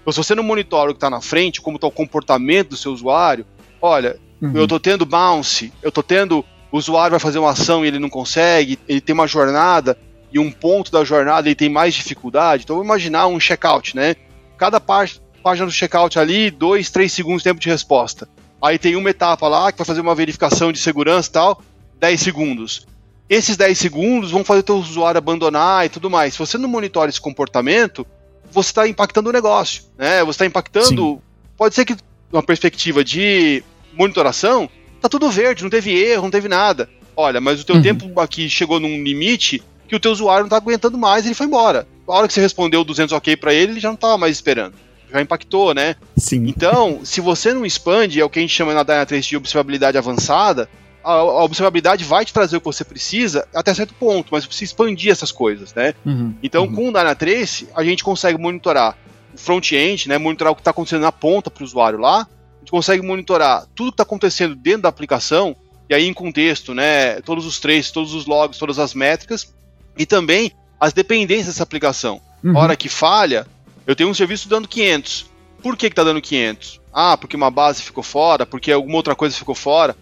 Então, 0.01 0.11
se 0.11 0.17
você 0.17 0.35
não 0.35 0.43
monitora 0.43 0.91
o 0.91 0.93
que 0.93 0.97
está 0.97 1.09
na 1.09 1.21
frente, 1.21 1.61
como 1.61 1.77
está 1.77 1.87
o 1.87 1.91
comportamento 1.91 2.69
do 2.69 2.77
seu 2.77 2.91
usuário, 2.91 3.45
olha, 3.81 4.19
Uhum. 4.41 4.51
Eu 4.53 4.67
tô 4.67 4.79
tendo 4.79 5.05
bounce, 5.05 5.71
eu 5.81 5.91
tô 5.91 6.03
tendo. 6.03 6.43
O 6.71 6.77
usuário 6.77 7.11
vai 7.11 7.19
fazer 7.19 7.39
uma 7.39 7.51
ação 7.51 7.85
e 7.85 7.87
ele 7.87 7.99
não 7.99 8.09
consegue, 8.09 8.77
ele 8.87 8.99
tem 8.99 9.13
uma 9.13 9.27
jornada 9.27 9.97
e 10.31 10.37
um 10.37 10.51
ponto 10.51 10.91
da 10.91 11.05
jornada 11.05 11.47
ele 11.47 11.55
tem 11.55 11.69
mais 11.69 11.93
dificuldade. 11.93 12.63
Então 12.63 12.75
vamos 12.75 12.87
imaginar 12.87 13.27
um 13.27 13.39
checkout, 13.39 13.95
né? 13.95 14.15
Cada 14.57 14.79
parte, 14.79 15.21
página 15.45 15.67
do 15.67 15.71
checkout 15.71 16.17
ali, 16.17 16.49
dois, 16.49 16.89
três 16.89 17.13
segundos 17.13 17.43
de 17.43 17.49
tempo 17.49 17.59
de 17.59 17.69
resposta. 17.69 18.27
Aí 18.59 18.79
tem 18.79 18.95
uma 18.95 19.11
etapa 19.11 19.47
lá 19.47 19.71
que 19.71 19.77
vai 19.77 19.85
fazer 19.85 20.01
uma 20.01 20.15
verificação 20.15 20.71
de 20.71 20.79
segurança 20.79 21.29
e 21.29 21.31
tal, 21.33 21.61
10 21.99 22.19
segundos. 22.19 22.87
Esses 23.29 23.55
10 23.55 23.77
segundos 23.77 24.31
vão 24.31 24.43
fazer 24.43 24.61
o 24.61 24.63
teu 24.63 24.77
usuário 24.77 25.19
abandonar 25.19 25.85
e 25.85 25.89
tudo 25.89 26.09
mais. 26.09 26.33
Se 26.33 26.39
você 26.39 26.57
não 26.57 26.67
monitora 26.67 27.11
esse 27.11 27.21
comportamento, 27.21 28.07
você 28.51 28.71
está 28.71 28.87
impactando 28.87 29.29
o 29.29 29.31
negócio, 29.31 29.83
né? 29.95 30.23
Você 30.23 30.31
está 30.31 30.45
impactando. 30.47 30.87
Sim. 30.87 31.21
Pode 31.55 31.75
ser 31.75 31.85
que, 31.85 31.95
uma 32.33 32.41
perspectiva 32.41 33.03
de 33.03 33.63
monitoração, 33.93 34.67
tá 34.99 35.07
tudo 35.07 35.29
verde, 35.29 35.61
não 35.61 35.69
teve 35.69 35.91
erro, 35.91 36.23
não 36.23 36.31
teve 36.31 36.47
nada. 36.47 36.89
Olha, 37.15 37.39
mas 37.39 37.61
o 37.61 37.63
teu 37.63 37.75
uhum. 37.75 37.83
tempo 37.83 38.19
aqui 38.19 38.49
chegou 38.49 38.79
num 38.79 39.03
limite 39.03 39.61
que 39.87 39.95
o 39.95 39.99
teu 39.99 40.11
usuário 40.11 40.45
não 40.45 40.49
tá 40.49 40.57
aguentando 40.57 40.97
mais 40.97 41.23
ele 41.23 41.35
foi 41.35 41.45
embora. 41.45 41.87
A 42.07 42.13
hora 42.13 42.27
que 42.27 42.33
você 42.33 42.41
respondeu 42.41 42.83
200 42.83 43.13
ok 43.13 43.37
para 43.37 43.53
ele, 43.53 43.73
ele 43.73 43.79
já 43.79 43.89
não 43.89 43.95
tava 43.95 44.17
mais 44.17 44.35
esperando. 44.35 44.73
Já 45.15 45.21
impactou, 45.21 45.73
né? 45.73 45.95
Sim. 46.17 46.45
Então, 46.45 46.99
se 47.05 47.21
você 47.21 47.53
não 47.53 47.65
expande, 47.65 48.19
é 48.19 48.25
o 48.25 48.29
que 48.29 48.37
a 48.37 48.41
gente 48.41 48.53
chama 48.53 48.73
na 48.73 48.83
Dyna3 48.83 49.21
de 49.21 49.37
observabilidade 49.37 49.97
avançada, 49.97 50.69
a, 51.01 51.11
a, 51.13 51.43
observabilidade 51.43 52.03
vai 52.03 52.25
te 52.25 52.33
trazer 52.33 52.57
o 52.57 52.59
que 52.59 52.65
você 52.65 52.83
precisa 52.83 53.47
até 53.55 53.73
certo 53.73 53.93
ponto, 53.93 54.27
mas 54.31 54.43
você 54.43 54.47
precisa 54.47 54.71
expandir 54.71 55.11
essas 55.11 55.31
coisas, 55.31 55.73
né? 55.73 55.93
Uhum, 56.05 56.35
então, 56.43 56.65
uhum. 56.65 56.75
com 56.75 56.89
o 56.89 56.91
Dynatrace, 56.91 57.69
a 57.73 57.81
gente 57.81 58.03
consegue 58.03 58.37
monitorar 58.37 58.97
o 59.33 59.37
front-end, 59.37 60.09
né? 60.09 60.17
Monitorar 60.17 60.51
o 60.51 60.55
que 60.55 60.61
está 60.61 60.71
acontecendo 60.71 61.03
na 61.03 61.13
ponta 61.13 61.49
para 61.49 61.61
o 61.61 61.65
usuário 61.65 61.97
lá. 61.97 62.21
A 62.23 62.59
gente 62.59 62.71
consegue 62.71 63.01
monitorar 63.01 63.65
tudo 63.73 63.91
que 63.91 63.93
está 63.93 64.03
acontecendo 64.03 64.53
dentro 64.53 64.81
da 64.81 64.89
aplicação, 64.89 65.55
e 65.89 65.95
aí 65.95 66.05
em 66.05 66.13
contexto, 66.13 66.73
né? 66.73 67.21
Todos 67.21 67.45
os 67.45 67.57
traces, 67.57 67.91
todos 67.91 68.13
os 68.13 68.25
logs, 68.25 68.59
todas 68.59 68.79
as 68.79 68.93
métricas, 68.93 69.53
e 69.97 70.05
também 70.05 70.51
as 70.77 70.91
dependências 70.91 71.47
dessa 71.47 71.63
aplicação. 71.63 72.19
Uhum. 72.43 72.57
hora 72.57 72.75
que 72.75 72.89
falha, 72.89 73.47
eu 73.85 73.95
tenho 73.95 74.09
um 74.09 74.13
serviço 74.13 74.49
dando 74.49 74.67
500. 74.67 75.29
Por 75.61 75.75
que 75.75 75.87
está 75.87 76.03
dando 76.03 76.21
500? 76.21 76.81
Ah, 76.93 77.17
porque 77.17 77.35
uma 77.35 77.51
base 77.51 77.81
ficou 77.81 78.03
fora, 78.03 78.45
porque 78.45 78.71
alguma 78.71 78.97
outra 78.97 79.15
coisa 79.15 79.35
ficou 79.35 79.55
fora 79.55 79.95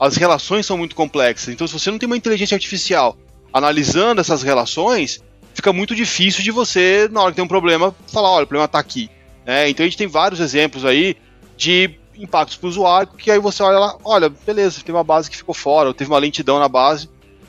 as 0.00 0.16
relações 0.16 0.64
são 0.64 0.78
muito 0.78 0.96
complexas. 0.96 1.52
Então, 1.52 1.66
se 1.66 1.74
você 1.74 1.90
não 1.90 1.98
tem 1.98 2.06
uma 2.06 2.16
inteligência 2.16 2.54
artificial 2.54 3.18
analisando 3.52 4.20
essas 4.20 4.42
relações, 4.42 5.22
fica 5.52 5.74
muito 5.74 5.94
difícil 5.94 6.42
de 6.42 6.50
você, 6.50 7.06
na 7.12 7.20
hora 7.20 7.32
que 7.32 7.36
tem 7.36 7.44
um 7.44 7.48
problema, 7.48 7.94
falar: 8.10 8.30
olha, 8.30 8.44
o 8.44 8.46
problema 8.46 8.64
está 8.64 8.78
aqui. 8.78 9.10
É, 9.44 9.68
então, 9.68 9.84
a 9.84 9.86
gente 9.86 9.98
tem 9.98 10.06
vários 10.06 10.40
exemplos 10.40 10.86
aí 10.86 11.16
de 11.54 11.90
impactos 12.16 12.56
para 12.56 12.66
o 12.66 12.70
usuário, 12.70 13.12
que 13.12 13.30
aí 13.30 13.38
você 13.38 13.62
olha 13.62 13.78
lá, 13.78 13.96
olha, 14.02 14.30
beleza, 14.30 14.82
tem 14.82 14.94
uma 14.94 15.04
base 15.04 15.30
que 15.30 15.36
ficou 15.36 15.54
fora, 15.54 15.88
ou 15.88 15.94
teve 15.94 16.10
uma 16.10 16.18
lentidão 16.18 16.58
na 16.58 16.68
base, 16.68 17.08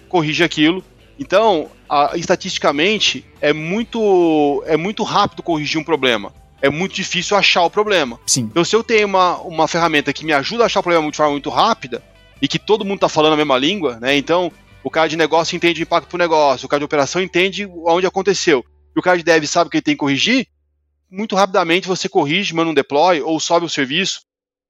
corrige 0.09 0.43
aquilo. 0.43 0.83
Então, 1.17 1.69
a, 1.91 2.13
estatisticamente, 2.15 3.25
é 3.41 3.51
muito, 3.51 4.63
é 4.65 4.77
muito 4.77 5.03
rápido 5.03 5.43
corrigir 5.43 5.77
um 5.77 5.83
problema. 5.83 6.33
É 6.61 6.69
muito 6.69 6.95
difícil 6.95 7.35
achar 7.35 7.63
o 7.63 7.69
problema. 7.69 8.17
Sim. 8.25 8.43
Então, 8.43 8.63
se 8.63 8.73
eu 8.73 8.81
tenho 8.81 9.07
uma, 9.07 9.37
uma 9.41 9.67
ferramenta 9.67 10.13
que 10.13 10.23
me 10.23 10.31
ajuda 10.31 10.63
a 10.63 10.65
achar 10.67 10.79
o 10.79 10.83
problema 10.83 11.11
de 11.11 11.17
forma 11.17 11.33
muito 11.33 11.49
rápida, 11.49 12.01
e 12.41 12.47
que 12.47 12.57
todo 12.57 12.85
mundo 12.85 12.95
está 12.95 13.09
falando 13.09 13.33
a 13.33 13.37
mesma 13.37 13.57
língua, 13.57 13.99
né? 13.99 14.15
Então, 14.15 14.51
o 14.83 14.89
cara 14.89 15.09
de 15.09 15.17
negócio 15.17 15.55
entende 15.55 15.81
o 15.81 15.83
impacto 15.83 16.07
pro 16.07 16.17
negócio, 16.17 16.65
o 16.65 16.69
cara 16.69 16.79
de 16.79 16.85
operação 16.85 17.21
entende 17.21 17.69
onde 17.85 18.07
aconteceu. 18.07 18.63
E 18.95 18.99
o 18.99 19.03
cara 19.03 19.17
de 19.17 19.23
dev 19.23 19.43
sabe 19.45 19.67
o 19.67 19.69
que 19.69 19.77
ele 19.77 19.83
tem 19.83 19.93
que 19.93 19.99
corrigir, 19.99 20.47
muito 21.09 21.35
rapidamente 21.35 21.87
você 21.87 22.07
corrige, 22.07 22.55
manda 22.55 22.71
um 22.71 22.73
deploy, 22.73 23.21
ou 23.21 23.37
sobe 23.39 23.65
o 23.65 23.69
serviço, 23.69 24.21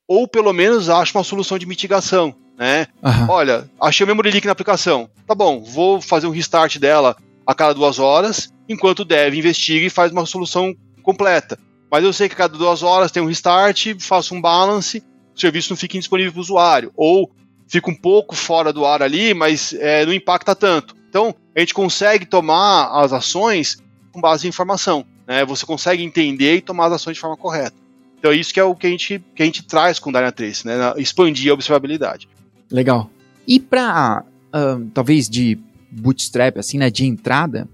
ou 0.07 0.27
pelo 0.27 0.51
menos 0.51 0.89
acha 0.89 1.17
uma 1.17 1.23
solução 1.23 1.57
de 1.57 1.67
mitigação, 1.67 2.35
né? 2.61 2.85
Uhum. 3.01 3.27
Olha, 3.27 3.67
achei 3.81 4.03
o 4.03 4.07
memory 4.07 4.29
leak 4.29 4.45
na 4.45 4.51
aplicação. 4.51 5.09
Tá 5.25 5.33
bom, 5.33 5.63
vou 5.63 5.99
fazer 5.99 6.27
um 6.27 6.31
restart 6.31 6.77
dela 6.77 7.17
a 7.43 7.55
cada 7.55 7.73
duas 7.73 7.97
horas, 7.97 8.53
enquanto 8.69 8.99
o 8.99 9.05
dev 9.05 9.33
investiga 9.33 9.87
e 9.87 9.89
faz 9.89 10.11
uma 10.11 10.27
solução 10.27 10.75
completa. 11.01 11.57
Mas 11.89 12.03
eu 12.03 12.13
sei 12.13 12.29
que 12.29 12.35
a 12.35 12.37
cada 12.37 12.55
duas 12.55 12.83
horas 12.83 13.11
tem 13.11 13.23
um 13.23 13.25
restart, 13.25 13.95
faço 13.99 14.35
um 14.35 14.39
balance, 14.39 15.03
o 15.35 15.39
serviço 15.39 15.71
não 15.71 15.75
fica 15.77 15.97
indisponível 15.97 16.33
para 16.33 16.37
o 16.37 16.41
usuário. 16.41 16.91
Ou 16.95 17.31
fica 17.67 17.89
um 17.89 17.95
pouco 17.95 18.35
fora 18.35 18.71
do 18.71 18.85
ar 18.85 19.01
ali, 19.01 19.33
mas 19.33 19.73
é, 19.73 20.05
não 20.05 20.13
impacta 20.13 20.53
tanto. 20.53 20.95
Então, 21.09 21.33
a 21.55 21.59
gente 21.59 21.73
consegue 21.73 22.27
tomar 22.27 22.91
as 22.91 23.11
ações 23.11 23.79
com 24.11 24.21
base 24.21 24.45
em 24.45 24.49
informação. 24.49 25.03
Né? 25.27 25.43
Você 25.45 25.65
consegue 25.65 26.03
entender 26.03 26.57
e 26.57 26.61
tomar 26.61 26.85
as 26.85 26.93
ações 26.93 27.15
de 27.15 27.21
forma 27.21 27.35
correta. 27.35 27.75
Então, 28.19 28.31
isso 28.31 28.53
que 28.53 28.59
é 28.59 28.63
o 28.63 28.75
que 28.75 28.85
a 28.85 28.89
gente, 28.91 29.19
que 29.35 29.41
a 29.41 29.45
gente 29.47 29.63
traz 29.63 29.97
com 29.97 30.11
o 30.11 30.13
Dynatrace, 30.13 30.67
né? 30.67 30.93
expandir 30.97 31.49
a 31.49 31.55
observabilidade. 31.55 32.29
Legal. 32.71 33.09
E 33.47 33.59
para, 33.59 34.23
uh, 34.53 34.85
talvez, 34.93 35.29
de 35.29 35.59
bootstrap, 35.91 36.57
assim, 36.57 36.77
né, 36.77 36.89
de 36.89 37.05
entrada, 37.05 37.67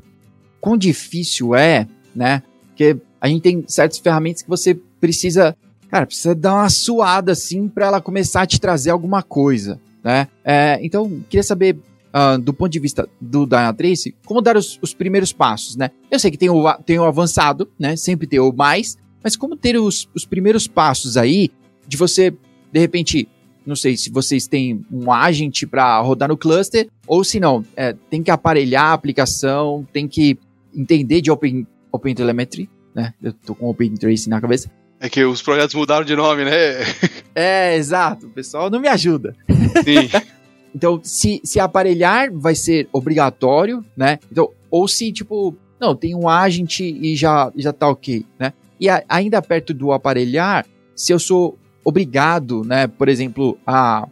quão 0.60 0.78
difícil 0.78 1.56
é, 1.56 1.88
né? 2.16 2.42
Porque 2.68 2.98
a 3.22 3.28
gente 3.28 3.42
tem 3.42 3.64
certas 3.68 4.00
ferramentas 4.00 4.42
que 4.42 4.50
você 4.50 4.74
precisa, 5.00 5.56
cara, 5.90 6.06
precisa 6.06 6.34
dar 6.34 6.56
uma 6.56 6.70
suada, 6.70 7.32
assim, 7.32 7.68
para 7.68 7.88
ela 7.88 8.02
começar 8.02 8.42
a 8.42 8.48
te 8.48 8.60
trazer 8.60 8.90
alguma 8.90 9.22
coisa 9.22 9.80
né? 10.08 10.30
É, 10.42 10.80
então, 10.82 11.22
queria 11.30 11.44
saber, 11.44 11.76
uh, 11.76 12.40
do 12.40 12.54
ponto 12.54 12.72
de 12.72 12.80
vista 12.80 13.10
do 13.20 13.46
Dynatrace, 13.46 14.16
como 14.26 14.42
dar 14.42 14.56
os, 14.56 14.80
os, 14.82 14.94
primeiros 14.94 15.34
passos, 15.34 15.76
né? 15.76 15.92
Eu 16.10 16.18
sei 16.18 16.32
que 16.32 16.38
tem 16.38 16.50
o, 16.50 16.74
tem 16.86 16.98
o 16.98 17.04
avançado, 17.04 17.70
né? 17.78 17.98
Sempre 17.98 18.26
tem 18.26 18.40
o 18.40 18.54
mais, 18.54 18.98
mas 19.22 19.36
como 19.36 19.58
ter 19.58 19.78
os, 19.78 20.08
os 20.16 20.24
primeiros 20.24 20.66
passos 20.66 21.18
aí 21.18 21.52
de 21.86 21.98
você, 21.98 22.34
de 22.72 22.80
repente, 22.80 23.28
não 23.68 23.76
sei 23.76 23.98
se 23.98 24.10
vocês 24.10 24.48
têm 24.48 24.86
um 24.90 25.12
agente 25.12 25.68
para 25.68 26.00
rodar 26.00 26.30
no 26.30 26.38
cluster, 26.38 26.88
ou 27.06 27.24
se 27.24 27.40
não, 27.40 27.66
é, 27.76 27.94
tem 28.10 28.24
que 28.24 28.32
aparelhar 28.32 28.86
a 28.86 28.94
aplicação, 28.94 29.86
tem 29.92 30.08
que 30.08 30.40
entender 30.74 31.20
de 31.20 31.30
Open, 31.30 31.68
open 31.92 32.16
Telemetry, 32.16 32.70
né? 32.96 33.14
Eu 33.22 33.34
tô 33.34 33.54
com 33.54 33.70
Open 33.70 33.94
Trace 33.96 34.30
na 34.30 34.40
cabeça. 34.40 34.72
É 35.00 35.10
que 35.10 35.24
os 35.24 35.42
projetos 35.42 35.76
mudaram 35.76 36.06
de 36.06 36.16
nome, 36.16 36.46
né? 36.46 36.52
É, 37.36 37.76
exato. 37.76 38.26
O 38.26 38.30
pessoal 38.32 38.68
não 38.68 38.80
me 38.80 38.88
ajuda. 38.88 39.36
Sim. 39.84 40.10
então, 40.74 41.00
se, 41.04 41.40
se 41.44 41.60
aparelhar 41.60 42.32
vai 42.34 42.56
ser 42.56 42.90
obrigatório, 42.92 43.86
né? 43.96 44.18
Então, 44.32 44.50
ou 44.72 44.88
se, 44.88 45.12
tipo, 45.12 45.56
não, 45.80 45.96
tem 45.96 46.16
um 46.16 46.28
agente 46.28 46.84
e 46.84 47.16
já, 47.16 47.52
já 47.56 47.72
tá 47.72 47.88
ok, 47.88 48.26
né? 48.40 48.54
E 48.80 48.90
a, 48.90 49.04
ainda 49.08 49.40
perto 49.40 49.72
do 49.72 49.92
aparelhar, 49.92 50.66
se 50.96 51.14
eu 51.14 51.20
sou 51.20 51.60
obrigado, 51.88 52.66
né, 52.66 52.86
por 52.86 53.08
exemplo, 53.08 53.58
a, 53.66 54.06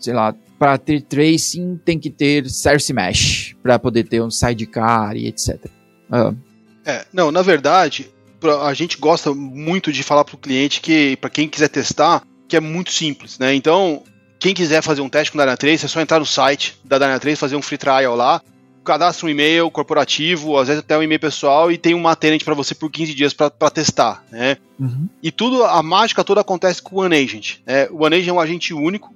sei 0.00 0.12
lá, 0.12 0.34
para 0.58 0.76
ter 0.76 1.00
tracing 1.02 1.80
tem 1.84 1.96
que 1.96 2.10
ter 2.10 2.50
Source 2.50 2.92
Mesh 2.92 3.54
para 3.62 3.78
poder 3.78 4.02
ter 4.08 4.20
um 4.20 4.32
sidecar 4.32 5.16
e 5.16 5.28
etc. 5.28 5.66
Uh. 6.10 6.36
É, 6.84 7.06
não, 7.12 7.30
na 7.30 7.40
verdade, 7.40 8.10
a 8.66 8.74
gente 8.74 8.98
gosta 8.98 9.32
muito 9.32 9.92
de 9.92 10.02
falar 10.02 10.24
para 10.24 10.34
o 10.34 10.38
cliente 10.38 10.80
que, 10.80 11.16
para 11.18 11.30
quem 11.30 11.48
quiser 11.48 11.68
testar, 11.68 12.24
que 12.48 12.56
é 12.56 12.60
muito 12.60 12.90
simples, 12.90 13.38
né? 13.38 13.54
Então, 13.54 14.02
quem 14.40 14.52
quiser 14.52 14.82
fazer 14.82 15.00
um 15.00 15.08
teste 15.08 15.30
com 15.30 15.38
Dyna 15.38 15.56
3, 15.56 15.84
é 15.84 15.86
só 15.86 16.00
entrar 16.00 16.18
no 16.18 16.26
site 16.26 16.76
da 16.84 16.98
Dyna 16.98 17.20
3, 17.20 17.38
fazer 17.38 17.54
um 17.54 17.62
free 17.62 17.78
trial 17.78 18.16
lá, 18.16 18.42
cadastra 18.84 19.26
um 19.26 19.30
e-mail 19.30 19.70
corporativo, 19.70 20.58
às 20.58 20.68
vezes 20.68 20.82
até 20.82 20.96
um 20.96 21.02
e-mail 21.02 21.20
pessoal, 21.20 21.70
e 21.70 21.78
tem 21.78 21.94
uma 21.94 22.16
tenant 22.16 22.42
para 22.42 22.54
você 22.54 22.74
por 22.74 22.90
15 22.90 23.14
dias 23.14 23.32
para 23.32 23.70
testar, 23.70 24.24
né? 24.30 24.56
Uhum. 24.78 25.08
E 25.22 25.30
tudo, 25.30 25.64
a 25.64 25.82
mágica 25.82 26.24
toda 26.24 26.40
acontece 26.40 26.80
com 26.82 26.96
o 26.96 27.00
OneAgent. 27.00 27.58
Né? 27.66 27.88
O 27.90 28.04
OneAgent 28.04 28.28
é 28.28 28.32
um 28.32 28.40
agente 28.40 28.72
único 28.72 29.14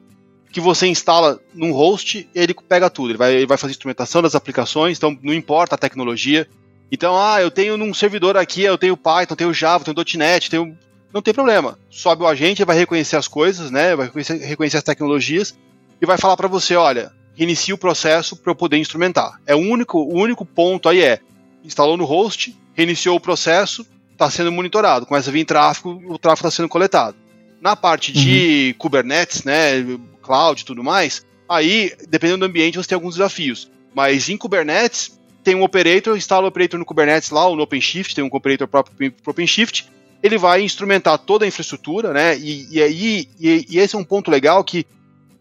que 0.53 0.61
você 0.61 0.87
instala 0.87 1.41
num 1.53 1.73
host, 1.73 2.29
ele 2.33 2.55
pega 2.55 2.89
tudo. 2.89 3.11
Ele 3.11 3.19
vai, 3.19 3.35
ele 3.35 3.47
vai 3.47 3.57
fazer 3.57 3.73
instrumentação 3.73 4.23
das 4.23 4.37
aplicações, 4.37 4.97
então 4.97 5.19
não 5.21 5.35
importa 5.35 5.75
a 5.75 5.79
tecnologia. 5.79 6.47
Então, 6.93 7.19
ah, 7.19 7.43
eu 7.43 7.51
tenho 7.51 7.77
num 7.77 7.93
servidor 7.93 8.37
aqui, 8.37 8.63
eu 8.63 8.79
tenho 8.79 8.97
Python, 8.97 9.35
tenho 9.35 9.53
Java, 9.53 9.85
tenho 9.85 9.97
.NET, 10.17 10.49
tenho... 10.49 10.79
Não 11.13 11.23
tem 11.23 11.35
problema. 11.35 11.79
Sobe 11.91 12.23
o 12.23 12.27
agente, 12.27 12.65
vai 12.65 12.77
reconhecer 12.77 13.17
as 13.17 13.27
coisas, 13.27 13.71
né? 13.71 13.97
Vai 13.97 14.07
reconhecer, 14.07 14.37
reconhecer 14.37 14.77
as 14.77 14.83
tecnologias 14.83 15.57
e 16.01 16.07
vai 16.07 16.19
falar 16.19 16.37
para 16.37 16.49
você, 16.49 16.77
olha, 16.77 17.13
inicie 17.37 17.75
o 17.75 17.79
processo 17.79 18.37
para 18.37 18.51
eu 18.51 18.57
poder 18.57 18.77
instrumentar. 18.77 19.41
É 19.47 19.55
o 19.55 19.59
único, 19.59 19.99
o 19.99 20.15
único 20.15 20.45
ponto 20.45 20.89
aí 20.89 21.03
é, 21.03 21.21
instalou 21.65 21.97
no 21.97 22.05
host, 22.05 22.57
reiniciou 22.75 23.17
o 23.17 23.21
processo, 23.21 23.87
está 24.13 24.31
sendo 24.31 24.53
monitorado. 24.53 25.07
Começa 25.07 25.31
a 25.31 25.33
vir 25.33 25.45
tráfego, 25.45 25.91
o 26.07 26.19
tráfego 26.19 26.49
está 26.49 26.57
sendo 26.57 26.69
coletado. 26.69 27.17
Na 27.61 27.75
parte 27.75 28.13
de 28.13 28.69
uhum. 28.69 28.79
Kubernetes, 28.79 29.45
né, 29.45 29.85
cloud 30.23 30.61
e 30.61 30.65
tudo 30.65 30.85
mais, 30.85 31.25
aí, 31.49 31.93
dependendo 32.09 32.41
do 32.41 32.47
ambiente, 32.47 32.77
você 32.77 32.89
tem 32.89 32.97
alguns 32.97 33.15
desafios. 33.15 33.71
Mas 33.95 34.29
em 34.29 34.37
Kubernetes, 34.37 35.19
tem 35.43 35.55
um 35.55 35.63
operator, 35.63 36.17
instala 36.17 36.47
o 36.47 36.49
operator 36.49 36.79
no 36.79 36.87
Kubernetes 36.87 37.31
lá, 37.31 37.47
ou 37.47 37.55
no 37.55 37.63
OpenShift, 37.63 38.15
tem 38.15 38.25
um 38.25 38.31
operator 38.33 38.67
próprio 38.67 39.13
para 39.13 39.31
OpenShift, 39.31 39.87
ele 40.23 40.39
vai 40.39 40.63
instrumentar 40.63 41.19
toda 41.19 41.45
a 41.45 41.49
infraestrutura, 41.49 42.13
né? 42.13 42.37
E, 42.39 42.67
e 42.71 42.83
aí 42.83 43.29
e, 43.39 43.67
e, 43.69 43.79
esse 43.79 43.95
é 43.95 43.99
um 43.99 44.05
ponto 44.05 44.31
legal 44.31 44.65
que 44.65 44.87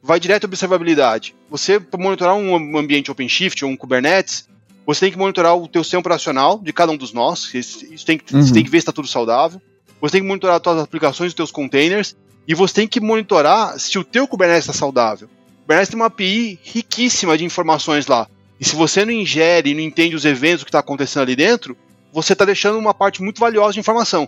vai 0.04 0.20
direto 0.20 0.44
à 0.44 0.48
observabilidade. 0.48 1.34
Você 1.50 1.80
para 1.80 2.00
monitorar 2.00 2.36
um 2.36 2.78
ambiente 2.78 3.10
OpenShift 3.10 3.64
ou 3.64 3.72
um 3.72 3.78
Kubernetes, 3.78 4.50
você 4.86 5.00
tem 5.00 5.12
que 5.12 5.18
monitorar 5.18 5.56
o 5.56 5.66
teu 5.66 5.82
sistema 5.82 6.02
operacional 6.02 6.60
de 6.60 6.74
cada 6.74 6.92
um 6.92 6.98
dos 6.98 7.14
nós. 7.14 7.54
Isso 7.54 8.06
tem 8.06 8.18
que, 8.18 8.36
uhum. 8.36 8.42
Você 8.42 8.54
tem 8.54 8.64
que 8.64 8.70
ver 8.70 8.80
se 8.80 8.82
está 8.82 8.92
tudo 8.92 9.08
saudável. 9.08 9.62
Você 10.02 10.14
tem 10.14 10.22
que 10.22 10.28
monitorar 10.28 10.58
as 10.58 10.62
tuas 10.62 10.80
aplicações, 10.80 11.30
os 11.30 11.34
teus 11.34 11.52
containers, 11.52 12.18
e 12.46 12.54
você 12.54 12.74
tem 12.74 12.88
que 12.88 13.00
monitorar 13.00 13.80
se 13.80 13.98
o 13.98 14.04
teu 14.04 14.28
Kubernetes 14.28 14.66
está 14.66 14.74
saudável. 14.74 15.30
O 15.60 15.62
Kubernetes 15.62 15.90
tem 15.90 15.98
uma 15.98 16.08
API 16.08 16.60
riquíssima 16.62 17.38
de 17.38 17.46
informações 17.46 18.06
lá. 18.06 18.28
E 18.60 18.66
se 18.66 18.76
você 18.76 19.06
não 19.06 19.14
ingere 19.14 19.70
e 19.70 19.74
não 19.74 19.80
entende 19.80 20.18
os 20.18 20.26
eventos 20.26 20.66
que 20.66 20.70
está 20.70 20.80
acontecendo 20.80 21.24
ali 21.24 21.38
dentro, 21.38 21.78
você 22.12 22.34
está 22.34 22.44
deixando 22.44 22.78
uma 22.78 22.94
parte 22.94 23.24
muito 23.24 23.40
valiosa 23.40 23.74
de 23.74 23.80
informação. 23.80 24.28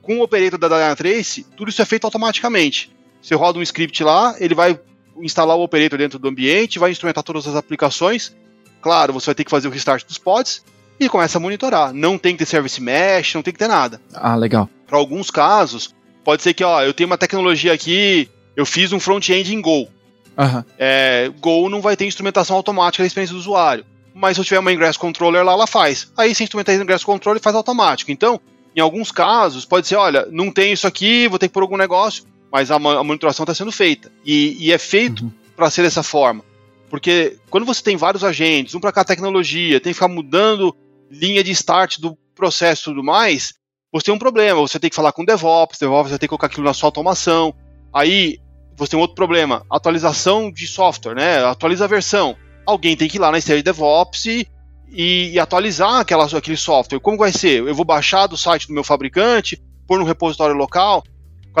Com 0.00 0.18
o 0.18 0.22
operator 0.22 0.58
da 0.58 0.68
Dynatrace, 0.68 1.46
tudo 1.54 1.68
isso 1.68 1.82
é 1.82 1.84
feito 1.84 2.04
automaticamente. 2.06 2.90
Você 3.20 3.34
roda 3.34 3.58
um 3.58 3.62
script 3.62 4.02
lá, 4.02 4.34
ele 4.40 4.54
vai 4.54 4.80
instalar 5.22 5.56
o 5.56 5.62
operator 5.62 5.98
dentro 5.98 6.18
do 6.18 6.28
ambiente, 6.28 6.78
vai 6.78 6.90
instrumentar 6.90 7.22
todas 7.24 7.46
as 7.46 7.56
aplicações. 7.56 8.34
Claro, 8.80 9.12
você 9.12 9.26
vai 9.26 9.34
ter 9.34 9.44
que 9.44 9.50
fazer 9.50 9.68
o 9.68 9.70
restart 9.70 10.06
dos 10.06 10.18
pods. 10.18 10.64
e 10.98 11.08
começa 11.08 11.38
a 11.38 11.40
monitorar. 11.40 11.94
Não 11.94 12.18
tem 12.18 12.34
que 12.34 12.40
ter 12.40 12.46
service 12.46 12.80
mesh, 12.80 13.34
não 13.34 13.42
tem 13.42 13.54
que 13.54 13.58
ter 13.58 13.68
nada. 13.68 14.00
Ah, 14.12 14.36
legal. 14.36 14.68
Para 14.86 14.98
alguns 14.98 15.30
casos, 15.30 15.94
pode 16.22 16.42
ser 16.42 16.52
que, 16.52 16.62
ó, 16.62 16.82
eu 16.82 16.92
tenho 16.92 17.06
uma 17.06 17.16
tecnologia 17.16 17.72
aqui, 17.72 18.28
eu 18.54 18.66
fiz 18.66 18.92
um 18.92 19.00
front-end 19.00 19.54
em 19.54 19.62
Go. 19.62 19.88
Aham. 20.36 20.62
É, 20.78 21.30
Go 21.40 21.70
não 21.70 21.80
vai 21.80 21.96
ter 21.96 22.04
instrumentação 22.04 22.54
automática 22.54 23.02
da 23.02 23.06
experiência 23.06 23.32
do 23.34 23.40
usuário. 23.40 23.84
Mas 24.14 24.36
se 24.36 24.40
eu 24.42 24.44
tiver 24.44 24.58
uma 24.58 24.72
Ingress 24.72 24.98
Controller 24.98 25.42
lá, 25.42 25.52
ela 25.52 25.66
faz. 25.66 26.12
Aí 26.16 26.34
se 26.34 26.42
instrumentar 26.42 26.74
Ingress 26.74 27.04
Controller, 27.04 27.42
faz 27.42 27.56
automático. 27.56 28.10
Então, 28.10 28.38
em 28.76 28.80
alguns 28.80 29.10
casos, 29.10 29.64
pode 29.64 29.86
ser, 29.86 29.96
olha, 29.96 30.26
não 30.30 30.50
tem 30.50 30.72
isso 30.72 30.86
aqui, 30.86 31.28
vou 31.28 31.38
ter 31.38 31.48
que 31.48 31.54
pôr 31.54 31.62
algum 31.62 31.78
negócio, 31.78 32.24
mas 32.52 32.70
a, 32.70 32.76
a 32.76 33.04
monitoração 33.04 33.44
está 33.44 33.54
sendo 33.54 33.72
feita. 33.72 34.10
E, 34.24 34.56
e 34.58 34.72
é 34.72 34.78
feito 34.78 35.24
Uhum. 35.24 35.32
para 35.56 35.70
ser 35.70 35.82
dessa 35.82 36.02
forma. 36.02 36.44
Porque 36.88 37.36
quando 37.48 37.64
você 37.64 37.82
tem 37.82 37.96
vários 37.96 38.24
agentes, 38.24 38.74
um 38.74 38.80
para 38.80 38.92
cada 38.92 39.04
tecnologia, 39.06 39.80
tem 39.80 39.90
que 39.90 39.94
ficar 39.94 40.08
mudando 40.08 40.74
linha 41.10 41.42
de 41.44 41.52
start 41.52 41.98
do 41.98 42.16
processo 42.34 42.82
e 42.82 42.92
tudo 42.92 43.04
mais, 43.04 43.54
você 43.92 44.06
tem 44.06 44.14
um 44.14 44.18
problema. 44.18 44.60
Você 44.60 44.78
tem 44.78 44.90
que 44.90 44.96
falar 44.96 45.12
com 45.12 45.22
o 45.22 45.26
DevOps, 45.26 45.78
DevOps 45.78 46.10
vai 46.10 46.18
ter 46.18 46.26
que 46.26 46.30
colocar 46.30 46.46
aquilo 46.48 46.64
na 46.64 46.74
sua 46.74 46.88
automação. 46.88 47.54
Aí 47.92 48.38
você 48.76 48.90
tem 48.92 48.98
um 48.98 49.02
outro 49.02 49.14
problema, 49.14 49.64
atualização 49.70 50.50
de 50.50 50.66
software, 50.66 51.14
né? 51.14 51.44
Atualiza 51.44 51.84
a 51.84 51.88
versão. 51.88 52.36
Alguém 52.66 52.96
tem 52.96 53.08
que 53.08 53.18
ir 53.18 53.20
lá 53.20 53.30
na 53.30 53.38
esteira 53.38 53.60
de 53.60 53.64
DevOps 53.64 54.26
e, 54.26 54.48
e, 54.90 55.30
e 55.32 55.38
atualizar 55.38 56.00
aquela, 56.00 56.24
aquele 56.24 56.56
software. 56.56 56.98
Como 57.00 57.18
vai 57.18 57.30
ser? 57.32 57.62
Eu 57.66 57.74
vou 57.74 57.84
baixar 57.84 58.26
do 58.26 58.36
site 58.36 58.66
do 58.66 58.72
meu 58.72 58.82
fabricante, 58.84 59.60
pôr 59.86 59.98
no 59.98 60.04
repositório 60.04 60.56
local. 60.56 61.04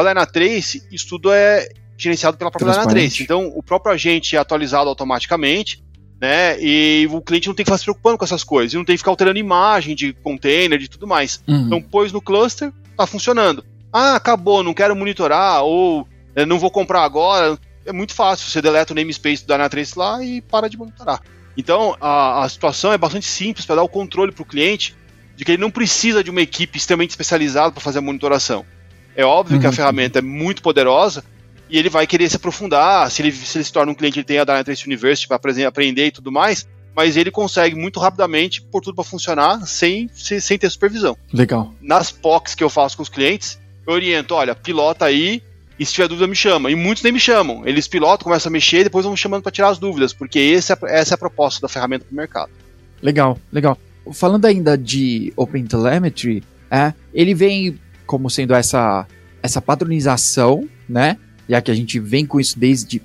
Com 0.02 0.08
a 0.08 0.12
Dynatrace, 0.12 0.82
isso 0.90 1.08
tudo 1.08 1.32
é 1.32 1.68
gerenciado 1.96 2.36
pela 2.36 2.50
própria. 2.50 2.72
Dynatrace. 2.72 3.22
Então, 3.22 3.52
o 3.54 3.62
próprio 3.62 3.92
agente 3.92 4.34
é 4.34 4.38
atualizado 4.38 4.88
automaticamente, 4.88 5.82
né? 6.20 6.60
E 6.60 7.08
o 7.10 7.20
cliente 7.20 7.48
não 7.48 7.54
tem 7.54 7.64
que 7.64 7.70
ficar 7.70 7.78
se 7.78 7.84
preocupando 7.84 8.18
com 8.18 8.24
essas 8.24 8.42
coisas. 8.42 8.72
E 8.72 8.76
não 8.76 8.84
tem 8.84 8.94
que 8.94 8.98
ficar 8.98 9.10
alterando 9.10 9.38
imagem 9.38 9.94
de 9.94 10.12
container, 10.12 10.78
de 10.78 10.88
tudo 10.88 11.06
mais. 11.06 11.42
Uhum. 11.46 11.66
Então, 11.66 11.82
pôs 11.82 12.12
no 12.12 12.20
cluster, 12.20 12.72
tá 12.96 13.06
funcionando. 13.06 13.64
Ah, 13.92 14.14
acabou, 14.14 14.62
não 14.62 14.72
quero 14.72 14.94
monitorar, 14.96 15.62
ou 15.64 16.06
eh, 16.34 16.46
não 16.46 16.58
vou 16.58 16.70
comprar 16.70 17.02
agora. 17.02 17.58
É 17.84 17.92
muito 17.92 18.14
fácil, 18.14 18.48
você 18.48 18.62
deleta 18.62 18.92
o 18.92 18.96
namespace 18.96 19.44
do 19.44 19.52
Dynatrace 19.52 19.98
lá 19.98 20.22
e 20.22 20.40
para 20.40 20.68
de 20.68 20.78
monitorar. 20.78 21.20
Então, 21.56 21.96
a, 22.00 22.44
a 22.44 22.48
situação 22.48 22.92
é 22.92 22.98
bastante 22.98 23.26
simples 23.26 23.66
para 23.66 23.76
dar 23.76 23.82
o 23.82 23.88
controle 23.88 24.32
para 24.32 24.42
o 24.42 24.46
cliente 24.46 24.94
de 25.36 25.44
que 25.44 25.52
ele 25.52 25.60
não 25.60 25.70
precisa 25.70 26.22
de 26.22 26.30
uma 26.30 26.40
equipe 26.40 26.78
extremamente 26.78 27.10
especializada 27.10 27.72
para 27.72 27.80
fazer 27.80 27.98
a 27.98 28.02
monitoração. 28.02 28.64
É 29.16 29.24
óbvio 29.24 29.58
que 29.60 29.66
a 29.66 29.70
Uhum. 29.70 29.74
ferramenta 29.74 30.18
é 30.18 30.22
muito 30.22 30.62
poderosa 30.62 31.24
e 31.68 31.78
ele 31.78 31.88
vai 31.88 32.06
querer 32.06 32.28
se 32.28 32.36
aprofundar. 32.36 33.10
Se 33.10 33.22
ele 33.22 33.32
se, 33.32 33.58
ele 33.58 33.64
se 33.64 33.72
torna 33.72 33.92
um 33.92 33.94
cliente, 33.94 34.18
ele 34.18 34.24
tem 34.24 34.38
a 34.38 34.44
Dynatrace 34.44 34.86
University 34.86 35.26
para 35.28 35.36
aprender 35.68 36.06
e 36.06 36.10
tudo 36.10 36.30
mais, 36.32 36.66
mas 36.94 37.16
ele 37.16 37.30
consegue 37.30 37.74
muito 37.76 38.00
rapidamente 38.00 38.60
pôr 38.62 38.80
tudo 38.80 38.94
para 38.94 39.04
funcionar 39.04 39.66
sem, 39.66 40.08
sem, 40.14 40.40
sem 40.40 40.58
ter 40.58 40.68
supervisão 40.70 41.16
Legal. 41.32 41.72
nas 41.80 42.10
POCs 42.10 42.54
que 42.54 42.64
eu 42.64 42.70
faço 42.70 42.96
com 42.96 43.02
os 43.02 43.08
clientes, 43.08 43.58
eu 43.86 43.92
oriento, 43.94 44.34
olha, 44.34 44.54
pilota 44.54 45.04
aí, 45.04 45.42
e 45.78 45.86
se 45.86 45.94
tiver 45.94 46.08
dúvida 46.08 46.26
me 46.26 46.36
chama. 46.36 46.70
E 46.70 46.74
muitos 46.74 47.02
nem 47.02 47.10
me 47.12 47.18
chamam. 47.18 47.62
Eles 47.66 47.88
pilotam, 47.88 48.24
começam 48.24 48.50
a 48.50 48.52
mexer 48.52 48.80
e 48.80 48.84
depois 48.84 49.04
vão 49.04 49.12
me 49.12 49.18
chamando 49.18 49.42
para 49.42 49.50
tirar 49.50 49.68
as 49.70 49.78
dúvidas, 49.78 50.12
porque 50.12 50.38
esse 50.38 50.72
é, 50.72 50.78
essa 50.88 51.14
é 51.14 51.16
a 51.16 51.18
proposta 51.18 51.60
da 51.60 51.68
ferramenta 51.68 52.04
para 52.04 52.12
o 52.12 52.16
mercado. 52.16 52.50
Legal, 53.02 53.38
legal. 53.50 53.78
Falando 54.12 54.44
ainda 54.44 54.76
de 54.76 55.32
OpenTelemetry, 55.36 56.42
é, 56.70 56.92
ele 57.14 57.34
vem 57.34 57.78
como 58.10 58.28
sendo 58.28 58.52
essa, 58.54 59.06
essa 59.40 59.62
padronização, 59.62 60.68
né? 60.88 61.16
Já 61.48 61.62
que 61.62 61.70
a 61.70 61.74
gente 61.74 62.00
vem 62.00 62.26
com 62.26 62.40
isso 62.40 62.58
desde 62.58 63.00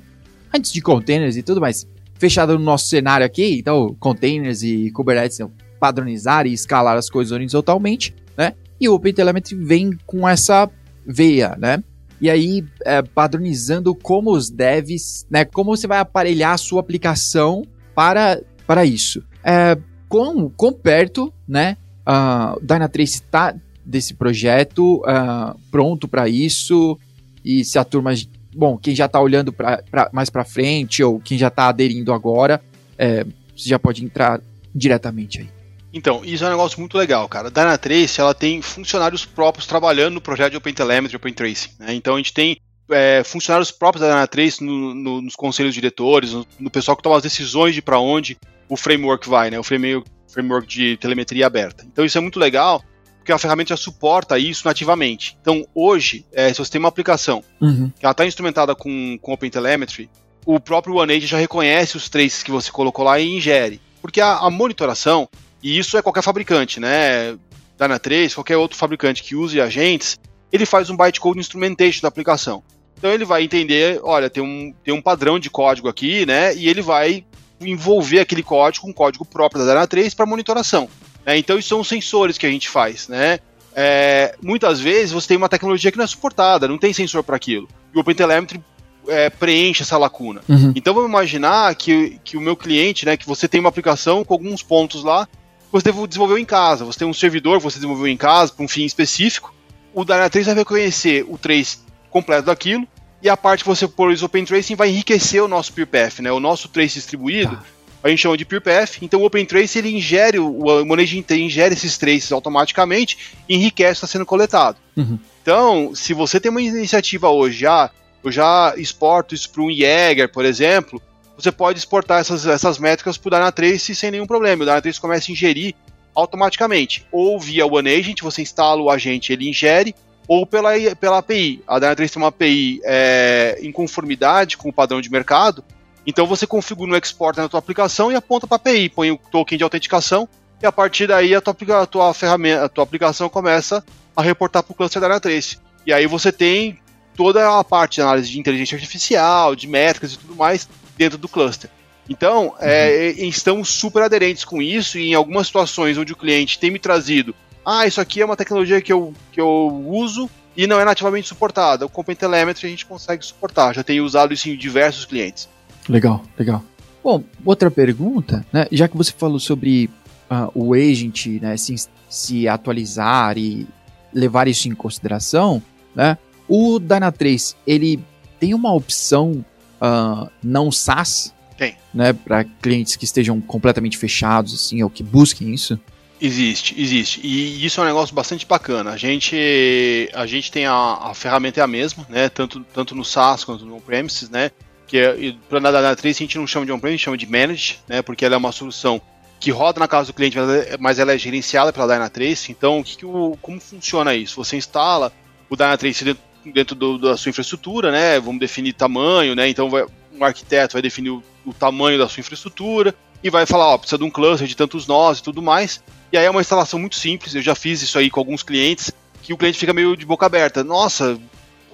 antes 0.51 0.73
de 0.73 0.81
containers 0.81 1.37
e 1.37 1.43
tudo 1.43 1.61
mais. 1.61 1.87
Fechado 2.15 2.57
no 2.57 2.65
nosso 2.65 2.87
cenário 2.87 3.23
aqui, 3.23 3.59
então 3.59 3.95
containers 3.99 4.63
e 4.63 4.89
Kubernetes 4.89 5.37
são 5.37 5.51
padronizar 5.79 6.47
e 6.47 6.53
escalar 6.53 6.97
as 6.97 7.07
coisas 7.07 7.31
horizontalmente, 7.31 8.15
né? 8.35 8.53
E 8.81 8.89
o 8.89 8.95
OpenTelemetry 8.95 9.55
vem 9.55 9.91
com 10.07 10.27
essa 10.27 10.67
veia, 11.05 11.55
né? 11.55 11.83
E 12.19 12.27
aí, 12.27 12.65
é, 12.83 13.03
padronizando 13.03 13.93
como 13.93 14.31
os 14.31 14.49
devs, 14.49 15.27
né? 15.29 15.45
Como 15.45 15.77
você 15.77 15.85
vai 15.85 15.99
aparelhar 15.99 16.53
a 16.53 16.57
sua 16.57 16.79
aplicação 16.79 17.63
para, 17.93 18.41
para 18.65 18.83
isso. 18.85 19.21
É, 19.43 19.77
quão, 20.09 20.49
quão 20.49 20.73
perto, 20.73 21.31
né? 21.47 21.77
A 22.03 22.57
Dynatrace 22.59 23.15
está 23.15 23.53
desse 23.85 24.13
projeto, 24.13 25.03
ah, 25.05 25.55
pronto 25.69 26.07
para 26.07 26.27
isso, 26.27 26.97
e 27.43 27.63
se 27.63 27.77
a 27.77 27.83
turma, 27.83 28.11
bom, 28.55 28.77
quem 28.77 28.95
já 28.95 29.05
está 29.05 29.19
olhando 29.19 29.53
pra- 29.53 29.83
mais 30.11 30.29
para 30.29 30.43
frente 30.43 31.03
ou 31.03 31.19
quem 31.19 31.37
já 31.37 31.49
está 31.49 31.67
aderindo 31.67 32.11
agora, 32.11 32.61
é, 32.97 33.23
você 33.55 33.69
já 33.69 33.77
pode 33.77 34.03
entrar 34.03 34.41
diretamente 34.73 35.41
aí. 35.41 35.49
Então, 35.93 36.25
isso 36.25 36.43
é 36.43 36.47
um 36.47 36.51
negócio 36.51 36.77
muito 36.77 36.97
legal, 36.97 37.29
cara. 37.29 37.47
A 37.47 37.49
Dynatrace, 37.49 38.19
ela 38.19 38.33
tem 38.33 38.61
funcionários 38.61 39.25
próprios 39.25 39.65
trabalhando 39.65 40.15
no 40.15 40.21
projeto 40.21 40.51
de 40.51 40.57
OpenTelemetry 40.57 41.15
OpenTracing. 41.15 41.69
Né? 41.79 41.93
Então, 41.93 42.15
a 42.15 42.17
gente 42.17 42.33
tem 42.33 42.57
é, 42.89 43.23
funcionários 43.23 43.71
próprios 43.71 44.05
da 44.05 44.13
Dynatrace 44.13 44.61
no, 44.61 44.93
no, 44.93 45.21
nos 45.21 45.35
conselhos 45.35 45.73
diretores, 45.73 46.33
no, 46.33 46.45
no, 46.59 46.69
pessoal 46.69 46.97
que 46.97 47.03
toma 47.03 47.15
as 47.15 47.23
decisões 47.23 47.73
de 47.73 47.81
para 47.81 47.97
onde 47.97 48.37
o 48.67 48.75
framework 48.75 49.29
vai, 49.29 49.49
né? 49.49 49.57
O 49.57 49.63
framework, 49.63 50.09
framework 50.27 50.67
de 50.67 50.97
telemetria 50.97 51.47
aberta. 51.47 51.85
Então, 51.89 52.03
isso 52.03 52.17
é 52.17 52.21
muito 52.21 52.39
legal, 52.39 52.83
porque 53.25 53.33
a 53.33 53.39
ferramenta 53.39 53.69
já 53.69 53.77
suporta 53.77 54.37
isso 54.37 54.67
nativamente. 54.67 55.35
Então, 55.41 55.65
hoje, 55.73 56.23
é, 56.31 56.53
se 56.53 56.59
você 56.59 56.73
tem 56.73 56.79
uma 56.79 56.89
aplicação 56.89 57.43
Uhum. 57.59 57.89
que 57.89 58.05
ela 58.05 58.11
está 58.11 58.23
instrumentada 58.23 58.75
com, 58.75 59.17
com 59.19 59.33
OpenTelemetry, 59.33 60.07
o 60.45 60.59
próprio 60.59 60.97
OneAge 60.97 61.25
já 61.25 61.39
reconhece 61.39 61.97
os 61.97 62.07
traces 62.07 62.43
que 62.43 62.51
você 62.51 62.69
colocou 62.69 63.03
lá 63.03 63.19
e 63.19 63.35
ingere. 63.35 63.81
Porque 63.99 64.21
a, 64.21 64.37
a 64.37 64.51
monitoração, 64.51 65.27
e 65.63 65.75
isso 65.75 65.97
é 65.97 66.03
qualquer 66.03 66.21
fabricante, 66.21 66.79
né? 66.79 67.35
Dynatrace, 67.79 68.35
qualquer 68.35 68.57
outro 68.57 68.77
fabricante 68.77 69.23
que 69.23 69.35
use 69.35 69.59
agentes, 69.59 70.19
ele 70.51 70.67
faz 70.67 70.91
um 70.91 70.95
bytecode 70.95 71.39
instrumentation 71.39 72.01
da 72.03 72.07
aplicação. 72.07 72.61
Então 72.95 73.09
ele 73.09 73.25
vai 73.25 73.43
entender, 73.43 73.99
olha, 74.03 74.29
tem 74.29 74.43
um, 74.43 74.71
tem 74.83 74.93
um 74.93 75.01
padrão 75.01 75.39
de 75.39 75.49
código 75.49 75.89
aqui, 75.89 76.27
né? 76.27 76.55
E 76.55 76.69
ele 76.69 76.83
vai 76.83 77.25
envolver 77.59 78.19
aquele 78.19 78.43
código 78.43 78.85
com 78.85 78.91
um 78.91 78.93
código 78.93 79.25
próprio 79.25 79.65
da 79.65 79.73
Dynatrace 79.73 80.15
para 80.15 80.27
monitoração. 80.27 80.87
Né? 81.25 81.37
Então 81.37 81.57
isso 81.57 81.69
são 81.69 81.79
os 81.79 81.87
sensores 81.87 82.37
que 82.37 82.45
a 82.45 82.49
gente 82.49 82.69
faz, 82.69 83.07
né? 83.07 83.39
É, 83.75 84.35
muitas 84.41 84.79
vezes 84.79 85.11
você 85.11 85.29
tem 85.29 85.37
uma 85.37 85.49
tecnologia 85.49 85.91
que 85.91 85.97
não 85.97 86.05
é 86.05 86.07
suportada, 86.07 86.67
não 86.67 86.77
tem 86.77 86.93
sensor 86.93 87.23
para 87.23 87.35
aquilo. 87.35 87.67
E 87.93 87.97
o 87.97 88.01
OpenTelemetry 88.01 88.61
é, 89.07 89.29
preenche 89.29 89.83
essa 89.83 89.97
lacuna. 89.97 90.41
Uhum. 90.47 90.71
Então 90.75 90.93
vamos 90.93 91.09
imaginar 91.09 91.75
que, 91.75 92.19
que 92.23 92.37
o 92.37 92.41
meu 92.41 92.55
cliente, 92.55 93.05
né, 93.05 93.17
que 93.17 93.25
você 93.25 93.47
tem 93.47 93.59
uma 93.59 93.69
aplicação 93.69 94.23
com 94.23 94.33
alguns 94.33 94.63
pontos 94.63 95.03
lá, 95.03 95.25
que 95.25 95.71
você 95.71 95.91
desenvolveu 96.07 96.37
em 96.37 96.45
casa. 96.45 96.85
Você 96.85 96.99
tem 96.99 97.07
um 97.07 97.13
servidor 97.13 97.57
que 97.57 97.63
você 97.63 97.75
desenvolveu 97.75 98.07
em 98.07 98.17
casa 98.17 98.53
para 98.53 98.63
um 98.63 98.67
fim 98.67 98.85
específico. 98.85 99.53
O 99.93 100.05
Dynatrace 100.05 100.45
vai 100.45 100.55
reconhecer 100.55 101.25
o 101.27 101.37
trace 101.37 101.79
completo 102.09 102.45
daquilo 102.45 102.87
e 103.21 103.29
a 103.29 103.35
parte 103.35 103.63
que 103.63 103.69
você 103.69 103.87
pôs 103.87 104.21
o 104.21 104.25
OpenTracing 104.25 104.75
vai 104.75 104.89
enriquecer 104.89 105.43
o 105.43 105.47
nosso 105.47 105.73
PeerPath, 105.73 106.19
né? 106.19 106.31
O 106.31 106.39
nosso 106.39 106.69
trace 106.69 106.95
distribuído, 106.95 107.55
Tá. 107.55 107.63
A 108.05 108.09
gente 108.09 108.21
chama 108.21 108.37
de 108.37 108.45
PeerPath. 108.45 109.01
Então 109.01 109.19
o 109.21 109.25
OpenTrace 109.25 109.79
ele 109.79 109.89
ingere, 109.89 110.37
o 110.37 110.47
o 110.47 110.85
Manage 110.85 111.25
ingere 111.31 111.73
esses 111.73 111.97
traces 111.97 112.31
automaticamente 112.31 113.17
e 113.49 113.55
enriquece 113.55 113.93
o 113.93 113.93
que 113.93 114.05
está 114.05 114.07
sendo 114.07 114.25
coletado. 114.27 114.77
Uhum. 114.95 115.17
Então, 115.41 115.95
se 115.95 116.13
você 116.13 116.39
tem 116.39 116.51
uma 116.51 116.61
iniciativa 116.61 117.29
hoje, 117.29 117.59
já, 117.61 117.89
eu 118.23 118.31
já 118.31 118.75
exporto 118.77 119.33
isso 119.33 119.49
para 119.49 119.63
um 119.63 119.71
Jäger, 119.71 120.31
por 120.31 120.45
exemplo, 120.45 121.01
você 121.35 121.51
pode 121.51 121.79
exportar 121.79 122.19
essas, 122.19 122.45
essas 122.45 122.77
métricas 122.77 123.17
para 123.17 123.27
o 123.27 123.31
Dynatrace 123.31 123.95
sem 123.95 124.11
nenhum 124.11 124.27
problema. 124.27 124.61
O 124.61 124.65
Dynatrace 124.65 125.01
começa 125.01 125.31
a 125.31 125.33
ingerir 125.33 125.73
automaticamente. 126.13 127.05
Ou 127.11 127.39
via 127.39 127.65
OneAgent, 127.65 128.21
você 128.21 128.43
instala 128.43 128.81
o 128.81 128.89
agente, 128.89 129.33
ele 129.33 129.49
ingere, 129.49 129.95
ou 130.27 130.45
pela, 130.45 130.71
pela 130.99 131.17
API. 131.17 131.63
A 131.67 131.79
Dynatrace 131.79 132.13
tem 132.13 132.21
uma 132.21 132.29
API 132.29 132.81
é, 132.83 133.57
em 133.61 133.71
conformidade 133.71 134.57
com 134.57 134.69
o 134.69 134.73
padrão 134.73 135.01
de 135.01 135.11
mercado, 135.11 135.63
então 136.05 136.25
você 136.27 136.45
configura 136.45 136.91
no 136.91 136.97
export 136.97 137.37
na 137.37 137.49
tua 137.49 137.59
aplicação 137.59 138.11
e 138.11 138.15
aponta 138.15 138.47
para 138.47 138.55
a 138.55 138.59
API, 138.59 138.89
põe 138.89 139.11
o 139.11 139.17
token 139.17 139.57
de 139.57 139.63
autenticação, 139.63 140.27
e 140.61 140.65
a 140.65 140.71
partir 140.71 141.07
daí 141.07 141.35
a 141.35 141.41
tua, 141.41 141.81
a 141.81 141.85
tua 141.85 142.13
ferramenta, 142.13 142.65
a 142.65 142.69
tua 142.69 142.83
aplicação 142.83 143.29
começa 143.29 143.83
a 144.15 144.21
reportar 144.21 144.63
para 144.63 144.71
o 144.71 144.75
cluster 144.75 145.01
da 145.01 145.07
Dynatrace. 145.07 145.57
E 145.85 145.91
aí 145.93 146.07
você 146.07 146.31
tem 146.31 146.79
toda 147.15 147.59
a 147.59 147.63
parte 147.63 147.95
de 147.95 148.01
análise 148.01 148.29
de 148.31 148.39
inteligência 148.39 148.75
artificial, 148.75 149.55
de 149.55 149.67
métricas 149.67 150.13
e 150.13 150.17
tudo 150.17 150.35
mais 150.35 150.67
dentro 150.97 151.17
do 151.17 151.27
cluster. 151.27 151.69
Então, 152.09 152.53
é, 152.59 153.11
e- 153.11 153.27
estamos 153.27 153.69
super 153.69 154.03
aderentes 154.03 154.45
com 154.45 154.61
isso 154.61 154.97
e 154.97 155.09
em 155.09 155.13
algumas 155.13 155.47
situações 155.47 155.97
onde 155.97 156.13
o 156.13 156.15
cliente 156.15 156.59
tem 156.59 156.71
me 156.71 156.79
trazido, 156.79 157.35
ah, 157.65 157.87
isso 157.87 157.99
aqui 157.99 158.21
é 158.21 158.25
uma 158.25 158.37
tecnologia 158.37 158.79
que 158.79 158.93
eu, 158.93 159.13
que 159.31 159.41
eu 159.41 159.83
uso 159.87 160.29
e 160.55 160.67
não 160.67 160.79
é 160.79 160.85
nativamente 160.85 161.27
suportada. 161.27 161.85
O 161.85 161.89
Company 161.89 162.15
Telemetry 162.15 162.67
a 162.67 162.69
gente 162.69 162.85
consegue 162.85 163.25
suportar, 163.25 163.73
já 163.73 163.83
tenho 163.83 164.05
usado 164.05 164.33
isso 164.33 164.47
em 164.49 164.55
diversos 164.55 165.05
clientes. 165.05 165.49
Legal, 165.87 166.23
legal. 166.37 166.63
Bom, 167.03 167.23
outra 167.43 167.69
pergunta, 167.69 168.45
né? 168.51 168.67
Já 168.71 168.87
que 168.87 168.97
você 168.97 169.11
falou 169.11 169.39
sobre 169.39 169.89
ah, 170.29 170.49
o 170.55 170.73
agent, 170.73 171.27
né, 171.39 171.55
se, 171.55 171.75
se 172.09 172.47
atualizar 172.47 173.37
e 173.37 173.67
levar 174.13 174.47
isso 174.47 174.67
em 174.67 174.73
consideração, 174.73 175.61
né? 175.95 176.17
O 176.47 176.79
Dynatrace, 176.79 177.55
ele 177.65 177.99
tem 178.39 178.53
uma 178.53 178.73
opção 178.73 179.45
ah, 179.79 180.29
não 180.43 180.71
SaaS? 180.71 181.33
Tem. 181.57 181.77
Né, 181.93 182.11
para 182.11 182.43
clientes 182.43 182.95
que 182.95 183.05
estejam 183.05 183.39
completamente 183.39 183.97
fechados, 183.97 184.53
assim, 184.53 184.83
ou 184.83 184.89
que 184.89 185.03
busquem 185.03 185.53
isso? 185.53 185.79
Existe, 186.19 186.79
existe. 186.79 187.21
E 187.23 187.65
isso 187.65 187.79
é 187.79 187.83
um 187.83 187.87
negócio 187.87 188.15
bastante 188.15 188.45
bacana. 188.45 188.91
A 188.91 188.97
gente, 188.97 190.09
a 190.13 190.25
gente 190.25 190.51
tem 190.51 190.65
a, 190.65 190.73
a 190.73 191.13
ferramenta 191.13 191.59
é 191.59 191.63
a 191.63 191.67
mesma, 191.67 192.05
né? 192.09 192.29
Tanto, 192.29 192.65
tanto 192.73 192.95
no 192.95 193.05
SaaS 193.05 193.43
quanto 193.43 193.65
no 193.65 193.75
on-premises, 193.75 194.29
né? 194.29 194.49
Que 194.87 194.97
é, 194.97 195.35
para 195.49 195.57
a 195.57 195.95
Dyna3 195.95 196.09
a 196.09 196.13
gente 196.13 196.37
não 196.37 196.47
chama 196.47 196.65
de 196.65 196.71
on-premise, 196.71 197.03
chama 197.03 197.17
de 197.17 197.25
managed, 197.25 197.79
né? 197.87 198.01
Porque 198.01 198.25
ela 198.25 198.35
é 198.35 198.37
uma 198.37 198.51
solução 198.51 199.01
que 199.39 199.51
roda 199.51 199.79
na 199.79 199.87
casa 199.87 200.07
do 200.07 200.13
cliente, 200.13 200.37
mas 200.79 200.99
ela 200.99 201.13
é 201.13 201.17
gerenciada 201.17 201.73
pela 201.73 201.87
Dyna3. 201.87 202.49
Então, 202.49 202.81
que, 202.83 202.97
que 202.97 203.05
o, 203.05 203.37
como 203.41 203.59
funciona 203.59 204.15
isso? 204.15 204.35
Você 204.35 204.55
instala 204.55 205.11
o 205.49 205.55
Dyna3 205.55 206.03
dentro, 206.03 206.23
dentro 206.45 206.75
do, 206.75 206.97
da 206.97 207.17
sua 207.17 207.29
infraestrutura, 207.29 207.91
né? 207.91 208.19
Vamos 208.19 208.39
definir 208.39 208.73
tamanho, 208.73 209.35
né? 209.35 209.47
Então, 209.49 209.69
vai, 209.69 209.85
um 210.13 210.23
arquiteto 210.23 210.73
vai 210.73 210.81
definir 210.81 211.09
o, 211.09 211.23
o 211.45 211.53
tamanho 211.53 211.97
da 211.97 212.07
sua 212.07 212.21
infraestrutura 212.21 212.95
e 213.23 213.29
vai 213.29 213.45
falar, 213.45 213.67
ó, 213.67 213.77
precisa 213.77 213.97
de 213.97 214.03
um 214.03 214.09
cluster 214.09 214.47
de 214.47 214.55
tantos 214.55 214.87
nós 214.87 215.19
e 215.19 215.23
tudo 215.23 215.41
mais. 215.41 215.83
E 216.11 216.17
aí 216.17 216.25
é 216.25 216.29
uma 216.29 216.41
instalação 216.41 216.79
muito 216.79 216.95
simples, 216.95 217.33
eu 217.35 217.41
já 217.41 217.55
fiz 217.55 217.81
isso 217.81 217.97
aí 217.97 218.09
com 218.09 218.19
alguns 218.19 218.43
clientes, 218.43 218.91
que 219.21 219.33
o 219.33 219.37
cliente 219.37 219.57
fica 219.57 219.73
meio 219.73 219.97
de 219.97 220.05
boca 220.05 220.25
aberta. 220.25 220.63
Nossa, 220.63 221.19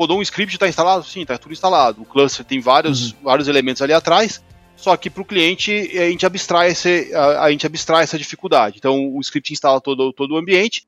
rodou 0.01 0.19
um 0.19 0.21
script, 0.21 0.55
está 0.55 0.67
instalado? 0.67 1.03
Sim, 1.03 1.21
está 1.21 1.37
tudo 1.37 1.51
instalado. 1.51 2.01
O 2.01 2.05
cluster 2.05 2.45
tem 2.45 2.59
vários, 2.59 3.11
uhum. 3.11 3.17
vários 3.23 3.47
elementos 3.47 3.81
ali 3.81 3.93
atrás, 3.93 4.43
só 4.75 4.95
que 4.97 5.09
para 5.09 5.21
o 5.21 5.25
cliente 5.25 5.71
a 5.97 6.09
gente 6.09 6.25
abstrai 6.25 6.71
esse, 6.71 7.13
a, 7.13 7.43
a, 7.43 7.51
gente 7.51 7.65
abstrai 7.65 8.03
essa 8.03 8.17
dificuldade. 8.17 8.77
Então 8.77 9.15
o 9.15 9.19
script 9.21 9.53
instala 9.53 9.79
todo, 9.79 10.11
todo 10.13 10.35
o 10.35 10.37
ambiente, 10.37 10.85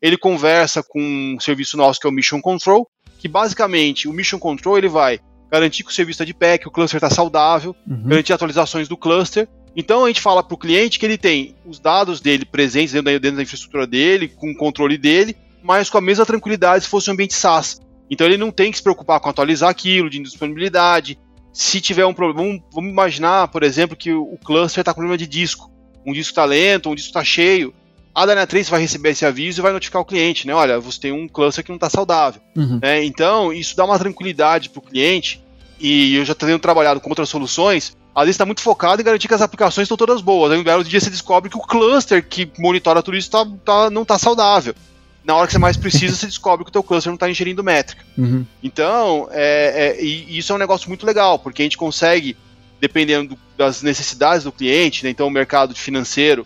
ele 0.00 0.16
conversa 0.16 0.82
com 0.82 1.00
um 1.00 1.40
serviço 1.40 1.76
nosso 1.76 2.00
que 2.00 2.06
é 2.06 2.10
o 2.10 2.12
Mission 2.12 2.40
Control, 2.40 2.88
que 3.18 3.28
basicamente 3.28 4.08
o 4.08 4.12
Mission 4.12 4.38
Control 4.38 4.78
ele 4.78 4.88
vai 4.88 5.20
garantir 5.50 5.82
que 5.82 5.90
o 5.90 5.94
serviço 5.94 6.22
está 6.22 6.24
de 6.24 6.34
pé, 6.34 6.58
que 6.58 6.68
o 6.68 6.70
cluster 6.70 6.98
está 6.98 7.10
saudável, 7.10 7.74
uhum. 7.88 8.08
garantir 8.08 8.32
atualizações 8.32 8.88
do 8.88 8.96
cluster 8.96 9.48
então 9.74 10.04
a 10.04 10.08
gente 10.08 10.20
fala 10.20 10.42
para 10.42 10.54
o 10.54 10.58
cliente 10.58 10.98
que 10.98 11.06
ele 11.06 11.18
tem 11.18 11.54
os 11.64 11.78
dados 11.78 12.20
dele 12.20 12.44
presentes 12.44 12.92
dentro 12.92 13.12
da, 13.12 13.18
dentro 13.18 13.36
da, 13.36 13.42
infraestrutura 13.42 13.86
dele, 13.86 14.28
com 14.28 14.50
o 14.50 14.56
controle 14.56 14.98
dele, 14.98 15.36
mas 15.62 15.88
com 15.88 15.98
a 15.98 16.00
mesma 16.00 16.26
tranquilidade 16.26 16.84
se 16.84 16.90
fosse 16.90 17.08
um 17.08 17.12
ambiente 17.12 17.34
SaaS. 17.34 17.80
Então 18.10 18.26
ele 18.26 18.36
não 18.36 18.50
tem 18.50 18.70
que 18.70 18.76
se 18.76 18.82
preocupar 18.82 19.20
com 19.20 19.28
atualizar 19.28 19.70
aquilo, 19.70 20.10
de 20.10 20.18
disponibilidade. 20.18 21.18
Se 21.52 21.80
tiver 21.80 22.04
um 22.06 22.14
problema, 22.14 22.60
vamos, 22.72 22.90
imaginar, 22.90 23.48
por 23.48 23.62
exemplo, 23.62 23.96
que 23.96 24.12
o, 24.12 24.38
cluster 24.44 24.80
está 24.80 24.92
com 24.92 25.00
problema 25.00 25.18
de 25.18 25.26
disco. 25.26 25.70
Um 26.06 26.12
disco 26.12 26.32
está 26.32 26.44
lento, 26.44 26.90
um 26.90 26.94
disco 26.94 27.10
está 27.10 27.22
cheio. 27.22 27.72
A 28.14 28.26
Dyna3 28.26 28.68
vai 28.68 28.80
receber 28.80 29.10
esse 29.10 29.24
aviso 29.24 29.60
e 29.60 29.62
vai 29.62 29.72
notificar 29.72 30.02
o 30.02 30.04
cliente, 30.04 30.46
né? 30.46 30.54
Olha, 30.54 30.80
você 30.80 31.00
tem 31.00 31.12
um 31.12 31.28
cluster 31.28 31.62
que 31.62 31.70
não 31.70 31.76
está 31.76 31.88
saudável. 31.88 32.42
Uhum. 32.56 32.80
É, 32.82 33.04
então, 33.04 33.52
isso 33.52 33.76
dá 33.76 33.84
uma 33.84 33.98
tranquilidade 33.98 34.68
para 34.70 34.80
o 34.80 34.82
cliente. 34.82 35.42
E 35.78 36.16
eu 36.16 36.24
já 36.24 36.34
tenho 36.34 36.58
trabalhado 36.58 37.00
com 37.00 37.08
outras 37.08 37.28
soluções 37.28 37.96
às 38.14 38.24
vezes 38.24 38.34
está 38.34 38.44
muito 38.44 38.60
focado 38.60 39.00
em 39.00 39.04
garantir 39.04 39.28
que 39.28 39.34
as 39.34 39.42
aplicações 39.42 39.84
estão 39.84 39.96
todas 39.96 40.20
boas. 40.20 40.52
Aí 40.52 40.58
um 40.58 40.64
belo 40.64 40.84
dia 40.84 41.00
você 41.00 41.10
descobre 41.10 41.48
que 41.48 41.56
o 41.56 41.60
cluster 41.60 42.26
que 42.26 42.50
monitora 42.58 43.02
tudo 43.02 43.16
isso 43.16 43.30
tá, 43.30 43.46
tá, 43.64 43.90
não 43.90 44.02
está 44.02 44.18
saudável. 44.18 44.74
Na 45.30 45.36
hora 45.36 45.46
que 45.46 45.52
você 45.52 45.60
mais 45.60 45.76
precisa, 45.76 46.16
você 46.16 46.26
descobre 46.26 46.64
que 46.64 46.70
o 46.70 46.72
teu 46.72 46.82
cluster 46.82 47.08
não 47.08 47.14
está 47.14 47.30
ingerindo 47.30 47.62
métrica. 47.62 48.04
Uhum. 48.18 48.44
Então, 48.60 49.28
é, 49.30 49.96
é, 49.96 50.04
e 50.04 50.36
isso 50.36 50.52
é 50.52 50.56
um 50.56 50.58
negócio 50.58 50.88
muito 50.88 51.06
legal, 51.06 51.38
porque 51.38 51.62
a 51.62 51.64
gente 51.64 51.78
consegue, 51.78 52.36
dependendo 52.80 53.36
do, 53.36 53.38
das 53.56 53.80
necessidades 53.80 54.42
do 54.42 54.50
cliente, 54.50 55.04
né, 55.04 55.10
então 55.10 55.28
o 55.28 55.30
mercado 55.30 55.72
financeiro 55.72 56.44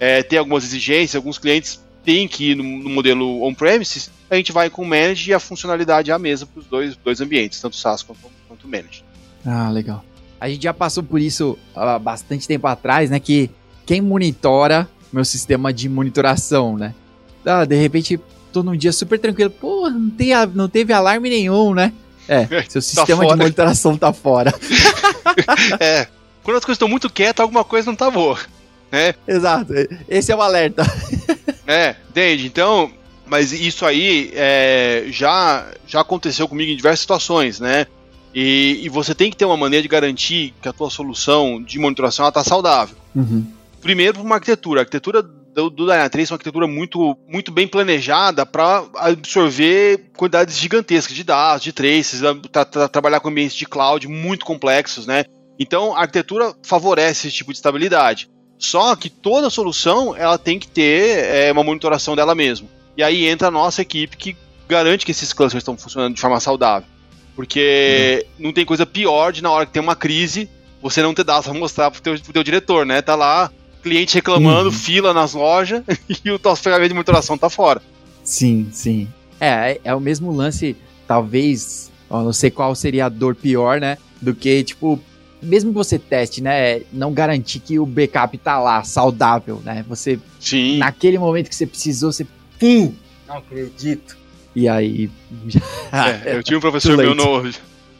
é, 0.00 0.20
tem 0.20 0.36
algumas 0.36 0.64
exigências, 0.64 1.14
alguns 1.14 1.38
clientes 1.38 1.80
têm 2.04 2.26
que 2.26 2.50
ir 2.50 2.54
no, 2.56 2.64
no 2.64 2.90
modelo 2.90 3.44
on-premises, 3.44 4.10
a 4.28 4.34
gente 4.34 4.50
vai 4.50 4.68
com 4.68 4.82
o 4.82 4.84
manage 4.84 5.30
e 5.30 5.32
a 5.32 5.38
funcionalidade 5.38 6.10
é 6.10 6.14
a 6.14 6.18
mesma 6.18 6.48
para 6.48 6.58
os 6.58 6.66
dois, 6.66 6.96
dois 6.96 7.20
ambientes, 7.20 7.60
tanto 7.60 7.76
SaaS 7.76 8.02
quanto, 8.02 8.18
quanto 8.48 8.66
manage. 8.66 9.04
Ah, 9.46 9.70
legal. 9.70 10.04
A 10.40 10.48
gente 10.48 10.64
já 10.64 10.74
passou 10.74 11.04
por 11.04 11.20
isso 11.20 11.56
há 11.72 12.00
bastante 12.00 12.48
tempo 12.48 12.66
atrás, 12.66 13.10
né? 13.10 13.20
Que 13.20 13.48
quem 13.86 14.00
monitora 14.00 14.88
meu 15.12 15.24
sistema 15.24 15.72
de 15.72 15.88
monitoração, 15.88 16.76
né? 16.76 16.92
Ah, 17.44 17.64
de 17.64 17.76
repente, 17.76 18.18
tô 18.52 18.62
num 18.62 18.76
dia 18.76 18.92
super 18.92 19.18
tranquilo. 19.18 19.50
Pô, 19.50 19.88
não, 19.90 20.10
tem, 20.10 20.30
não 20.54 20.68
teve 20.68 20.92
alarme 20.92 21.28
nenhum, 21.28 21.74
né? 21.74 21.92
É, 22.28 22.46
seu 22.68 22.80
tá 22.80 22.80
sistema 22.80 23.26
tá 23.26 23.32
de 23.32 23.38
monitoração 23.38 23.96
tá 23.96 24.12
fora. 24.12 24.54
é, 25.80 26.06
quando 26.42 26.56
as 26.56 26.64
coisas 26.64 26.76
estão 26.76 26.88
muito 26.88 27.10
quietas, 27.10 27.42
alguma 27.42 27.64
coisa 27.64 27.86
não 27.86 27.96
tá 27.96 28.10
boa, 28.10 28.38
né? 28.90 29.14
Exato, 29.26 29.72
esse 30.08 30.32
é 30.32 30.36
o 30.36 30.40
alerta. 30.40 30.82
é, 31.66 31.96
entende? 32.08 32.46
Então, 32.46 32.90
mas 33.26 33.52
isso 33.52 33.84
aí 33.84 34.30
é, 34.34 35.04
já, 35.08 35.66
já 35.86 36.00
aconteceu 36.00 36.48
comigo 36.48 36.70
em 36.70 36.76
diversas 36.76 37.00
situações, 37.00 37.60
né? 37.60 37.86
E, 38.34 38.80
e, 38.82 38.88
você 38.88 39.14
tem 39.14 39.30
que 39.30 39.36
ter 39.36 39.44
uma 39.44 39.56
maneira 39.56 39.80
de 39.80 39.88
garantir 39.88 40.52
que 40.60 40.68
a 40.68 40.72
tua 40.72 40.90
solução 40.90 41.62
de 41.62 41.78
monitoração 41.78 42.26
está 42.26 42.42
saudável. 42.42 42.96
Uhum. 43.14 43.46
Primeiro, 43.80 44.20
uma 44.20 44.34
arquitetura. 44.34 44.80
A 44.80 44.82
arquitetura 44.82 45.24
do, 45.54 45.70
do 45.70 45.86
Dynatrace 45.86 46.30
é 46.30 46.32
uma 46.32 46.36
arquitetura 46.36 46.66
muito, 46.66 47.16
muito 47.28 47.52
bem 47.52 47.66
planejada 47.66 48.44
para 48.44 48.84
absorver 48.96 50.10
quantidades 50.16 50.58
gigantescas 50.58 51.14
de 51.14 51.22
dados, 51.22 51.62
de 51.62 51.72
traces, 51.72 52.20
tra, 52.50 52.64
tra, 52.64 52.88
trabalhar 52.88 53.20
com 53.20 53.28
ambientes 53.28 53.56
de 53.56 53.66
cloud 53.66 54.06
muito 54.08 54.44
complexos, 54.44 55.06
né? 55.06 55.24
Então, 55.58 55.94
a 55.94 56.00
arquitetura 56.00 56.54
favorece 56.64 57.28
esse 57.28 57.36
tipo 57.36 57.52
de 57.52 57.58
estabilidade. 57.58 58.28
Só 58.58 58.96
que 58.96 59.08
toda 59.08 59.50
solução 59.50 60.16
ela 60.16 60.38
tem 60.38 60.58
que 60.58 60.66
ter 60.66 61.24
é, 61.24 61.52
uma 61.52 61.62
monitoração 61.62 62.16
dela 62.16 62.34
mesma. 62.34 62.68
E 62.96 63.02
aí 63.02 63.26
entra 63.26 63.48
a 63.48 63.50
nossa 63.50 63.82
equipe 63.82 64.16
que 64.16 64.36
garante 64.68 65.04
que 65.04 65.12
esses 65.12 65.32
clusters 65.32 65.60
estão 65.60 65.76
funcionando 65.76 66.14
de 66.14 66.20
forma 66.20 66.40
saudável. 66.40 66.88
Porque 67.36 68.26
uhum. 68.38 68.46
não 68.46 68.52
tem 68.52 68.64
coisa 68.64 68.86
pior 68.86 69.32
de 69.32 69.42
na 69.42 69.50
hora 69.50 69.66
que 69.66 69.72
tem 69.72 69.82
uma 69.82 69.96
crise, 69.96 70.48
você 70.80 71.02
não 71.02 71.14
ter 71.14 71.24
dados 71.24 71.46
pra 71.46 71.58
mostrar 71.58 71.90
pro 71.90 72.00
teu, 72.00 72.18
pro 72.18 72.32
teu 72.32 72.44
diretor, 72.44 72.86
né? 72.86 73.02
Tá 73.02 73.14
lá, 73.14 73.50
cliente 73.84 74.14
reclamando, 74.14 74.70
uhum. 74.70 74.74
fila 74.74 75.12
nas 75.12 75.34
lojas, 75.34 75.82
e 76.24 76.30
o 76.30 76.38
teu 76.38 76.56
ferramenta 76.56 76.88
de 76.88 76.94
monitoração 76.94 77.36
tá 77.36 77.50
fora. 77.50 77.80
Sim, 78.24 78.68
sim. 78.72 79.06
É, 79.38 79.72
é, 79.72 79.80
é 79.84 79.94
o 79.94 80.00
mesmo 80.00 80.32
lance, 80.32 80.74
talvez, 81.06 81.90
ó, 82.08 82.22
não 82.22 82.32
sei 82.32 82.50
qual 82.50 82.74
seria 82.74 83.06
a 83.06 83.08
dor 83.08 83.34
pior, 83.34 83.78
né? 83.78 83.98
Do 84.20 84.34
que, 84.34 84.64
tipo, 84.64 84.98
mesmo 85.42 85.70
que 85.70 85.76
você 85.76 85.98
teste, 85.98 86.42
né? 86.42 86.80
Não 86.90 87.12
garantir 87.12 87.60
que 87.60 87.78
o 87.78 87.84
backup 87.84 88.36
tá 88.38 88.58
lá, 88.58 88.82
saudável, 88.82 89.60
né? 89.62 89.84
Você, 89.88 90.18
sim. 90.40 90.78
naquele 90.78 91.18
momento 91.18 91.50
que 91.50 91.54
você 91.54 91.66
precisou, 91.66 92.10
você, 92.10 92.26
pum, 92.58 92.94
não 93.28 93.36
acredito 93.36 94.16
e 94.54 94.68
aí. 94.68 95.10
é, 96.24 96.36
eu 96.36 96.42
tinha 96.42 96.56
um 96.56 96.60
professor 96.60 96.96
meu 96.96 97.14
no. 97.14 97.50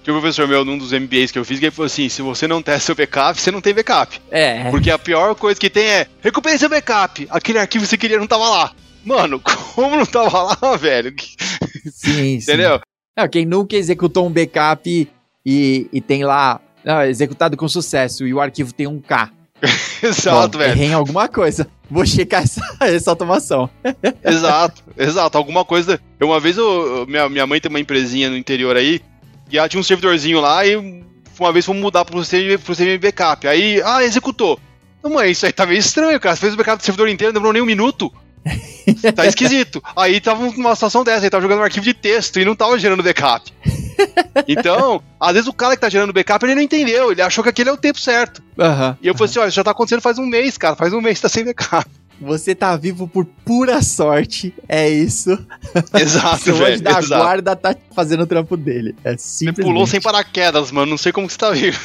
Tinha 0.05 0.14
um 0.14 0.21
professor 0.21 0.47
meu 0.47 0.67
num 0.67 0.77
dos 0.77 0.93
MBAs 0.93 1.31
que 1.31 1.38
eu 1.38 1.47
fiz 1.47 1.59
que 1.59 1.64
ele 1.64 1.75
falou 1.75 1.87
assim: 1.87 2.11
se 2.11 2.21
você 2.21 2.47
não 2.47 2.61
testa 2.61 2.81
seu 2.81 2.95
backup, 2.95 3.40
você 3.40 3.51
não 3.51 3.62
tem 3.62 3.73
backup. 3.73 4.21
É. 4.31 4.71
Porque 4.71 4.90
a 4.90 4.99
pior 4.99 5.35
coisa 5.35 5.59
que 5.59 5.71
tem 5.71 5.87
é 5.87 6.07
recupere 6.21 6.59
seu 6.59 6.69
backup. 6.69 7.27
Aquele 7.31 7.59
arquivo 7.59 7.85
que 7.85 7.88
você 7.88 7.97
queria 7.97 8.19
não 8.19 8.27
tava 8.27 8.51
lá. 8.51 8.73
Mano, 9.03 9.40
como 9.75 9.97
não 9.97 10.05
tava 10.05 10.43
lá, 10.43 10.77
velho? 10.77 11.14
Sim, 11.90 12.35
Entendeu? 12.35 12.75
Sim. 12.75 12.81
Não, 13.17 13.29
quem 13.29 13.47
nunca 13.47 13.77
executou 13.77 14.27
um 14.27 14.31
backup 14.31 15.09
e, 15.47 15.88
e 15.90 16.01
tem 16.03 16.23
lá 16.23 16.61
não, 16.85 17.03
executado 17.03 17.57
com 17.57 17.67
sucesso 17.67 18.27
e 18.27 18.35
o 18.35 18.40
arquivo 18.43 18.75
tem 18.75 18.87
um 18.87 19.01
K. 19.01 19.31
exato, 20.03 20.59
Bom, 20.59 20.59
velho. 20.59 20.73
Errei 20.73 20.88
em 20.88 20.95
alguma 20.95 21.29
coisa. 21.29 21.67
Vou 21.90 22.05
checar 22.05 22.43
essa, 22.43 22.61
essa 22.81 23.11
automação. 23.11 23.71
exato, 24.23 24.83
exato. 24.99 25.38
Alguma 25.38 25.64
coisa. 25.64 25.99
Uma 26.21 26.40
vez 26.40 26.59
eu, 26.59 27.07
minha, 27.07 27.27
minha 27.31 27.47
mãe 27.47 27.59
tem 27.59 27.71
uma 27.71 27.81
empresinha 27.81 28.29
no 28.29 28.37
interior 28.37 28.77
aí, 28.77 29.01
e 29.55 29.59
ela 29.59 29.69
tinha 29.69 29.81
um 29.81 29.85
servidorzinho 29.85 30.40
lá, 30.40 30.67
e 30.67 30.75
uma 31.38 31.53
vez 31.53 31.64
fomos 31.64 31.81
mudar 31.81 32.05
pro 32.05 32.19
sistema, 32.25 32.59
pro 32.59 32.75
sistema 32.75 32.90
de 32.90 32.99
backup. 32.99 33.47
Aí, 33.47 33.81
ah, 33.85 34.03
executou. 34.03 34.59
Não, 35.01 35.12
mãe, 35.12 35.31
isso 35.31 35.47
aí 35.47 35.53
tá 35.53 35.64
meio 35.64 35.79
estranho, 35.79 36.19
cara. 36.19 36.35
Você 36.35 36.40
fez 36.40 36.55
o 36.55 36.57
backup 36.57 36.79
do 36.79 36.85
servidor 36.85 37.09
inteiro, 37.09 37.33
não 37.33 37.40
demorou 37.40 37.53
nem 37.53 37.62
um 37.62 37.67
minuto. 37.67 38.12
tá 39.14 39.27
esquisito. 39.27 39.81
Aí 39.95 40.21
tava 40.21 40.45
numa 40.51 40.75
situação 40.75 41.05
dessa, 41.05 41.21
ele 41.21 41.31
tava 41.31 41.42
jogando 41.42 41.61
um 41.61 41.63
arquivo 41.63 41.85
de 41.85 41.94
texto 41.94 42.40
e 42.40 42.44
não 42.44 42.57
tava 42.57 42.77
gerando 42.79 43.02
backup. 43.02 43.52
Então, 44.48 45.00
às 45.19 45.33
vezes 45.33 45.48
o 45.48 45.52
cara 45.52 45.77
que 45.77 45.81
tá 45.81 45.88
gerando 45.88 46.13
backup, 46.13 46.44
ele 46.44 46.57
não 46.57 46.63
entendeu, 46.63 47.13
ele 47.13 47.23
achou 47.23 47.42
que 47.42 47.50
aquele 47.50 47.71
é 47.71 47.73
o 47.73 47.77
tempo 47.77 48.00
certo. 48.00 48.42
Uhum, 48.59 48.96
e 49.00 49.07
eu 49.07 49.15
falei 49.15 49.31
assim, 49.31 49.38
olha, 49.38 49.48
isso 49.48 49.55
já 49.55 49.63
tá 49.63 49.71
acontecendo 49.71 50.02
faz 50.02 50.19
um 50.19 50.27
mês, 50.27 50.59
cara, 50.59 50.75
faz 50.75 50.92
um 50.92 51.00
mês 51.00 51.19
que 51.19 51.23
tá 51.23 51.29
sem 51.29 51.44
backup. 51.44 51.88
Você 52.21 52.54
tá 52.54 52.77
vivo 52.77 53.08
por 53.08 53.25
pura 53.25 53.83
sorte, 53.83 54.54
é 54.69 54.88
isso. 54.88 55.31
Exato, 55.98 56.52
velho. 56.54 56.81
da 56.81 56.98
exato. 56.98 57.23
guarda 57.23 57.56
tá 57.56 57.77
fazendo 57.94 58.23
o 58.23 58.27
trampo 58.27 58.56
dele. 58.56 58.94
É 59.04 59.17
simplesmente. 59.17 59.56
Você 59.56 59.62
pulou 59.62 59.87
sem 59.87 60.00
paraquedas, 60.00 60.71
mano, 60.71 60.90
não 60.90 60.98
sei 60.98 61.12
como 61.12 61.27
que 61.27 61.33
você 61.33 61.38
tá 61.38 61.50
vivo. 61.50 61.79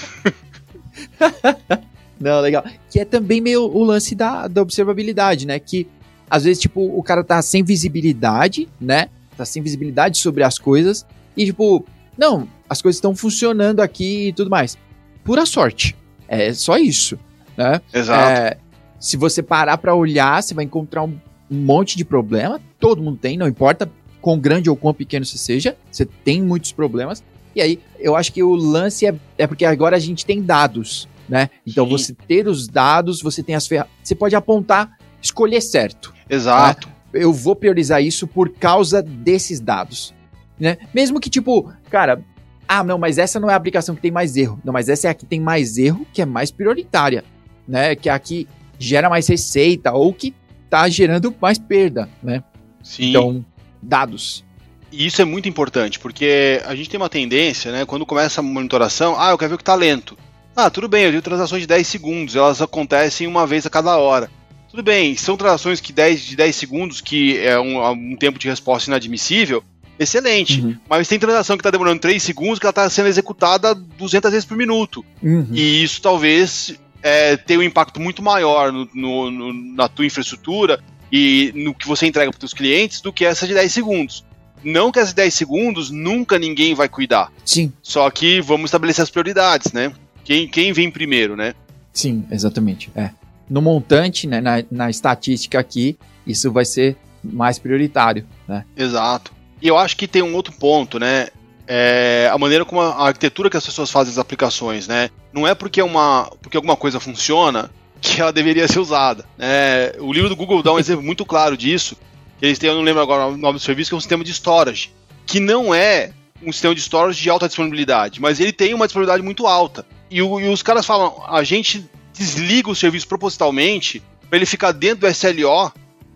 não, 2.20 2.40
legal. 2.42 2.64
Que 2.90 3.00
é 3.00 3.06
também 3.06 3.42
meio 3.42 3.64
o 3.64 3.84
lance 3.84 4.14
da, 4.16 4.48
da 4.48 4.62
observabilidade, 4.62 5.48
né? 5.48 5.60
Que 5.60 5.88
às 6.30 6.44
vezes, 6.44 6.62
tipo, 6.62 6.82
o 6.82 7.02
cara 7.02 7.24
tá 7.24 7.42
sem 7.42 7.64
visibilidade, 7.64 8.70
né? 8.80 9.10
Tá 9.36 9.46
sem 9.46 9.64
visibilidade 9.64 10.20
sobre 10.20 10.44
as 10.44 10.60
coisas. 10.60 11.06
E, 11.36 11.46
tipo, 11.46 11.86
não, 12.18 12.48
as 12.70 12.82
coisas 12.82 12.98
estão 12.98 13.16
funcionando 13.16 13.80
aqui 13.80 14.28
e 14.28 14.34
tudo 14.34 14.50
mais. 14.50 14.78
Pura 15.24 15.46
sorte. 15.46 15.96
É 16.28 16.54
só 16.54 16.78
isso, 16.78 17.18
né? 17.58 17.82
Exato. 17.92 18.42
É, 18.42 18.58
se 19.00 19.18
você 19.18 19.42
parar 19.42 19.78
para 19.78 19.96
olhar, 19.96 20.42
você 20.42 20.54
vai 20.54 20.66
encontrar 20.66 21.04
um, 21.04 21.18
um 21.50 21.58
monte 21.58 21.98
de 21.98 22.04
problema. 22.04 22.60
Todo 22.80 23.02
mundo 23.02 23.18
tem, 23.18 23.38
não 23.38 23.48
importa 23.48 23.90
quão 24.22 24.38
grande 24.38 24.70
ou 24.70 24.76
quão 24.76 24.94
pequeno 24.94 25.26
você 25.26 25.38
seja, 25.38 25.78
você 25.90 26.06
tem 26.06 26.42
muitos 26.42 26.72
problemas. 26.72 27.24
E 27.56 27.62
aí, 27.62 27.80
eu 27.98 28.16
acho 28.16 28.32
que 28.32 28.44
o 28.44 28.54
lance 28.54 29.06
é, 29.06 29.16
é 29.38 29.48
porque 29.48 29.66
agora 29.66 29.96
a 29.96 30.00
gente 30.00 30.26
tem 30.26 30.42
dados, 30.42 31.08
né? 31.28 31.50
Então, 31.66 31.86
Sim. 31.86 31.92
você 31.92 32.14
ter 32.14 32.48
os 32.48 32.68
dados, 32.68 33.22
você 33.22 33.42
tem 33.42 33.56
as 33.56 33.66
ferramentas. 33.66 33.98
Você 34.04 34.16
pode 34.16 34.36
apontar 34.36 34.98
escolher 35.22 35.62
certo. 35.62 36.14
Exato. 36.30 36.88
Né? 36.88 36.94
Eu 37.14 37.34
vou 37.34 37.56
priorizar 37.56 38.04
isso 38.04 38.28
por 38.28 38.50
causa 38.50 39.02
desses 39.02 39.60
dados. 39.60 40.14
Né? 40.60 40.78
Mesmo 40.94 41.20
que, 41.20 41.30
tipo, 41.30 41.72
cara, 41.90 42.24
ah, 42.68 42.84
não, 42.84 43.00
mas 43.00 43.18
essa 43.18 43.40
não 43.40 43.50
é 43.50 43.54
a 43.54 43.56
aplicação 43.56 43.96
que 43.96 44.02
tem 44.02 44.12
mais 44.12 44.38
erro. 44.38 44.60
Não, 44.64 44.72
mas 44.72 44.90
essa 44.90 45.08
é 45.08 45.10
a 45.10 45.14
que 45.14 45.26
tem 45.26 45.40
mais 45.40 45.78
erro, 45.78 46.06
que 46.14 46.22
é 46.22 46.26
mais 46.26 46.52
prioritária, 46.52 47.24
né? 47.68 47.96
Que 47.96 48.10
é 48.10 48.12
a 48.12 48.20
que 48.20 48.48
gera 48.80 49.10
mais 49.10 49.28
receita 49.28 49.92
ou 49.92 50.14
que 50.14 50.34
tá 50.70 50.88
gerando 50.88 51.36
mais 51.40 51.60
perda, 51.60 52.10
né? 52.24 52.44
Sim. 52.82 53.10
Então, 53.10 53.46
dados. 53.82 54.44
E 54.92 55.06
isso 55.06 55.22
é 55.22 55.26
muito 55.26 55.48
importante, 55.48 56.00
porque 56.00 56.62
a 56.66 56.76
gente 56.76 56.90
tem 56.90 57.00
uma 57.00 57.10
tendência, 57.10 57.72
né? 57.72 57.86
Quando 57.86 58.06
começa 58.06 58.42
a 58.42 58.44
monitoração, 58.44 59.20
ah, 59.20 59.32
eu 59.32 59.38
quero 59.38 59.50
ver 59.50 59.56
o 59.56 59.58
que 59.58 59.64
tá 59.64 59.76
lento. 59.76 60.18
Ah, 60.56 60.70
tudo 60.70 60.88
bem, 60.88 61.04
eu 61.04 61.12
tenho 61.12 61.22
transações 61.22 61.62
de 61.62 61.68
10 61.68 61.88
segundos, 61.88 62.36
elas 62.36 62.62
acontecem 62.62 63.28
uma 63.28 63.46
vez 63.46 63.66
a 63.66 63.70
cada 63.70 63.98
hora. 63.98 64.30
Tudo 64.70 64.84
bem, 64.84 65.16
são 65.16 65.38
transações 65.38 65.80
que 65.80 65.94
10, 65.94 66.22
de 66.22 66.36
10 66.36 66.56
segundos, 66.56 67.02
que 67.02 67.38
é 67.40 67.60
um, 67.60 67.84
um 67.92 68.16
tempo 68.16 68.38
de 68.38 68.48
resposta 68.48 68.90
inadmissível, 68.90 69.64
excelente. 69.98 70.62
Uhum. 70.62 70.78
Mas 70.88 71.08
tem 71.08 71.20
transação 71.20 71.58
que 71.58 71.62
está 71.62 71.72
demorando 71.72 72.00
3 72.00 72.22
segundos 72.22 72.60
que 72.60 72.66
ela 72.66 72.72
está 72.72 72.90
sendo 72.90 73.08
executada 73.08 73.74
200 73.76 74.32
vezes 74.32 74.46
por 74.46 74.58
minuto. 74.58 75.04
Uhum. 75.22 75.48
E 75.52 75.84
isso 75.84 76.02
talvez 76.02 76.80
é, 77.02 77.38
tenha 77.38 77.60
um 77.60 77.64
impacto 77.64 78.00
muito 78.00 78.22
maior 78.22 78.72
no, 78.72 78.90
no, 78.94 79.32
no, 79.32 79.54
na 79.76 79.88
tua 79.88 80.06
infraestrutura 80.06 80.80
e 81.12 81.52
no 81.56 81.74
que 81.74 81.88
você 81.88 82.06
entrega 82.06 82.32
para 82.32 82.38
os 82.38 82.40
teus 82.40 82.54
clientes 82.54 83.02
do 83.02 83.12
que 83.12 83.26
essa 83.26 83.48
de 83.48 83.54
10 83.54 83.72
segundos. 83.72 84.26
Não 84.64 84.92
que 84.92 85.00
as 85.00 85.14
10 85.14 85.34
segundos 85.34 85.90
nunca 85.90 86.38
ninguém 86.38 86.74
vai 86.74 86.90
cuidar. 86.90 87.32
Sim. 87.46 87.72
Só 87.82 88.10
que 88.10 88.42
vamos 88.42 88.66
estabelecer 88.66 89.04
as 89.04 89.10
prioridades, 89.10 89.72
né? 89.72 89.92
Quem, 90.24 90.48
quem 90.48 90.74
vem 90.74 90.92
primeiro, 90.92 91.36
né? 91.36 91.54
Sim, 91.94 92.26
exatamente. 92.30 92.92
É. 92.94 93.12
No 93.50 93.62
montante, 93.62 94.28
né, 94.28 94.42
na, 94.42 94.64
na 94.70 94.90
estatística 94.90 95.60
aqui, 95.60 95.98
isso 96.28 96.52
vai 96.52 96.66
ser 96.66 96.98
mais 97.24 97.58
prioritário, 97.58 98.26
né? 98.48 98.66
Exato. 98.76 99.34
E 99.62 99.68
eu 99.68 99.78
acho 99.78 99.98
que 99.98 100.08
tem 100.08 100.22
um 100.22 100.36
outro 100.36 100.54
ponto, 100.54 101.00
né? 101.00 101.30
É 101.72 102.28
a 102.34 102.38
maneira 102.38 102.66
como 102.66 102.82
a 102.82 103.08
arquitetura 103.08 103.50
que 103.50 103.56
as 103.56 103.66
pessoas 103.66 103.92
fazem 103.92 104.12
as 104.12 104.18
aplicações, 104.18 104.88
né? 104.88 105.12
Não 105.32 105.48
é 105.48 105.54
porque 105.54 105.80
uma 105.82 106.32
porque 106.42 106.58
alguma 106.58 106.76
coisa 106.76 107.00
funciona 107.00 107.70
que 108.02 108.20
ela 108.20 108.34
deveria 108.34 108.68
ser 108.68 108.80
usada. 108.80 109.24
Né? 109.38 109.92
O 110.00 110.12
livro 110.12 110.30
do 110.30 110.36
Google 110.36 110.64
dá 110.64 110.74
um 110.74 110.80
exemplo 110.80 111.04
muito 111.04 111.26
claro 111.26 111.56
disso. 111.56 111.96
Eles 112.42 112.58
têm, 112.58 112.70
eu 112.70 112.76
não 112.76 112.82
lembro 112.82 113.02
agora 113.02 113.28
o 113.28 113.38
nome 113.38 113.60
do 113.60 113.64
serviço, 113.64 113.90
que 113.90 113.94
é 113.94 113.98
um 113.98 114.02
sistema 114.02 114.24
de 114.24 114.32
storage, 114.32 114.92
que 115.28 115.40
não 115.40 115.74
é 115.74 116.12
um 116.42 116.52
sistema 116.52 116.74
de 116.74 116.82
storage 116.82 117.22
de 117.22 117.30
alta 117.30 117.48
disponibilidade, 117.48 118.22
mas 118.22 118.40
ele 118.40 118.54
tem 118.54 118.74
uma 118.74 118.88
disponibilidade 118.88 119.22
muito 119.22 119.46
alta. 119.46 119.86
E, 120.10 120.22
o, 120.22 120.40
e 120.40 120.48
os 120.48 120.64
caras 120.64 120.86
falam, 120.86 121.22
a 121.28 121.44
gente 121.44 121.86
desliga 122.14 122.70
o 122.70 122.76
serviço 122.76 123.08
propositalmente 123.08 124.02
para 124.30 124.38
ele 124.38 124.46
ficar 124.46 124.72
dentro 124.72 125.02
do 125.02 125.08
SLO, 125.08 125.72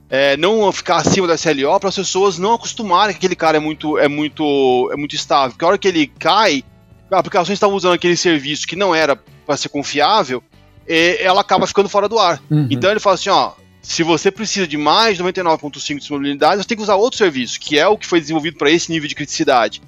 é, 0.10 0.38
não 0.38 0.72
ficar 0.72 0.98
acima 0.98 1.28
do 1.28 1.34
SLO, 1.34 1.80
para 1.80 1.90
as 1.90 1.96
pessoas 1.96 2.38
não 2.38 2.54
acostumarem 2.54 3.14
que 3.14 3.18
aquele 3.18 3.36
cara 3.36 3.58
é 3.58 3.60
muito, 3.60 3.98
é 3.98 4.08
muito, 4.08 4.90
é 4.92 4.96
muito 4.96 5.16
estável. 5.16 5.52
Porque 5.52 5.66
a 5.66 5.68
hora 5.68 5.78
que 5.78 5.88
ele 5.88 6.08
cai, 6.08 6.64
aplicações 7.12 7.58
estavam 7.58 7.76
usando 7.76 7.94
aquele 7.94 8.16
serviço 8.16 8.68
que 8.68 8.76
não 8.76 8.94
era 8.94 9.16
para 9.16 9.58
ser 9.58 9.70
confiável, 9.70 10.44
ela 10.88 11.42
acaba 11.42 11.68
ficando 11.68 11.90
fora 11.90 12.08
do 12.08 12.20
ar. 12.20 12.42
Uhum. 12.50 12.68
Então 12.70 12.92
ele 12.92 13.00
fala 13.00 13.16
assim, 13.16 13.30
ó, 13.30 13.54
se 13.82 14.04
você 14.04 14.32
precisa 14.32 14.68
de 14.68 14.78
mais 14.78 15.18
de 15.18 15.24
99.5 15.24 15.80
de 15.80 16.00
disponibilidade, 16.00 16.62
você 16.62 16.68
tem 16.68 16.78
que 16.78 16.84
usar 16.84 16.96
outro 16.96 17.18
serviço, 17.18 17.60
que 17.60 17.78
é 17.78 17.88
o 17.88 17.98
que 17.98 18.08
foi 18.08 18.20
desenvolvido 18.20 18.58
para 18.58 18.72
esse 18.72 18.92
nível 18.92 19.08
de 19.10 19.16
criticidade. 19.16 19.82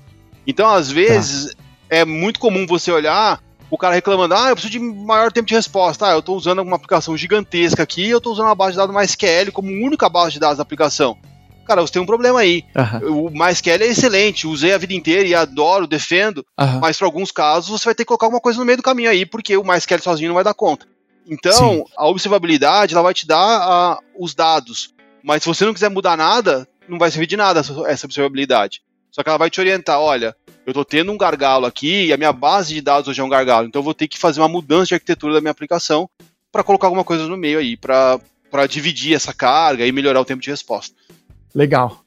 Então, 0.45 0.68
às 0.68 0.91
vezes, 0.91 1.53
tá. 1.53 1.63
é 1.89 2.05
muito 2.05 2.39
comum 2.39 2.66
você 2.68 2.91
olhar 2.91 3.41
o 3.70 3.78
cara 3.78 3.95
reclamando, 3.95 4.36
ah, 4.36 4.49
eu 4.49 4.55
preciso 4.55 4.72
de 4.72 4.80
maior 4.80 5.32
tempo 5.32 5.47
de 5.47 5.55
resposta. 5.55 6.07
Ah, 6.07 6.11
eu 6.11 6.20
estou 6.20 6.38
usando 6.38 6.61
uma 6.61 6.76
aplicação 6.76 7.18
gigantesca 7.18 7.84
aqui, 7.84 8.09
eu 8.09 8.20
estou 8.20 8.34
usando 8.34 8.47
uma 8.47 8.55
base 8.55 8.72
de 8.72 8.78
dados 8.78 8.95
MySQL 8.95 9.51
como 9.51 9.70
única 9.70 10.07
base 10.07 10.34
de 10.34 10.39
dados 10.39 10.57
da 10.57 10.63
aplicação. 10.63 11.18
Cara, 11.66 11.82
você 11.82 11.93
tem 11.93 12.01
um 12.01 12.05
problema 12.05 12.39
aí. 12.39 12.63
Uhum. 13.01 13.28
O 13.28 13.30
MySQL 13.32 13.82
é 13.82 13.88
excelente, 13.88 14.45
usei 14.45 14.72
a 14.72 14.78
vida 14.78 14.93
inteira 14.93 15.28
e 15.28 15.34
adoro, 15.34 15.88
defendo, 15.88 16.45
uhum. 16.59 16.80
mas 16.80 16.95
para 16.97 17.07
alguns 17.07 17.32
casos 17.32 17.70
você 17.70 17.86
vai 17.86 17.95
ter 17.95 18.03
que 18.03 18.07
colocar 18.07 18.28
alguma 18.28 18.41
coisa 18.41 18.59
no 18.59 18.66
meio 18.66 18.78
do 18.78 18.84
caminho 18.84 19.09
aí, 19.09 19.26
porque 19.26 19.57
o 19.57 19.63
MySQL 19.63 20.01
sozinho 20.01 20.28
não 20.28 20.36
vai 20.36 20.43
dar 20.43 20.53
conta. 20.53 20.86
Então, 21.28 21.53
Sim. 21.53 21.84
a 21.97 22.07
observabilidade 22.07 22.93
ela 22.93 23.01
vai 23.01 23.16
te 23.16 23.26
dar 23.26 23.97
os 24.20 24.36
dados, 24.36 24.93
mas 25.24 25.41
se 25.41 25.49
você 25.49 25.66
não 25.66 25.74
quiser 25.74 25.89
mudar 25.89 26.16
nada, 26.16 26.68
não 26.88 26.99
vai 26.99 27.09
servir 27.09 27.26
de 27.26 27.36
nada 27.36 27.61
essa 27.88 28.05
observabilidade. 28.05 28.84
Só 29.09 29.24
que 29.24 29.30
ela 29.30 29.39
vai 29.39 29.49
te 29.49 29.59
orientar, 29.59 29.99
olha, 29.99 30.36
eu 30.66 30.72
estou 30.72 30.84
tendo 30.84 31.11
um 31.11 31.18
gargalo 31.18 31.68
aqui 31.68 32.05
e 32.05 32.13
a 32.13 32.18
minha 32.18 32.34
base 32.34 32.74
de 32.74 32.82
dados 32.82 33.07
hoje 33.07 33.22
é 33.22 33.24
um 33.24 33.30
gargalo, 33.30 33.68
então 33.68 33.80
eu 33.80 33.84
vou 33.84 33.93
ter 33.93 34.07
que 34.07 34.18
fazer 34.18 34.41
uma 34.41 34.49
mudança 34.49 34.88
de 34.88 34.93
arquitetura 34.95 35.36
da 35.36 35.41
minha 35.41 35.51
aplicação 35.51 36.09
para 36.51 36.63
colocar 36.63 36.88
alguma 36.88 37.03
coisa 37.03 37.28
no 37.28 37.38
meio 37.38 37.59
aí, 37.59 37.78
para 37.78 38.20
dividir 38.68 39.13
essa 39.13 39.32
carga 39.32 39.86
e 39.86 39.91
melhorar 39.91 40.22
o 40.22 40.26
tempo 40.26 40.41
de 40.41 40.49
resposta. 40.49 40.95
Legal. 41.53 42.03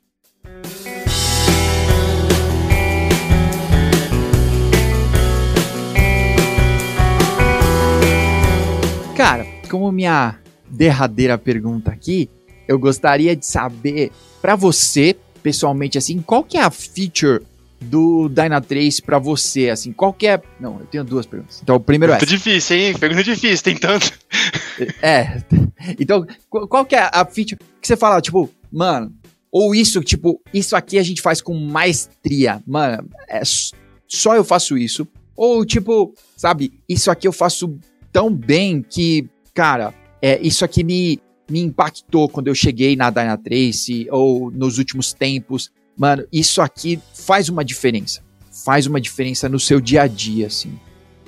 Cara, 9.17 9.47
como 9.71 9.93
minha 9.93 10.37
derradeira 10.69 11.39
pergunta 11.39 11.93
aqui, 11.93 12.29
eu 12.67 12.79
gostaria 12.79 13.37
de 13.37 13.47
saber 13.47 14.11
para 14.43 14.57
você, 14.57 15.17
pessoalmente 15.43 15.97
assim, 15.97 16.21
qual 16.21 16.43
que 16.43 16.57
é 16.57 16.63
a 16.63 16.71
feature 16.71 17.43
do 17.81 18.29
Dynatrace 18.29 19.01
para 19.01 19.19
você, 19.19 19.71
assim, 19.71 19.93
qual 19.93 20.13
que 20.13 20.27
é... 20.27 20.41
Não, 20.61 20.81
eu 20.81 20.87
tenho 20.87 21.05
duas 21.05 21.27
perguntas. 21.27 21.61
Então, 21.63 21.77
o 21.77 21.81
primeiro 21.81 22.13
é... 22.13 22.19
difícil, 22.19 22.77
hein? 22.77 22.99
Pergunta 22.99 23.23
difícil, 23.23 23.63
tem 23.63 23.77
tanto. 23.77 24.13
É, 25.03 25.43
então, 25.99 26.27
qual 26.49 26.85
que 26.85 26.95
é 26.95 27.11
a 27.13 27.25
feature 27.25 27.59
que 27.81 27.87
você 27.87 27.97
fala, 27.97 28.21
tipo, 28.21 28.51
mano, 28.71 29.13
ou 29.51 29.75
isso, 29.75 30.01
tipo, 30.03 30.41
isso 30.53 30.77
aqui 30.77 30.99
a 30.99 31.03
gente 31.03 31.23
faz 31.23 31.41
com 31.41 31.55
maestria. 31.55 32.63
Mano, 32.67 33.09
é 33.29 33.43
só 34.07 34.35
eu 34.37 34.45
faço 34.45 34.77
isso. 34.77 35.07
Ou, 35.37 35.65
tipo, 35.65 36.15
sabe, 36.37 36.73
isso 36.89 37.11
aqui 37.11 37.27
eu 37.27 37.33
faço 37.33 37.79
tão 38.13 38.33
bem 38.33 38.83
que, 38.83 39.29
cara, 39.55 39.95
é, 40.21 40.41
isso 40.41 40.65
aqui 40.65 40.83
me, 40.83 41.21
me 41.51 41.61
impactou 41.61 42.29
quando 42.29 42.49
eu 42.49 42.55
cheguei 42.55 42.97
na 42.97 43.11
Dynatrace 43.11 44.07
ou 44.11 44.51
nos 44.51 44.79
últimos 44.79 45.13
tempos. 45.13 45.71
Mano, 45.99 46.25
isso 46.33 46.63
aqui 46.63 47.01
faz 47.13 47.49
uma 47.49 47.65
diferença. 47.65 48.23
Faz 48.65 48.87
uma 48.87 49.01
diferença 49.01 49.49
no 49.49 49.59
seu 49.59 49.81
dia 49.81 50.03
a 50.03 50.07
dia, 50.07 50.47
assim. 50.47 50.79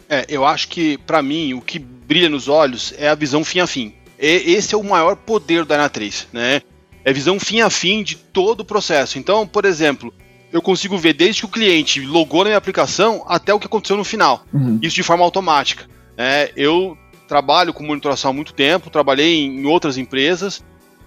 É, 0.08 0.24
eu 0.28 0.44
acho 0.44 0.68
que, 0.68 0.96
para 0.98 1.22
mim, 1.22 1.54
o 1.54 1.60
que 1.60 1.78
brilha 1.78 2.28
nos 2.28 2.48
olhos 2.48 2.94
é 2.96 3.08
a 3.08 3.14
visão 3.14 3.44
fim 3.44 3.60
a 3.60 3.66
fim. 3.66 3.92
E, 4.18 4.54
esse 4.54 4.74
é 4.74 4.78
o 4.78 4.84
maior 4.84 5.16
poder 5.16 5.64
da 5.64 5.76
Dynatrace, 5.76 6.26
né? 6.32 6.62
é 7.04 7.12
visão 7.12 7.38
fim 7.40 7.60
a 7.60 7.70
fim 7.70 8.02
de 8.02 8.16
todo 8.16 8.60
o 8.60 8.64
processo. 8.64 9.18
Então, 9.18 9.46
por 9.46 9.64
exemplo, 9.64 10.12
eu 10.52 10.60
consigo 10.60 10.98
ver 10.98 11.14
desde 11.14 11.40
que 11.42 11.46
o 11.46 11.50
cliente 11.50 12.00
logou 12.00 12.40
na 12.40 12.50
minha 12.50 12.58
aplicação 12.58 13.24
até 13.26 13.52
o 13.52 13.58
que 13.58 13.66
aconteceu 13.66 13.96
no 13.96 14.04
final. 14.04 14.44
Uhum. 14.52 14.78
Isso 14.82 14.96
de 14.96 15.02
forma 15.02 15.24
automática. 15.24 15.88
É, 16.16 16.52
eu 16.56 16.96
trabalho 17.26 17.72
com 17.72 17.84
monitoração 17.84 18.30
há 18.30 18.34
muito 18.34 18.52
tempo, 18.52 18.90
trabalhei 18.90 19.44
em 19.44 19.64
outras 19.64 19.96
empresas 19.96 20.62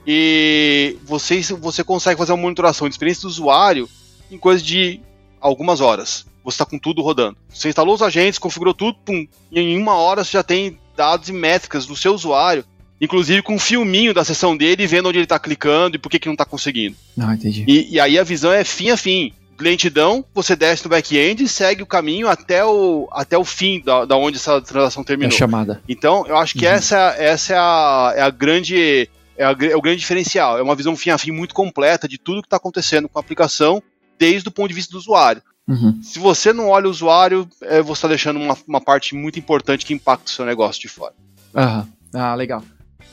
e 0.06 0.98
você, 1.04 1.42
você 1.42 1.84
consegue 1.84 2.18
fazer 2.18 2.32
uma 2.32 2.42
monitoração 2.42 2.88
de 2.88 2.94
experiência 2.94 3.24
do 3.24 3.30
usuário 3.30 3.90
em 4.30 4.38
coisa 4.38 4.64
de 4.64 5.00
algumas 5.40 5.82
horas. 5.82 6.26
Você 6.44 6.56
está 6.56 6.66
com 6.66 6.78
tudo 6.78 7.02
rodando. 7.02 7.38
Você 7.50 7.70
instalou 7.70 7.96
os 7.96 8.02
agentes, 8.02 8.40
configurou 8.40 8.74
tudo, 8.74 8.98
pum, 9.06 9.26
e 9.52 9.60
em 9.60 9.78
uma 9.78 9.96
hora 9.96 10.24
você 10.24 10.32
já 10.32 10.44
tem 10.44 10.78
dados 10.96 11.30
e 11.30 11.34
métricas 11.34 11.86
do 11.86 11.96
seu 11.96 12.14
usuário 12.14 12.66
inclusive 13.04 13.42
com 13.42 13.56
um 13.56 13.60
filminho 13.60 14.14
da 14.14 14.24
sessão 14.24 14.56
dele, 14.56 14.88
vendo 14.88 15.10
onde 15.10 15.18
ele 15.18 15.26
está 15.26 15.38
clicando 15.38 15.98
e 15.98 16.00
por 16.00 16.10
que, 16.10 16.20
que 16.20 16.28
não 16.28 16.34
está 16.34 16.46
conseguindo. 16.46 16.96
Ah, 17.20 17.34
entendi. 17.34 17.66
E, 17.68 17.96
e, 17.96 18.00
aí 18.00 18.18
a 18.18 18.24
visão 18.24 18.52
é 18.52 18.64
fim 18.64 18.92
a 18.92 18.98
fim. 18.98 19.34
Lentidão, 19.60 20.26
você 20.34 20.56
desce 20.56 20.84
no 20.84 20.90
back-end 20.90 21.44
e 21.44 21.48
segue 21.48 21.84
o 21.84 21.86
caminho 21.86 22.28
até 22.28 22.66
o, 22.66 23.08
até 23.12 23.38
o 23.38 23.46
fim 23.46 23.82
da, 23.82 24.04
da 24.04 24.18
onde 24.18 24.38
essa 24.38 24.60
transação 24.62 25.04
terminou. 25.04 25.34
É 25.34 25.38
chamada. 25.38 25.82
Então, 25.88 26.26
eu 26.28 26.36
acho 26.38 26.56
que 26.56 26.66
uhum. 26.66 26.72
essa, 26.72 27.16
essa 27.18 27.54
é, 27.54 27.58
a, 27.58 28.14
é 28.18 28.22
a 28.22 28.30
grande. 28.30 29.10
É, 29.38 29.46
a, 29.46 29.52
é, 29.52 29.76
o 29.76 29.82
grande 29.82 30.00
diferencial. 30.00 30.58
É 30.58 30.62
uma 30.62 30.76
visão 30.76 30.96
fim 30.96 31.10
a 31.10 31.18
fim 31.18 31.32
muito 31.32 31.54
completa 31.54 32.08
de 32.08 32.18
tudo 32.18 32.42
que 32.42 32.48
está 32.48 32.58
acontecendo 32.58 33.10
com 33.10 33.18
a 33.18 33.22
aplicação, 33.22 33.82
desde 34.18 34.50
o 34.50 34.52
ponto 34.52 34.70
de 34.70 34.74
vista 34.74 34.92
do 34.92 34.98
usuário. 34.98 35.42
Uhum. 35.68 36.02
Se 36.04 36.20
você 36.20 36.52
não 36.52 36.70
olha 36.70 36.88
o 36.88 36.92
usuário, 36.92 37.48
é, 37.62 37.82
você 37.82 38.00
está 38.00 38.08
deixando 38.08 38.40
uma, 38.40 38.58
uma 38.68 38.82
parte 38.82 39.16
muito 39.16 39.40
importante 39.40 39.86
que 39.86 39.94
impacta 39.94 40.26
o 40.26 40.30
seu 40.30 40.46
negócio 40.46 40.82
de 40.82 40.88
fora. 40.88 41.14
Uhum. 41.56 41.88
Ah, 42.14 42.36
legal. 42.36 42.64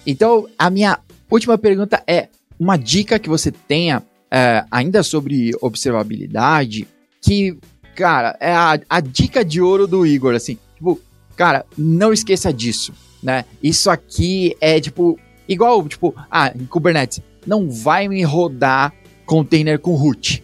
Então, 0.06 0.48
a 0.58 0.68
minha 0.68 0.98
última 1.30 1.56
pergunta 1.56 2.02
é: 2.06 2.28
uma 2.58 2.76
dica 2.76 3.18
que 3.18 3.28
você 3.28 3.50
tenha 3.52 4.02
é, 4.30 4.64
ainda 4.70 5.02
sobre 5.02 5.52
observabilidade, 5.60 6.86
que, 7.22 7.56
cara, 7.94 8.36
é 8.40 8.52
a, 8.52 8.78
a 8.88 9.00
dica 9.00 9.44
de 9.44 9.60
ouro 9.60 9.86
do 9.86 10.06
Igor, 10.06 10.34
assim, 10.34 10.58
tipo, 10.74 11.00
cara, 11.36 11.64
não 11.76 12.12
esqueça 12.12 12.52
disso, 12.52 12.92
né? 13.22 13.44
Isso 13.62 13.90
aqui 13.90 14.56
é, 14.60 14.80
tipo, 14.80 15.18
igual, 15.50 15.86
tipo, 15.88 16.14
ah, 16.30 16.52
em 16.54 16.64
Kubernetes, 16.64 17.20
não 17.46 17.68
vai 17.68 18.08
me 18.08 18.22
rodar 18.22 18.94
container 19.26 19.78
com 19.78 19.94
root. 19.94 20.42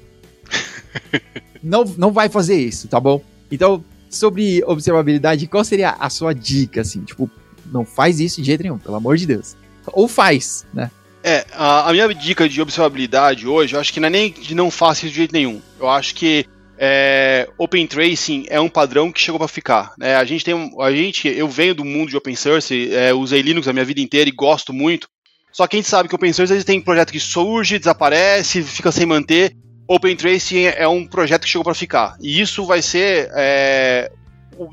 não, 1.63 1.85
não 1.97 2.13
vai 2.13 2.29
fazer 2.29 2.57
isso, 2.57 2.89
tá 2.89 2.99
bom? 2.99 3.23
Então, 3.51 3.85
sobre 4.11 4.63
observabilidade, 4.65 5.47
qual 5.47 5.65
seria 5.65 5.91
a 5.91 6.11
sua 6.11 6.35
dica, 6.35 6.81
assim, 6.81 7.03
tipo, 7.03 7.31
não 7.73 7.85
faz 7.85 8.19
isso 8.21 8.41
de 8.41 8.47
jeito 8.49 8.63
nenhum, 8.63 8.79
pelo 8.79 8.97
amor 8.97 9.17
de 9.17 9.27
Deus. 9.27 9.57
Ou 9.93 10.09
faz, 10.09 10.67
né? 10.75 10.91
É, 11.23 11.45
a, 11.55 11.89
a, 11.89 11.93
minha 11.93 12.13
dica 12.15 12.49
de 12.49 12.61
observabilidade 12.61 13.47
hoje, 13.47 13.75
eu 13.75 13.81
acho 13.81 13.93
que 13.93 13.99
não 13.99 14.07
é 14.07 14.11
nem 14.11 14.33
de 14.33 14.55
não 14.55 14.71
faça 14.71 15.01
isso 15.01 15.11
de 15.11 15.17
jeito 15.17 15.33
nenhum. 15.33 15.61
Eu 15.79 15.89
acho 15.89 16.15
que 16.15 16.47
é, 16.79 17.49
Open 17.59 17.87
Tracing 17.87 18.47
é 18.49 18.61
um 18.61 18.69
padrão 18.69 19.11
que 19.11 19.21
chegou 19.21 19.39
para 19.39 19.49
ficar. 19.49 19.93
Né? 19.99 20.17
A 20.17 20.25
gente 20.25 20.45
tem, 20.45 20.71
a 20.81 20.91
gente, 20.93 21.29
eu 21.29 21.49
venho 21.49 21.75
do 21.75 21.85
mundo 21.85 22.11
de 22.11 22.17
Open 22.17 22.37
Source, 22.37 22.95
é, 22.95 23.13
usei 23.15 23.43
Linux 23.43 23.67
a 23.69 23.73
minha 23.73 23.85
vida 23.85 24.01
inteira 24.01 24.29
e 24.29 24.33
gosto 24.33 24.73
muito. 24.73 25.09
Só 25.53 25.67
que 25.67 25.77
a 25.77 25.79
gente 25.79 25.89
sabe 25.89 26.09
que 26.09 26.15
Open 26.15 26.33
Source 26.33 26.65
tem 26.65 26.81
projeto 26.81 27.13
que 27.13 27.21
surge, 27.21 27.79
desaparece, 27.79 28.63
fica 28.63 28.93
sem 28.93 29.07
manter. 29.07 29.57
Open 29.89 30.17
Tracing 30.17 30.65
é 30.65 30.87
um 30.87 31.07
projeto 31.07 31.45
que 31.45 31.49
chegou 31.49 31.65
para 31.65 31.75
ficar. 31.75 32.17
E 32.21 32.41
isso 32.41 32.67
vai 32.67 32.83
ser 32.83 33.31
é, 33.35 34.11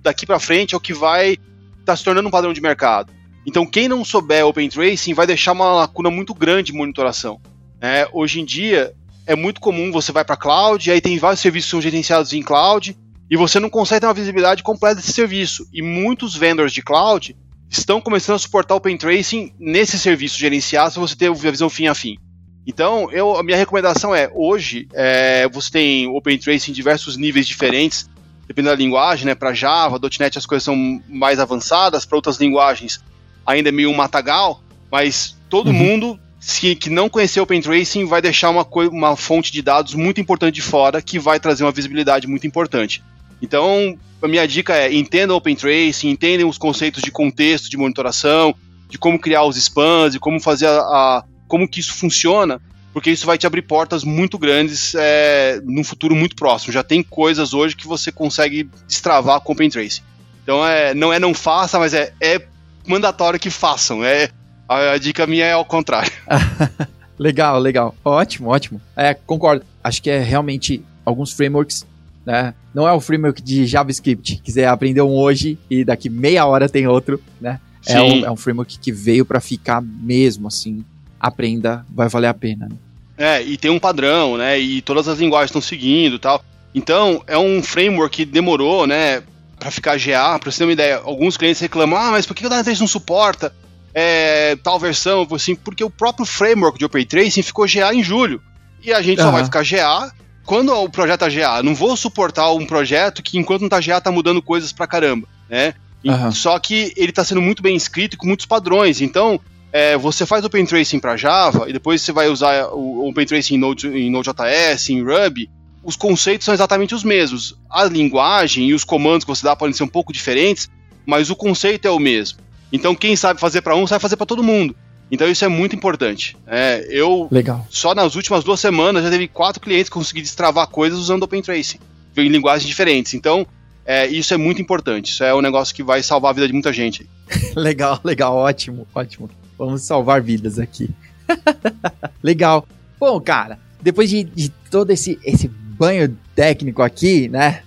daqui 0.01 0.26
para 0.26 0.39
frente 0.39 0.74
é 0.74 0.78
o 0.78 0.82
que 0.82 0.93
vai 0.93 1.32
estar 1.32 1.86
tá 1.86 1.95
se 1.95 2.04
tornando 2.04 2.28
um 2.28 2.32
padrão 2.32 2.51
de 2.51 2.62
mercado. 2.62 3.14
Então, 3.45 3.66
quem 3.66 3.88
não 3.88 4.04
souber 4.06 4.45
Open 4.45 4.70
Tracing 4.70 5.14
vai 5.14 5.28
deixar 5.28 5.51
uma 5.51 5.74
lacuna 5.74 6.10
muito 6.10 6.34
grande 6.34 6.72
de 6.72 6.78
monitoração. 6.78 7.41
É, 7.82 8.08
hoje 8.14 8.39
em 8.39 8.45
dia, 8.45 8.93
é 9.26 9.36
muito 9.36 9.61
comum 9.61 9.91
você 9.91 10.11
vai 10.11 10.24
para 10.24 10.38
cloud, 10.38 10.88
e 10.88 10.91
aí 10.91 11.01
tem 11.01 11.17
vários 11.17 11.39
serviços 11.39 11.67
que 11.67 11.71
são 11.71 11.82
gerenciados 11.82 12.34
em 12.34 12.41
cloud, 12.41 12.97
e 13.30 13.38
você 13.38 13.59
não 13.59 13.69
consegue 13.69 14.01
ter 14.01 14.07
uma 14.07 14.13
visibilidade 14.13 14.63
completa 14.63 14.95
desse 14.95 15.13
serviço. 15.13 15.67
E 15.74 15.82
muitos 15.82 16.36
vendors 16.36 16.74
de 16.74 16.82
cloud 16.82 17.36
estão 17.69 17.99
começando 17.99 18.36
a 18.36 18.39
suportar 18.39 18.76
Open 18.76 18.97
Tracing 18.97 19.53
nesse 19.59 19.97
serviço 19.97 20.38
gerenciado, 20.38 20.93
se 20.93 20.99
você 20.99 21.15
ter 21.15 21.30
a 21.30 21.34
visão 21.34 21.69
fim 21.69 21.88
a 21.88 21.95
fim. 21.95 22.17
Então, 22.65 23.11
eu, 23.11 23.36
a 23.36 23.43
minha 23.43 23.57
recomendação 23.57 24.15
é, 24.15 24.30
hoje, 24.34 24.88
é, 24.93 25.47
você 25.49 25.71
tem 25.71 26.07
Open 26.07 26.38
Tracing 26.38 26.71
em 26.71 26.74
diversos 26.74 27.17
níveis 27.17 27.47
diferentes, 27.47 28.09
dependendo 28.47 28.76
da 28.76 28.82
linguagem, 28.82 29.26
né? 29.26 29.36
Para 29.36 29.53
Java, 29.53 29.99
.NET 30.19 30.38
as 30.38 30.45
coisas 30.45 30.63
são 30.63 31.01
mais 31.09 31.39
avançadas, 31.39 32.05
para 32.05 32.17
outras 32.17 32.38
linguagens 32.38 33.01
ainda 33.45 33.69
é 33.69 33.71
meio 33.71 33.89
um 33.89 33.95
matagal, 33.95 34.61
mas 34.91 35.36
todo 35.49 35.67
uhum. 35.67 35.74
mundo 35.74 36.19
se, 36.46 36.76
que 36.76 36.89
não 36.89 37.08
conhecer 37.08 37.39
Open 37.39 37.62
Tracing 37.62 38.06
vai 38.06 38.22
deixar 38.22 38.50
uma, 38.50 38.68
uma 38.91 39.16
fonte 39.16 39.50
de 39.50 39.62
dados 39.62 39.94
muito 39.94 40.20
importante 40.20 40.56
de 40.56 40.62
fora 40.62 41.02
que 41.02 41.18
vai 41.18 41.39
trazer 41.39 41.64
uma 41.64 41.72
visibilidade 41.72 42.28
muito 42.28 42.46
importante. 42.46 43.02
Então, 43.41 43.98
a 44.22 44.28
minha 44.28 44.46
dica 44.46 44.76
é 44.76 44.94
entendam 44.94 45.38
Open 45.38 45.56
Tracing, 45.56 46.10
entendam 46.10 46.50
os 46.50 46.58
conceitos 46.58 47.02
de 47.02 47.12
contexto 47.12 47.70
de 47.70 47.78
monitoração, 47.78 48.54
de 48.89 48.98
como 48.98 49.18
criar 49.18 49.46
os 49.46 49.56
spans, 49.56 50.12
de 50.12 50.20
como 50.20 50.38
fazer 50.38 50.68
a, 50.68 50.80
a 50.80 51.24
como 51.48 51.66
que 51.66 51.80
isso 51.80 51.94
funciona, 51.94 52.62
porque 52.91 53.10
isso 53.10 53.26
vai 53.26 53.38
te 53.38 53.48
abrir 53.48 53.62
portas 53.62 54.04
muito 54.04 54.38
grandes 54.38 54.94
é, 54.96 55.62
num 55.64 55.84
futuro 55.84 56.14
muito 56.14 56.36
próximo. 56.36 56.74
Já 56.74 56.84
tem 56.84 57.02
coisas 57.02 57.54
hoje 57.54 57.74
que 57.74 57.88
você 57.88 58.12
consegue 58.12 58.70
destravar 58.86 59.39
com 59.39 59.54
Open 59.54 59.70
Tracing. 59.70 60.02
Então 60.44 60.68
é, 60.68 60.94
não 60.94 61.14
é 61.14 61.20
não 61.20 61.34
faça, 61.34 61.80
mas 61.80 61.94
é, 61.94 62.14
é 62.20 62.46
mandatório 62.86 63.39
que 63.39 63.50
façam. 63.50 64.04
É, 64.04 64.30
a, 64.74 64.91
a 64.93 64.97
dica 64.97 65.26
minha 65.28 65.45
é 65.45 65.53
ao 65.53 65.65
contrário. 65.65 66.11
legal, 67.17 67.59
legal. 67.59 67.95
Ótimo, 68.03 68.49
ótimo. 68.49 68.82
É, 68.95 69.13
concordo. 69.13 69.65
Acho 69.84 70.01
que 70.01 70.09
é 70.09 70.19
realmente 70.19 70.84
alguns 71.05 71.32
frameworks, 71.32 71.86
né? 72.26 72.53
Não 72.74 72.88
é 72.88 72.93
o 72.93 72.99
framework 72.99 73.41
de 73.41 73.65
JavaScript. 73.65 74.41
Quiser 74.43 74.67
aprender 74.67 75.01
um 75.01 75.11
hoje 75.11 75.57
e 75.69 75.84
daqui 75.84 76.09
meia 76.09 76.45
hora 76.45 76.69
tem 76.69 76.88
outro, 76.88 77.21
né? 77.39 77.59
É 77.86 78.01
um, 78.01 78.26
é 78.26 78.32
um, 78.32 78.38
framework 78.38 78.80
que 78.80 78.91
veio 78.91 79.26
para 79.26 79.41
ficar 79.41 79.82
mesmo, 79.82 80.47
assim. 80.47 80.86
Aprenda, 81.19 81.86
vai 81.89 82.07
valer 82.07 82.28
a 82.28 82.34
pena. 82.34 82.69
Né? 82.69 82.76
É, 83.17 83.43
e 83.43 83.57
tem 83.57 83.69
um 83.69 83.80
padrão, 83.80 84.38
né? 84.38 84.57
E 84.57 84.82
todas 84.82 85.07
as 85.07 85.19
linguagens 85.19 85.49
estão 85.49 85.61
seguindo 85.61 86.17
tal. 86.17 86.43
Então, 86.74 87.21
é 87.28 87.38
um 87.38 87.61
framework 87.61 88.15
que 88.15 88.26
demorou, 88.26 88.88
né? 88.88 89.21
para 89.63 89.71
ficar 89.71 89.97
GA, 89.97 90.38
para 90.39 90.51
você 90.51 90.57
ter 90.57 90.63
uma 90.65 90.74
ideia, 90.74 90.97
alguns 90.97 91.38
clientes 91.38 91.61
reclamam, 91.61 91.97
ah, 91.97 92.11
mas 92.11 92.26
por 92.26 92.36
que 92.36 92.45
o 92.45 92.49
Dynatrace 92.49 92.82
não 92.82 92.88
suporta 92.88 93.55
é, 93.94 94.56
tal 94.58 94.80
versão? 94.80 95.28
Assim, 95.32 95.56
porque 95.56 95.84
o 95.84 95.89
próprio 95.89 96.26
framework 96.26 96.78
de 96.78 96.86
Open 96.86 97.06
Tracing 97.06 97.41
ficou 97.41 97.66
GA 97.68 97.94
em 97.94 98.04
julho. 98.04 98.41
E 98.82 98.91
a 98.91 99.02
gente 99.02 99.20
uhum. 99.20 99.26
só 99.26 99.32
vai 99.32 99.44
ficar 99.44 99.64
GA 99.64 100.12
quando 100.46 100.74
o 100.74 100.89
projeto 100.89 101.22
tá 101.22 101.30
GA. 101.30 101.64
Não 101.64 101.74
vou 101.74 101.96
suportar 101.96 102.52
um 102.52 102.66
projeto 102.66 103.22
que 103.24 103.38
enquanto 103.38 103.62
não 103.62 103.70
tá 103.70 103.80
GA 103.80 104.02
tá 104.02 104.12
mudando 104.12 104.41
coisas 104.41 104.72
pra 104.72 104.88
caramba, 104.88 105.28
né? 105.50 105.74
Uhum. 106.04 106.32
Só 106.32 106.60
que 106.60 106.94
ele 106.98 107.12
está 107.12 107.24
sendo 107.24 107.41
muito 107.41 107.64
bem 107.64 107.76
escrito 107.76 108.16
e 108.16 108.18
com 108.18 108.28
muitos 108.28 108.46
padrões. 108.46 109.00
Então, 109.00 109.39
é, 109.72 109.98
você 109.98 110.26
faz 110.26 110.44
Open 110.44 110.66
Tracing 110.66 111.00
para 111.00 111.16
Java 111.16 111.70
e 111.70 111.74
depois 111.74 112.02
você 112.02 112.12
vai 112.12 112.28
usar 112.28 112.68
o 112.74 113.08
Open 113.08 113.26
Tracing 113.26 113.56
em 113.56 113.58
Node, 113.58 113.88
em 113.88 114.12
Node.js, 114.12 114.89
em 114.89 115.02
Ruby 115.02 115.50
os 115.84 115.96
conceitos 115.96 116.46
são 116.46 116.54
exatamente 116.54 116.96
os 116.96 117.04
mesmos. 117.04 117.56
A 117.70 117.84
linguagem 117.84 118.70
e 118.70 118.74
os 118.74 118.84
comandos 118.84 119.26
que 119.26 119.30
você 119.30 119.44
dá 119.44 119.56
podem 119.56 119.74
ser 119.74 119.84
um 119.84 119.88
pouco 119.88 120.14
diferentes, 120.14 120.70
mas 121.06 121.30
o 121.30 121.36
conceito 121.36 121.88
é 121.88 121.91
o 121.91 122.00
mesmo. 122.00 122.39
Então, 122.74 122.95
quem 122.95 123.15
sabe 123.15 123.39
fazer 123.39 123.61
para 123.61 123.76
um, 123.76 123.86
sabe 123.86 124.01
fazer 124.01 124.17
para 124.17 124.26
todo 124.26 124.41
mundo. 124.43 124.76
Então, 125.11 125.30
isso 125.30 125.45
é 125.45 125.47
muito 125.47 125.76
importante. 125.76 126.36
É, 126.47 126.88
eu, 126.89 127.28
Legal. 127.30 127.67
só 127.69 127.93
nas 127.93 128.15
últimas 128.15 128.43
duas 128.43 128.59
semanas, 128.59 129.03
já 129.03 129.11
teve 129.11 129.28
quatro 129.28 129.61
clientes 129.61 129.89
que 129.89 129.93
conseguiram 129.93 130.24
destravar 130.24 130.67
coisas 130.67 130.97
usando 130.97 131.21
Open 131.21 131.43
Tracing, 131.43 131.78
em 132.17 132.28
linguagens 132.28 132.67
diferentes. 132.67 133.13
Então, 133.13 133.45
é, 133.86 134.07
isso 134.07 134.34
é 134.34 134.38
muito 134.38 134.59
importante. 134.59 135.11
Isso 135.11 135.24
é 135.24 135.36
um 135.36 135.41
negócio 135.41 135.76
que 135.76 135.84
vai 135.84 136.01
salvar 136.01 136.32
a 136.32 136.34
vida 136.34 136.47
de 136.47 136.53
muita 136.53 136.74
gente. 136.74 137.07
legal, 137.55 137.99
legal, 138.03 138.36
ótimo, 138.36 138.88
ótimo. 138.95 139.30
Vamos 139.55 139.84
salvar 139.84 140.19
vidas 140.19 140.57
aqui. 140.57 140.89
legal. 142.24 142.67
Bom, 142.99 143.21
cara, 143.21 143.59
depois 143.84 144.09
de, 144.09 144.24
de 144.24 144.49
todo 144.71 144.89
esse, 144.89 145.19
esse 145.24 145.47
banho 145.47 146.17
técnico 146.36 146.82
aqui, 146.82 147.28
né? 147.28 147.61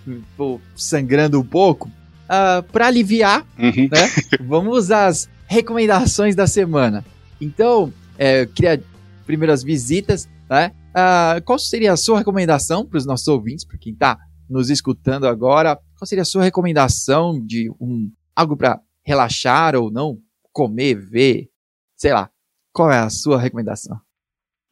sangrando 0.74 1.38
um 1.38 1.44
pouco. 1.44 1.88
Uh, 2.26 2.58
ah, 2.58 2.64
para 2.72 2.88
aliviar, 2.88 3.46
uhum. 3.58 3.88
né? 3.90 4.10
Vamos 4.46 4.90
às 4.90 5.28
recomendações 5.46 6.34
da 6.34 6.46
semana. 6.46 7.04
Então, 7.40 7.92
é, 8.18 8.42
eu 8.42 8.48
queria 8.48 8.82
primeiro 9.24 9.52
as 9.52 9.62
visitas, 9.62 10.28
né? 10.48 10.72
Uh, 10.90 11.42
qual 11.44 11.58
seria 11.58 11.92
a 11.92 11.96
sua 11.96 12.18
recomendação 12.18 12.84
para 12.84 12.96
os 12.96 13.06
nossos 13.06 13.28
ouvintes, 13.28 13.64
para 13.64 13.78
quem 13.78 13.92
está 13.92 14.18
nos 14.48 14.70
escutando 14.70 15.26
agora? 15.26 15.78
Qual 15.98 16.06
seria 16.06 16.22
a 16.22 16.26
sua 16.26 16.42
recomendação 16.42 17.38
de 17.44 17.70
um 17.80 18.10
algo 18.34 18.56
para 18.56 18.80
relaxar 19.04 19.76
ou 19.76 19.90
não? 19.90 20.18
Comer, 20.52 20.94
ver, 20.94 21.48
sei 21.96 22.12
lá. 22.12 22.30
Qual 22.72 22.90
é 22.90 22.98
a 22.98 23.10
sua 23.10 23.38
recomendação? 23.38 23.98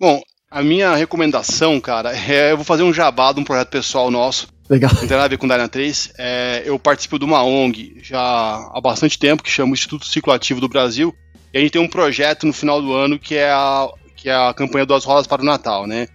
Bom, 0.01 0.21
a 0.51 0.63
minha 0.63 0.95
recomendação, 0.95 1.81
cara, 1.81 2.17
é 2.17 2.53
eu 2.53 2.57
vou 2.57 2.65
fazer 2.65 2.83
um 2.83 2.93
jabá 2.93 3.33
de 3.33 3.41
um 3.41 3.45
projeto 3.45 3.71
pessoal 3.71 4.11
nosso. 4.11 4.54
Legal. 4.69 4.91
Não 4.93 5.01
tem 5.01 5.11
nada 5.11 5.25
a 5.25 5.29
ver 5.29 5.37
com 5.37 5.47
Dyna 5.47 5.69
3. 5.69 6.13
É, 6.19 6.63
eu 6.65 6.79
participo 6.79 7.19
de 7.19 7.25
uma 7.25 7.43
ONG 7.43 7.99
já 8.03 8.21
há 8.21 8.81
bastante 8.81 9.19
tempo, 9.19 9.43
que 9.43 9.51
chama 9.51 9.73
o 9.73 9.75
Instituto 9.75 10.07
Ciclo 10.07 10.33
Ativo 10.33 10.61
do 10.61 10.69
Brasil. 10.69 11.15
E 11.53 11.59
a 11.59 11.61
gente 11.61 11.73
tem 11.73 11.81
um 11.81 11.89
projeto 11.89 12.47
no 12.47 12.53
final 12.53 12.81
do 12.81 12.93
ano 12.93 13.19
que 13.19 13.35
é 13.35 13.51
a, 13.51 13.89
que 14.17 14.29
é 14.29 14.35
a 14.35 14.55
campanha 14.55 14.87
Duas 14.87 15.05
Rodas 15.05 15.27
para 15.27 15.43
o 15.43 15.45
Natal, 15.45 15.87
né? 15.87 16.09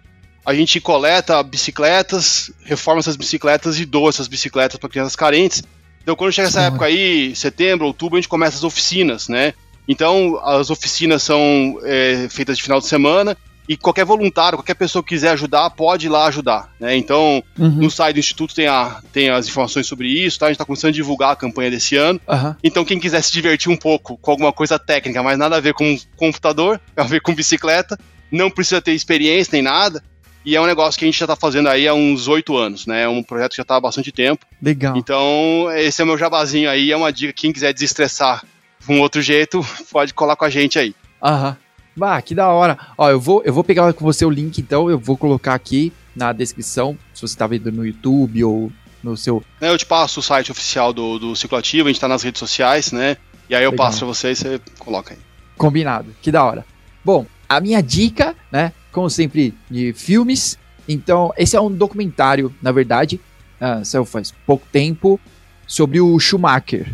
A 0.46 0.54
gente 0.54 0.82
coleta 0.82 1.42
bicicletas, 1.44 2.52
reforma 2.64 3.00
essas 3.00 3.16
bicicletas 3.16 3.80
e 3.80 3.86
doa 3.86 4.10
essas 4.10 4.28
bicicletas 4.28 4.80
para 4.80 4.90
crianças 4.90 5.16
carentes. 5.16 5.62
Então, 6.02 6.16
quando 6.16 6.32
chega 6.32 6.48
essa 6.48 6.62
época 6.62 6.86
aí, 6.86 7.36
setembro, 7.36 7.86
outubro, 7.86 8.18
a 8.18 8.22
gente 8.22 8.30
começa 8.30 8.58
as 8.58 8.64
oficinas, 8.64 9.28
né? 9.28 9.54
Então, 9.88 10.40
as 10.44 10.70
oficinas 10.70 11.22
são 11.22 11.80
é, 11.84 12.28
feitas 12.30 12.58
de 12.58 12.64
final 12.64 12.80
de 12.80 12.88
semana 12.88 13.38
e 13.70 13.78
qualquer 13.78 14.04
voluntário, 14.04 14.58
qualquer 14.58 14.74
pessoa 14.74 15.04
que 15.04 15.10
quiser 15.10 15.30
ajudar, 15.30 15.70
pode 15.70 16.08
ir 16.08 16.10
lá 16.10 16.26
ajudar. 16.26 16.74
Né? 16.80 16.98
Então, 16.98 17.44
uhum. 17.56 17.70
no 17.70 17.92
site 17.92 18.16
do 18.16 18.20
Instituto 18.20 18.56
tem, 18.56 18.66
a, 18.66 19.00
tem 19.14 19.30
as 19.30 19.48
informações 19.48 19.86
sobre 19.86 20.08
isso, 20.08 20.40
tá? 20.40 20.48
a 20.48 20.50
gente 20.50 20.56
está 20.56 20.66
começando 20.66 20.90
a 20.90 20.94
divulgar 20.94 21.34
a 21.34 21.36
campanha 21.36 21.70
desse 21.70 21.96
ano. 21.96 22.20
Uhum. 22.28 22.56
Então, 22.64 22.84
quem 22.84 23.00
quiser 23.00 23.22
se 23.22 23.32
divertir 23.32 23.72
um 23.72 23.78
pouco 23.78 24.18
com 24.18 24.32
alguma 24.32 24.52
coisa 24.52 24.80
técnica, 24.80 25.22
mas 25.22 25.38
nada 25.38 25.58
a 25.58 25.60
ver 25.60 25.76
com 25.76 25.96
computador, 26.18 26.82
a 26.98 27.04
ver 27.04 27.22
com 27.22 27.36
bicicleta, 27.36 27.96
não 28.32 28.50
precisa 28.50 28.82
ter 28.82 28.94
experiência 28.94 29.52
nem 29.54 29.62
nada. 29.62 30.04
E 30.44 30.56
é 30.56 30.62
um 30.62 30.66
negócio 30.66 30.98
que 30.98 31.06
a 31.06 31.08
gente 31.08 31.20
já 31.20 31.26
está 31.26 31.36
fazendo 31.36 31.70
aí 31.70 31.88
há 31.88 31.94
uns 31.94 32.28
oito 32.28 32.58
anos, 32.58 32.88
né? 32.88 33.04
É 33.04 33.08
um 33.08 33.22
projeto 33.22 33.52
que 33.52 33.58
já 33.58 33.62
está 33.62 33.76
há 33.76 33.80
bastante 33.80 34.12
tempo. 34.12 34.48
Legal. 34.60 34.98
Então, 34.98 35.68
esse 35.76 36.02
é 36.02 36.04
o 36.04 36.08
meu 36.08 36.18
jabazinho 36.18 36.68
aí, 36.68 36.92
é 36.92 36.98
uma 36.98 37.14
dica. 37.14 37.34
Quem 37.34 37.52
quiser 37.52 37.72
desestressar 37.72 38.44
de 38.80 38.92
um 38.92 39.00
outro 39.00 39.22
jeito, 39.22 39.64
pode 39.92 40.12
colar 40.12 40.36
com 40.36 40.46
a 40.46 40.50
gente 40.50 40.80
aí. 40.80 40.96
Aham. 41.22 41.56
Bah, 42.00 42.22
que 42.22 42.34
da 42.34 42.48
hora. 42.48 42.78
Ó, 42.98 43.10
eu 43.10 43.20
vou, 43.20 43.44
eu 43.44 43.54
vou 43.54 43.64
pegar 43.64 43.92
com 43.94 44.06
você 44.06 44.24
o 44.26 44.30
link, 44.30 44.60
então, 44.60 44.90
eu 44.90 44.98
vou 44.98 45.18
colocar 45.18 45.54
aqui 45.54 45.92
na 46.16 46.32
descrição, 46.32 46.98
se 47.14 47.22
você 47.22 47.36
tá 47.36 47.46
vendo 47.46 47.72
no 47.72 47.86
YouTube 47.86 48.44
ou 48.46 48.72
no 49.04 49.18
seu. 49.18 49.44
Eu 49.60 49.78
te 49.78 49.86
passo 49.86 50.22
o 50.22 50.24
site 50.24 50.52
oficial 50.52 50.94
do, 50.94 51.20
do 51.20 51.36
Ciclo 51.36 51.58
Ativo, 51.58 51.90
a 51.90 51.92
gente 51.92 52.02
tá 52.02 52.08
nas 52.08 52.24
redes 52.24 52.40
sociais, 52.40 52.94
né? 52.94 53.18
E 53.50 53.56
aí 53.56 53.64
eu 53.64 53.72
Legal. 53.72 53.86
passo 53.86 54.00
pra 54.00 54.08
você 54.08 54.32
e 54.32 54.36
você 54.36 54.62
coloca 54.80 55.14
aí. 55.14 55.20
Combinado, 55.58 56.16
que 56.22 56.32
da 56.32 56.44
hora. 56.44 56.66
Bom, 57.04 57.26
a 57.48 57.60
minha 57.60 57.82
dica, 57.82 58.36
né, 58.52 58.72
como 58.92 59.10
sempre, 59.10 59.54
de 59.70 59.92
filmes. 59.94 60.58
Então, 60.88 61.34
esse 61.38 61.56
é 61.56 61.62
um 61.62 61.72
documentário, 61.72 62.54
na 62.62 62.72
verdade, 62.72 63.20
uh, 63.60 63.84
saiu 63.84 64.06
faz 64.06 64.34
pouco 64.46 64.66
tempo, 64.72 65.20
sobre 65.68 66.02
o 66.02 66.20
Schumacher, 66.20 66.92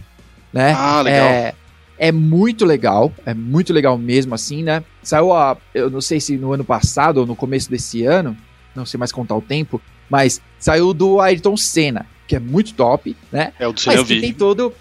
né? 0.51 0.73
Ah, 0.77 1.01
legal. 1.01 1.27
É, 1.27 1.53
é 1.97 2.11
muito 2.11 2.65
legal, 2.65 3.13
é 3.25 3.33
muito 3.33 3.71
legal 3.73 3.97
mesmo 3.97 4.35
assim, 4.35 4.63
né? 4.63 4.83
Saiu 5.01 5.33
a, 5.33 5.57
eu 5.73 5.89
não 5.89 6.01
sei 6.01 6.19
se 6.19 6.37
no 6.37 6.53
ano 6.53 6.63
passado 6.63 7.17
ou 7.19 7.25
no 7.25 7.35
começo 7.35 7.69
desse 7.69 8.05
ano, 8.05 8.35
não 8.75 8.85
sei 8.85 8.97
mais 8.97 9.11
contar 9.11 9.35
o 9.35 9.41
tempo, 9.41 9.81
mas 10.09 10.41
saiu 10.59 10.93
do 10.93 11.19
Ayrton 11.19 11.55
Senna, 11.55 12.05
que 12.27 12.35
é 12.35 12.39
muito 12.39 12.73
top, 12.73 13.15
né? 13.31 13.53
É 13.59 13.67
o 13.67 13.73
do 13.73 13.79
Senna 13.79 13.97
mas 13.97 14.07
que 14.07 14.19
tem 14.19 14.33
todo 14.33 14.73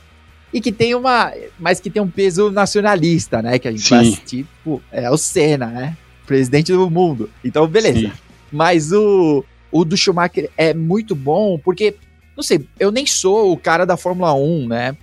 e 0.53 0.61
que 0.61 0.71
tem 0.71 0.95
uma, 0.95 1.33
mas 1.59 1.81
que 1.81 1.91
tem 1.91 2.03
um 2.03 2.11
peso 2.11 2.51
nacionalista, 2.51 3.43
né? 3.43 3.59
Que 3.59 3.69
a 3.69 3.71
gente 3.71 3.83
Sim. 3.83 3.91
vai 3.91 4.01
assistir, 4.01 4.45
tipo, 4.45 4.83
é 4.93 5.11
o 5.11 5.17
Senna, 5.17 5.67
né? 5.67 5.97
presidente 6.27 6.73
do 6.73 6.91
mundo. 6.91 7.31
Então, 7.45 7.67
beleza. 7.67 8.01
Sim. 8.01 8.13
Mas 8.51 8.93
o, 8.93 9.45
o 9.71 9.85
do 9.85 9.97
Schumacher 9.97 10.51
é 10.57 10.75
muito 10.75 11.15
bom 11.15 11.59
porque, 11.59 11.95
não 12.37 12.43
sei, 12.43 12.67
eu 12.79 12.91
nem 12.91 13.07
sou 13.07 13.53
o 13.53 13.57
cara 13.57 13.85
da 13.85 13.97
Fórmula 13.97 14.35
1, 14.35 14.69
né? 14.69 14.97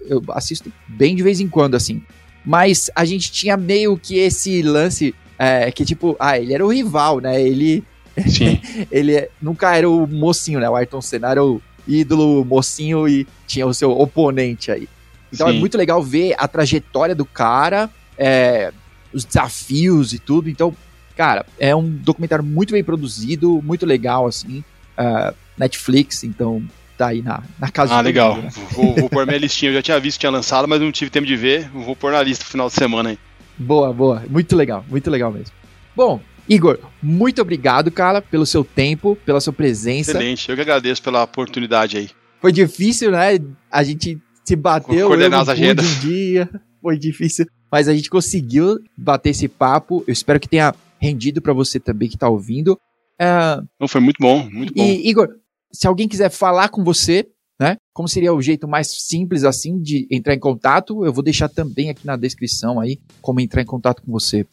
Eu 0.00 0.22
assisto 0.30 0.72
bem 0.88 1.14
de 1.14 1.22
vez 1.22 1.40
em 1.40 1.48
quando, 1.48 1.74
assim. 1.74 2.02
Mas 2.44 2.90
a 2.94 3.04
gente 3.04 3.32
tinha 3.32 3.56
meio 3.56 3.96
que 3.96 4.18
esse 4.18 4.62
lance 4.62 5.14
é, 5.38 5.70
que, 5.70 5.84
tipo, 5.84 6.16
ah, 6.18 6.38
ele 6.38 6.52
era 6.52 6.64
o 6.64 6.72
rival, 6.72 7.20
né? 7.20 7.40
Ele. 7.40 7.82
Sim. 8.28 8.60
ele 8.92 9.28
nunca 9.40 9.74
era 9.76 9.88
o 9.88 10.06
mocinho, 10.06 10.60
né? 10.60 10.68
O 10.68 10.76
Ayrton 10.76 11.00
Senna 11.00 11.30
era 11.30 11.44
o 11.44 11.60
ídolo 11.86 12.44
mocinho 12.44 13.08
e 13.08 13.26
tinha 13.46 13.66
o 13.66 13.74
seu 13.74 13.90
oponente 13.90 14.70
aí. 14.70 14.88
Então 15.32 15.48
é 15.48 15.50
Sim. 15.50 15.56
é 15.56 15.60
muito 15.60 15.76
legal 15.76 16.02
ver 16.02 16.34
a 16.38 16.46
trajetória 16.46 17.14
do 17.14 17.24
cara, 17.24 17.90
é, 18.16 18.72
os 19.12 19.24
desafios 19.24 20.12
e 20.12 20.18
tudo. 20.18 20.48
Então, 20.48 20.74
cara, 21.16 21.44
é 21.58 21.74
um 21.74 21.88
documentário 21.88 22.44
muito 22.44 22.72
bem 22.72 22.84
produzido, 22.84 23.60
muito 23.62 23.84
legal, 23.84 24.26
assim. 24.26 24.62
Uh, 24.96 25.34
Netflix, 25.56 26.24
então 26.24 26.62
tá 26.96 27.08
aí 27.08 27.22
na, 27.22 27.42
na 27.58 27.70
casa 27.70 27.94
Ah, 27.94 28.00
legal. 28.00 28.36
Mundo, 28.36 28.44
né? 28.44 28.50
vou, 28.72 28.94
vou 28.94 29.08
pôr 29.08 29.26
minha 29.26 29.38
listinha. 29.38 29.70
Eu 29.70 29.74
já 29.76 29.82
tinha 29.82 30.00
visto 30.00 30.16
que 30.16 30.20
tinha 30.20 30.30
lançado, 30.30 30.66
mas 30.68 30.80
não 30.80 30.92
tive 30.92 31.10
tempo 31.10 31.26
de 31.26 31.36
ver. 31.36 31.68
Vou 31.70 31.94
pôr 31.96 32.12
na 32.12 32.22
lista 32.22 32.44
no 32.44 32.50
final 32.50 32.68
de 32.68 32.74
semana 32.74 33.10
aí. 33.10 33.18
Boa, 33.58 33.92
boa. 33.92 34.22
Muito 34.28 34.56
legal, 34.56 34.84
muito 34.88 35.10
legal 35.10 35.32
mesmo. 35.32 35.54
Bom, 35.94 36.20
Igor, 36.48 36.78
muito 37.02 37.40
obrigado, 37.40 37.90
cara, 37.90 38.20
pelo 38.20 38.44
seu 38.44 38.64
tempo, 38.64 39.16
pela 39.24 39.40
sua 39.40 39.52
presença. 39.52 40.10
Excelente, 40.10 40.48
eu 40.48 40.54
que 40.56 40.62
agradeço 40.62 41.02
pela 41.02 41.22
oportunidade 41.22 41.96
aí. 41.96 42.10
Foi 42.40 42.52
difícil, 42.52 43.10
né? 43.10 43.38
A 43.70 43.82
gente 43.82 44.18
se 44.44 44.54
bateu 44.56 45.06
coordenar 45.06 45.40
as 45.40 45.48
agendas. 45.48 45.86
um 45.86 46.00
dia, 46.00 46.48
foi 46.82 46.98
difícil, 46.98 47.46
mas 47.72 47.88
a 47.88 47.94
gente 47.94 48.10
conseguiu 48.10 48.78
bater 48.96 49.30
esse 49.30 49.48
papo. 49.48 50.04
Eu 50.06 50.12
espero 50.12 50.38
que 50.38 50.48
tenha 50.48 50.74
rendido 51.00 51.40
para 51.40 51.52
você 51.52 51.80
também 51.80 52.08
que 52.08 52.18
tá 52.18 52.28
ouvindo. 52.28 52.78
É... 53.18 53.60
Não, 53.80 53.88
foi 53.88 54.00
muito 54.00 54.18
bom, 54.20 54.48
muito 54.50 54.74
bom. 54.74 54.82
E, 54.82 55.08
Igor, 55.08 55.28
se 55.74 55.86
alguém 55.86 56.08
quiser 56.08 56.30
falar 56.30 56.68
com 56.68 56.84
você, 56.84 57.26
né? 57.60 57.76
Como 57.92 58.08
seria 58.08 58.32
o 58.32 58.40
jeito 58.40 58.66
mais 58.66 58.88
simples 58.90 59.44
assim 59.44 59.80
de 59.80 60.06
entrar 60.10 60.34
em 60.34 60.38
contato? 60.38 61.04
Eu 61.04 61.12
vou 61.12 61.22
deixar 61.22 61.48
também 61.48 61.90
aqui 61.90 62.06
na 62.06 62.16
descrição 62.16 62.80
aí 62.80 62.98
como 63.20 63.40
entrar 63.40 63.60
em 63.60 63.66
contato 63.66 64.02
com 64.02 64.10
você. 64.10 64.46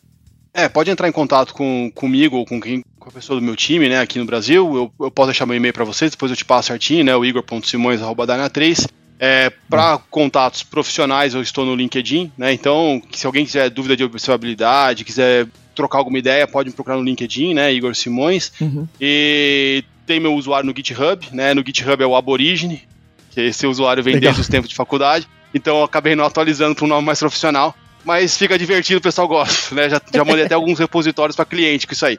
É, 0.53 0.67
pode 0.67 0.89
entrar 0.89 1.07
em 1.07 1.13
contato 1.13 1.53
com, 1.53 1.89
comigo 1.95 2.35
ou 2.35 2.45
com 2.45 2.59
quem 2.59 2.83
com 2.99 3.09
a 3.09 3.11
pessoa 3.11 3.39
do 3.39 3.43
meu 3.43 3.55
time, 3.55 3.89
né, 3.89 3.99
aqui 3.99 4.19
no 4.19 4.25
Brasil. 4.25 4.75
Eu, 4.75 5.05
eu 5.05 5.09
posso 5.09 5.27
deixar 5.27 5.45
meu 5.45 5.55
e-mail 5.55 5.73
para 5.73 5.85
vocês, 5.85 6.11
depois 6.11 6.29
eu 6.29 6.35
te 6.35 6.45
passo 6.45 6.67
certinho, 6.67 7.03
né, 7.03 7.15
o 7.15 7.25
igor.simões@dana3. 7.25 8.87
É, 9.23 9.51
para 9.69 9.99
contatos 10.09 10.63
profissionais, 10.63 11.35
eu 11.35 11.43
estou 11.43 11.63
no 11.63 11.75
LinkedIn, 11.75 12.31
né? 12.35 12.51
Então, 12.51 12.99
se 13.11 13.27
alguém 13.27 13.45
quiser 13.45 13.69
dúvida 13.69 13.95
de 13.95 14.03
observabilidade, 14.03 15.03
quiser 15.03 15.45
trocar 15.75 15.99
alguma 15.99 16.17
ideia, 16.17 16.47
pode 16.47 16.69
me 16.69 16.75
procurar 16.75 16.97
no 16.97 17.03
LinkedIn, 17.03 17.53
né? 17.53 17.71
Igor 17.71 17.95
Simões. 17.95 18.51
Uhum. 18.59 18.87
E 18.99 19.83
tem 20.07 20.19
meu 20.19 20.33
usuário 20.33 20.65
no 20.65 20.75
GitHub, 20.75 21.27
né? 21.33 21.53
No 21.53 21.63
GitHub 21.63 22.01
é 22.01 22.07
o 22.07 22.15
Aborigine, 22.15 22.81
que 23.29 23.41
esse 23.41 23.67
usuário 23.67 24.01
vem 24.01 24.15
Legal. 24.15 24.29
desde 24.29 24.41
os 24.41 24.47
tempos 24.47 24.69
de 24.71 24.75
faculdade. 24.75 25.27
Então 25.53 25.77
eu 25.77 25.83
acabei 25.83 26.15
não 26.15 26.25
atualizando 26.25 26.73
para 26.73 26.85
um 26.85 26.87
nome 26.87 27.05
mais 27.05 27.19
profissional. 27.19 27.75
Mas 28.03 28.35
fica 28.35 28.57
divertido, 28.57 28.97
o 28.97 29.03
pessoal 29.03 29.27
gosta, 29.27 29.75
né? 29.75 29.87
Já, 29.87 30.01
já 30.11 30.25
mandei 30.25 30.45
até 30.45 30.55
alguns 30.55 30.79
repositórios 30.79 31.35
para 31.35 31.45
cliente 31.45 31.85
com 31.85 31.93
isso 31.93 32.07
aí. 32.07 32.17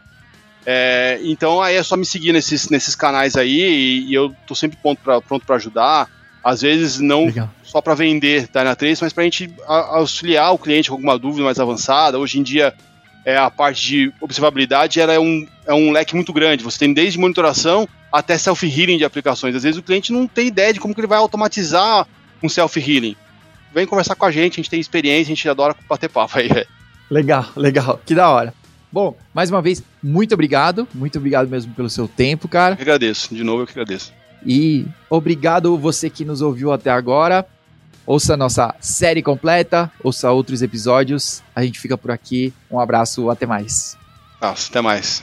É, 0.64 1.18
então 1.24 1.61
aí 1.61 1.74
é 1.74 1.82
só 1.82 1.96
me 1.96 2.07
seguir 2.07 2.32
nesses, 2.32 2.68
nesses 2.68 2.94
canais 2.94 3.34
aí 3.34 3.61
e, 3.61 4.11
e 4.11 4.14
eu 4.14 4.32
tô 4.46 4.55
sempre 4.55 4.78
pronto 4.80 5.44
para 5.44 5.57
ajudar. 5.57 6.09
Às 6.43 6.62
vezes 6.62 6.99
não 6.99 7.26
Legal. 7.26 7.51
só 7.62 7.80
para 7.80 7.95
vender 7.95 8.49
Dyna 8.53 8.74
3, 8.74 9.01
mas 9.01 9.12
para 9.12 9.22
a 9.22 9.24
gente 9.24 9.55
auxiliar 9.66 10.53
o 10.53 10.59
cliente 10.59 10.88
com 10.88 10.97
alguma 10.97 11.18
dúvida 11.18 11.45
mais 11.45 11.61
avançada. 11.61 12.18
Hoje 12.18 12.38
em 12.38 12.43
dia 12.43 12.74
é, 13.24 13.36
a 13.36 13.51
parte 13.51 13.86
de 13.86 14.12
observabilidade 14.20 15.01
ela 15.01 15.12
é, 15.12 15.18
um, 15.18 15.47
é 15.66 15.72
um 15.72 15.93
leque 15.93 16.14
muito 16.14 16.32
grande. 16.32 16.64
Você 16.64 16.78
tem 16.78 16.93
desde 16.93 17.18
monitoração 17.18 17.88
até 18.11 18.36
self-healing 18.36 18.99
de 18.99 19.05
aplicações. 19.05 19.55
Às 19.55 19.62
vezes 19.62 19.78
o 19.78 19.82
cliente 19.82 20.12
não 20.12 20.26
tem 20.26 20.49
ideia 20.49 20.72
de 20.72 20.80
como 20.80 20.95
que 20.95 21.01
ele 21.01 21.07
vai 21.07 21.18
automatizar 21.18 22.07
um 22.43 22.49
self-healing. 22.49 23.16
Vem 23.72 23.86
conversar 23.86 24.14
com 24.14 24.26
a 24.26 24.30
gente, 24.30 24.55
a 24.55 24.57
gente 24.57 24.70
tem 24.70 24.80
experiência, 24.80 25.32
a 25.32 25.34
gente 25.34 25.49
adora 25.49 25.74
bater 25.88 26.11
papo 26.11 26.38
aí. 26.38 26.49
Legal, 27.11 27.47
legal, 27.57 28.01
que 28.05 28.14
da 28.14 28.28
hora. 28.28 28.53
Bom, 28.90 29.16
mais 29.32 29.51
uma 29.51 29.62
vez, 29.62 29.82
muito 30.03 30.34
obrigado, 30.34 30.86
muito 30.93 31.16
obrigado 31.16 31.49
mesmo 31.49 31.72
pelo 31.72 31.88
seu 31.88 32.07
tempo, 32.07 32.47
cara. 32.47 32.74
Eu 32.74 32.82
agradeço, 32.82 33.34
de 33.34 33.43
novo 33.43 33.62
eu 33.62 33.66
que 33.66 33.72
agradeço. 33.72 34.12
E 34.45 34.86
obrigado 35.09 35.76
você 35.78 36.11
que 36.11 36.24
nos 36.24 36.40
ouviu 36.43 36.72
até 36.72 36.90
agora. 36.90 37.47
Ouça 38.05 38.36
nossa 38.36 38.74
série 38.80 39.22
completa, 39.22 39.90
ouça 40.03 40.30
outros 40.30 40.61
episódios. 40.61 41.43
A 41.55 41.62
gente 41.62 41.78
fica 41.78 41.97
por 41.97 42.11
aqui. 42.11 42.53
Um 42.70 42.80
abraço, 42.80 43.30
até 43.30 43.47
mais. 43.47 43.97
Nossa, 44.40 44.70
até 44.70 44.80
mais. 44.80 45.22